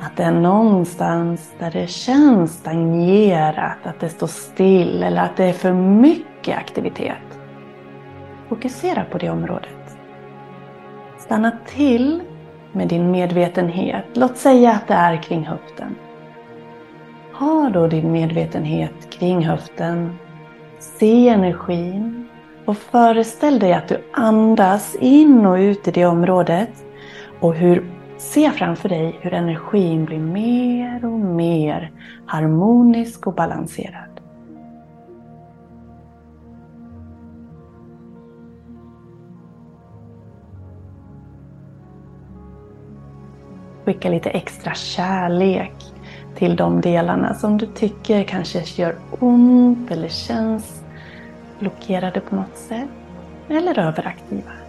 att 0.00 0.16
det 0.16 0.22
är 0.22 0.32
någonstans 0.32 1.52
där 1.58 1.70
det 1.70 1.86
känns 1.86 2.52
stagnerat, 2.52 3.78
att 3.82 4.00
det 4.00 4.08
står 4.08 4.26
still 4.26 5.02
eller 5.02 5.22
att 5.22 5.36
det 5.36 5.44
är 5.44 5.52
för 5.52 5.72
mycket 5.72 6.58
aktivitet. 6.58 7.38
Fokusera 8.48 9.04
på 9.04 9.18
det 9.18 9.30
området. 9.30 9.96
Stanna 11.18 11.52
till 11.66 12.22
med 12.72 12.88
din 12.88 13.10
medvetenhet. 13.10 14.04
Låt 14.12 14.36
säga 14.36 14.72
att 14.72 14.88
det 14.88 14.94
är 14.94 15.22
kring 15.22 15.44
höften. 15.44 15.96
Ha 17.32 17.70
då 17.70 17.86
din 17.86 18.12
medvetenhet 18.12 19.10
kring 19.10 19.44
höften. 19.44 20.18
Se 20.78 21.28
energin 21.28 22.28
och 22.64 22.76
föreställ 22.76 23.58
dig 23.58 23.72
att 23.72 23.88
du 23.88 23.98
andas 24.12 24.94
in 24.94 25.46
och 25.46 25.56
ut 25.56 25.88
i 25.88 25.90
det 25.90 26.06
området 26.06 26.84
och 27.40 27.54
hur 27.54 27.93
Se 28.24 28.50
framför 28.50 28.88
dig 28.88 29.18
hur 29.20 29.34
energin 29.34 30.04
blir 30.04 30.18
mer 30.18 31.04
och 31.04 31.18
mer 31.18 31.92
harmonisk 32.26 33.26
och 33.26 33.34
balanserad. 33.34 34.20
Skicka 43.84 44.08
lite 44.08 44.30
extra 44.30 44.74
kärlek 44.74 45.74
till 46.34 46.56
de 46.56 46.80
delarna 46.80 47.34
som 47.34 47.58
du 47.58 47.66
tycker 47.66 48.24
kanske 48.24 48.60
gör 48.82 48.96
ont 49.20 49.90
eller 49.90 50.08
känns 50.08 50.84
blockerade 51.58 52.20
på 52.20 52.36
något 52.36 52.56
sätt. 52.56 52.88
Eller 53.48 53.78
överaktiva. 53.78 54.63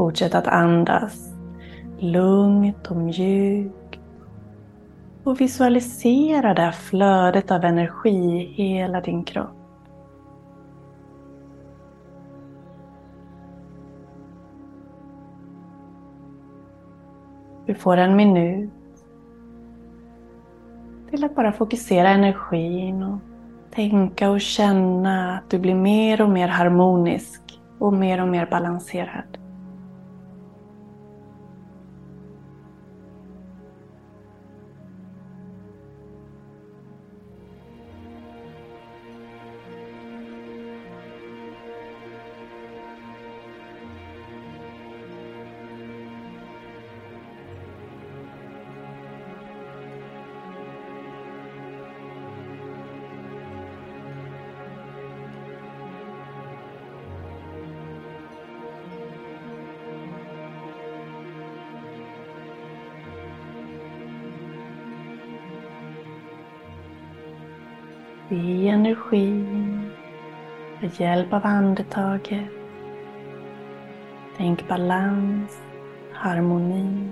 Fortsätt 0.00 0.34
att 0.34 0.46
andas 0.46 1.34
lugnt 1.98 2.90
och 2.90 2.96
mjukt. 2.96 4.00
Och 5.24 5.40
visualisera 5.40 6.54
det 6.54 6.62
här 6.62 6.72
flödet 6.72 7.50
av 7.50 7.64
energi 7.64 8.54
i 8.56 8.62
hela 8.62 9.00
din 9.00 9.24
kropp. 9.24 9.56
Du 17.66 17.74
får 17.74 17.96
en 17.96 18.16
minut 18.16 18.70
till 21.10 21.24
att 21.24 21.34
bara 21.34 21.52
fokusera 21.52 22.08
energin 22.08 23.02
och 23.02 23.18
tänka 23.70 24.30
och 24.30 24.40
känna 24.40 25.38
att 25.38 25.50
du 25.50 25.58
blir 25.58 25.74
mer 25.74 26.22
och 26.22 26.30
mer 26.30 26.48
harmonisk 26.48 27.60
och 27.78 27.92
mer 27.92 28.22
och 28.22 28.28
mer 28.28 28.46
balanserad. 28.46 29.39
Med 70.90 71.00
hjälp 71.00 71.32
av 71.32 71.46
andetaget. 71.46 72.48
Tänk 74.36 74.68
balans, 74.68 75.60
harmoni. 76.12 77.08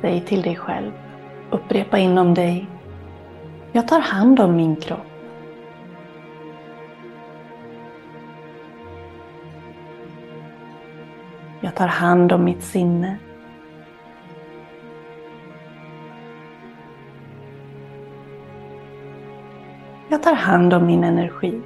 Säg 0.00 0.20
till 0.20 0.42
dig 0.42 0.56
själv, 0.56 0.92
upprepa 1.50 1.98
inom 1.98 2.34
dig. 2.34 2.66
Jag 3.72 3.88
tar 3.88 4.00
hand 4.00 4.40
om 4.40 4.56
min 4.56 4.76
kropp. 4.76 5.17
Tar 11.78 11.88
hand 11.88 12.32
om 12.32 12.44
mitt 12.44 12.62
sinne. 12.62 13.18
Jag 20.08 20.22
tar 20.22 20.34
hand 20.34 20.74
om 20.74 20.86
min 20.86 21.04
energi. 21.04 21.62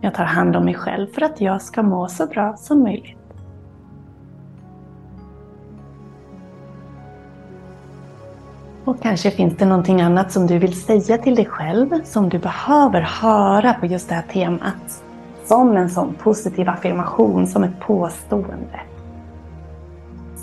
Jag 0.00 0.14
tar 0.14 0.24
hand 0.24 0.56
om 0.56 0.64
mig 0.64 0.74
själv 0.74 1.06
för 1.06 1.22
att 1.22 1.40
jag 1.40 1.62
ska 1.62 1.82
må 1.82 2.08
så 2.08 2.26
bra 2.26 2.56
som 2.56 2.82
möjligt. 2.82 3.25
Och 8.86 9.02
kanske 9.02 9.30
finns 9.30 9.56
det 9.56 9.66
någonting 9.66 10.00
annat 10.00 10.32
som 10.32 10.46
du 10.46 10.58
vill 10.58 10.80
säga 10.80 11.18
till 11.18 11.34
dig 11.34 11.46
själv 11.46 12.04
som 12.04 12.28
du 12.28 12.38
behöver 12.38 13.00
höra 13.00 13.74
på 13.74 13.86
just 13.86 14.08
det 14.08 14.14
här 14.14 14.22
temat. 14.22 15.04
Som 15.44 15.76
en 15.76 15.90
sån 15.90 16.14
positiv 16.14 16.68
affirmation, 16.68 17.46
som 17.46 17.64
ett 17.64 17.80
påstående. 17.80 18.80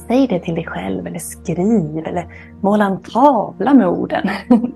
Säg 0.07 0.27
det 0.27 0.39
till 0.39 0.55
dig 0.55 0.65
själv 0.65 1.07
eller 1.07 1.19
skriv 1.19 2.05
eller 2.05 2.27
måla 2.61 2.85
en 2.85 3.01
tavla 3.01 3.73
med 3.73 3.87
orden. 3.87 4.29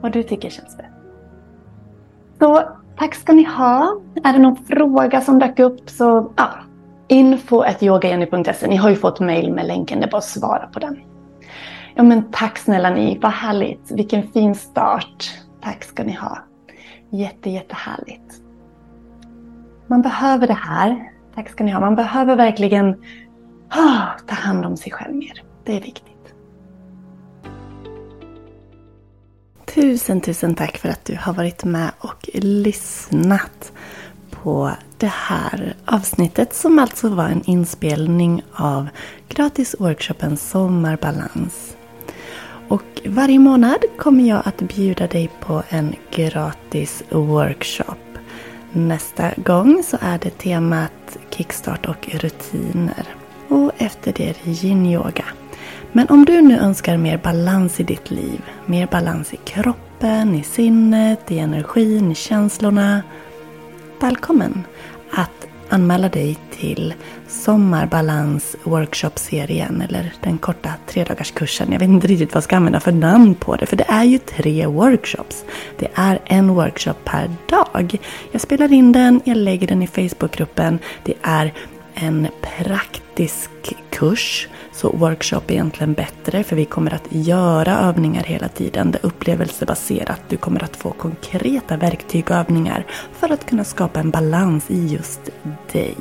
Vad 0.00 0.12
du 0.12 0.22
tycker 0.22 0.50
känns 0.50 0.76
bäst. 0.76 0.88
Så 2.38 2.62
tack 2.96 3.14
ska 3.14 3.32
ni 3.32 3.44
ha. 3.44 4.00
Är 4.24 4.32
det 4.32 4.38
någon 4.38 4.56
fråga 4.56 5.20
som 5.20 5.38
dök 5.38 5.58
upp 5.58 5.90
så 5.90 6.32
ja, 6.36 6.48
info.yogajenny.se. 7.08 8.66
Ni 8.66 8.76
har 8.76 8.90
ju 8.90 8.96
fått 8.96 9.20
mail 9.20 9.52
med 9.52 9.66
länken, 9.66 10.00
det 10.00 10.06
är 10.06 10.10
bara 10.10 10.18
att 10.18 10.24
svara 10.24 10.66
på 10.66 10.78
den. 10.78 10.96
Ja 12.00 12.04
men 12.04 12.30
tack 12.30 12.58
snälla 12.58 12.90
ni, 12.90 13.18
vad 13.22 13.32
härligt. 13.32 13.90
Vilken 13.90 14.32
fin 14.32 14.54
start. 14.54 15.30
Tack 15.62 15.84
ska 15.84 16.04
ni 16.04 16.12
ha. 16.12 16.38
Jätte, 17.10 17.50
jättehärligt. 17.50 18.42
Man 19.86 20.02
behöver 20.02 20.46
det 20.46 20.54
här. 20.54 21.12
Tack 21.34 21.50
ska 21.50 21.64
ni 21.64 21.70
ha. 21.70 21.80
Man 21.80 21.94
behöver 21.94 22.36
verkligen 22.36 22.88
oh, 23.74 24.04
ta 24.26 24.34
hand 24.34 24.66
om 24.66 24.76
sig 24.76 24.92
själv 24.92 25.14
mer. 25.14 25.42
Det 25.64 25.76
är 25.76 25.80
viktigt. 25.80 26.34
Tusen, 29.74 30.20
tusen 30.20 30.54
tack 30.54 30.76
för 30.76 30.88
att 30.88 31.04
du 31.04 31.16
har 31.20 31.32
varit 31.32 31.64
med 31.64 31.90
och 31.98 32.30
lyssnat 32.34 33.72
på 34.30 34.70
det 34.98 35.12
här 35.12 35.74
avsnittet 35.84 36.54
som 36.54 36.78
alltså 36.78 37.08
var 37.08 37.28
en 37.28 37.42
inspelning 37.44 38.42
av 38.52 38.88
gratisworkshopen 39.28 40.36
Sommarbalans. 40.36 41.76
Och 42.70 43.02
varje 43.06 43.38
månad 43.38 43.84
kommer 43.98 44.28
jag 44.28 44.42
att 44.44 44.62
bjuda 44.62 45.06
dig 45.06 45.30
på 45.40 45.62
en 45.68 45.94
gratis 46.10 47.02
workshop. 47.10 48.18
Nästa 48.72 49.30
gång 49.36 49.82
så 49.82 49.96
är 50.00 50.18
det 50.18 50.30
temat 50.30 51.18
kickstart 51.30 51.86
och 51.86 52.08
rutiner. 52.08 53.06
Och 53.48 53.72
efter 53.78 54.12
det 54.12 54.28
är 54.28 54.36
det 54.44 54.50
yin-yoga. 54.50 55.24
Men 55.92 56.08
om 56.08 56.24
du 56.24 56.40
nu 56.40 56.58
önskar 56.58 56.96
mer 56.96 57.18
balans 57.18 57.80
i 57.80 57.82
ditt 57.82 58.10
liv, 58.10 58.42
mer 58.66 58.86
balans 58.86 59.34
i 59.34 59.36
kroppen, 59.36 60.34
i 60.34 60.42
sinnet, 60.42 61.30
i 61.30 61.38
energin, 61.38 62.12
i 62.12 62.14
känslorna. 62.14 63.02
Välkommen 64.00 64.64
att 65.10 65.46
anmäla 65.70 66.08
dig 66.08 66.38
till 66.50 66.94
Sommarbalans 67.28 68.56
workshop-serien 68.64 69.82
eller 69.82 70.12
den 70.22 70.38
korta 70.38 70.70
tredagarskursen. 70.86 71.72
Jag 71.72 71.78
vet 71.78 71.88
inte 71.88 72.06
riktigt 72.06 72.28
vad 72.28 72.36
jag 72.36 72.44
ska 72.44 72.56
använda 72.56 72.80
för 72.80 72.92
namn 72.92 73.34
på 73.34 73.56
det 73.56 73.66
för 73.66 73.76
det 73.76 73.84
är 73.88 74.04
ju 74.04 74.18
tre 74.18 74.66
workshops. 74.66 75.44
Det 75.78 75.88
är 75.94 76.18
en 76.24 76.54
workshop 76.54 76.94
per 77.04 77.30
dag. 77.48 77.96
Jag 78.32 78.40
spelar 78.40 78.72
in 78.72 78.92
den, 78.92 79.20
jag 79.24 79.36
lägger 79.36 79.66
den 79.66 79.82
i 79.82 79.86
Facebookgruppen. 79.86 80.78
Det 81.04 81.14
är 81.22 81.52
en 82.00 82.28
praktisk 82.40 83.50
kurs. 83.90 84.48
Så 84.72 84.90
workshop 84.90 85.40
är 85.46 85.52
egentligen 85.52 85.92
bättre 85.92 86.44
för 86.44 86.56
vi 86.56 86.64
kommer 86.64 86.94
att 86.94 87.06
göra 87.08 87.78
övningar 87.78 88.22
hela 88.22 88.48
tiden. 88.48 88.90
Det 88.90 88.98
är 88.98 89.06
upplevelsebaserat. 89.06 90.20
Du 90.28 90.36
kommer 90.36 90.64
att 90.64 90.76
få 90.76 90.90
konkreta 90.90 91.76
verktyg 91.76 92.30
och 92.30 92.36
övningar 92.36 92.86
för 93.12 93.32
att 93.32 93.46
kunna 93.46 93.64
skapa 93.64 94.00
en 94.00 94.10
balans 94.10 94.70
i 94.70 94.86
just 94.86 95.20
dig. 95.72 95.96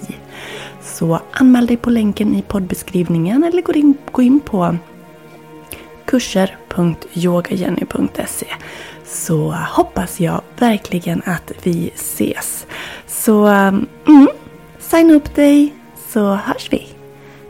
Så 0.81 1.19
anmäl 1.31 1.67
dig 1.67 1.77
på 1.77 1.89
länken 1.89 2.35
i 2.35 2.41
poddbeskrivningen 2.41 3.43
eller 3.43 3.61
gå 3.61 3.73
in, 3.73 3.97
gå 4.11 4.21
in 4.21 4.39
på 4.39 4.77
kurser.yogajenny.se 6.05 8.47
så 9.05 9.51
hoppas 9.51 10.19
jag 10.19 10.41
verkligen 10.57 11.21
att 11.25 11.51
vi 11.63 11.91
ses. 11.95 12.67
Så 13.07 13.45
mm, 13.45 13.87
signa 14.79 15.13
upp 15.13 15.35
dig 15.35 15.78
så 16.13 16.35
hörs 16.35 16.69
vi. 16.71 16.87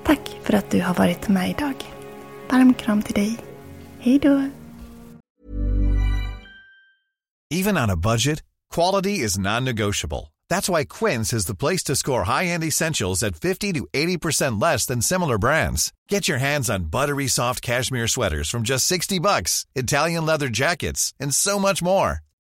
Tack 0.05 0.20
för 0.43 0.53
att 0.53 0.72
du 0.72 0.82
har 0.82 0.93
varit 0.93 1.28
med 1.28 1.49
idag. 1.49 1.74
Varm 2.51 2.74
kram 2.74 3.01
till 3.01 3.14
dig. 3.14 3.38
Hej 3.99 4.20
då! 4.20 4.49
Even 7.51 7.78
on 7.78 7.89
a 7.89 7.95
budget, 7.95 8.43
quality 8.76 9.26
is 9.26 9.38
non-negotiable. 9.38 10.34
That's 10.49 10.70
why 10.70 10.86
Quince 10.86 11.34
is 11.34 11.45
the 11.45 11.55
place 11.55 11.84
to 11.84 11.95
score 11.95 12.24
high-end 12.24 12.64
essentials 12.64 13.24
at 13.24 13.36
50 13.36 13.74
to 13.74 13.88
80% 13.93 14.62
less 14.62 14.86
than 14.86 15.01
similar 15.01 15.38
brands. 15.38 15.91
Get 16.10 16.28
your 16.28 16.39
hands 16.39 16.70
on 16.70 16.89
buttery 16.89 17.28
soft 17.28 17.62
cashmere 17.62 18.07
sweaters 18.07 18.49
from 18.49 18.64
just 18.64 18.86
60 18.86 19.20
bucks, 19.20 19.66
Italian 19.76 20.26
leather 20.26 20.49
jackets, 20.49 21.14
and 21.20 21.34
so 21.34 21.60
much 21.60 21.82
more. 21.82 22.20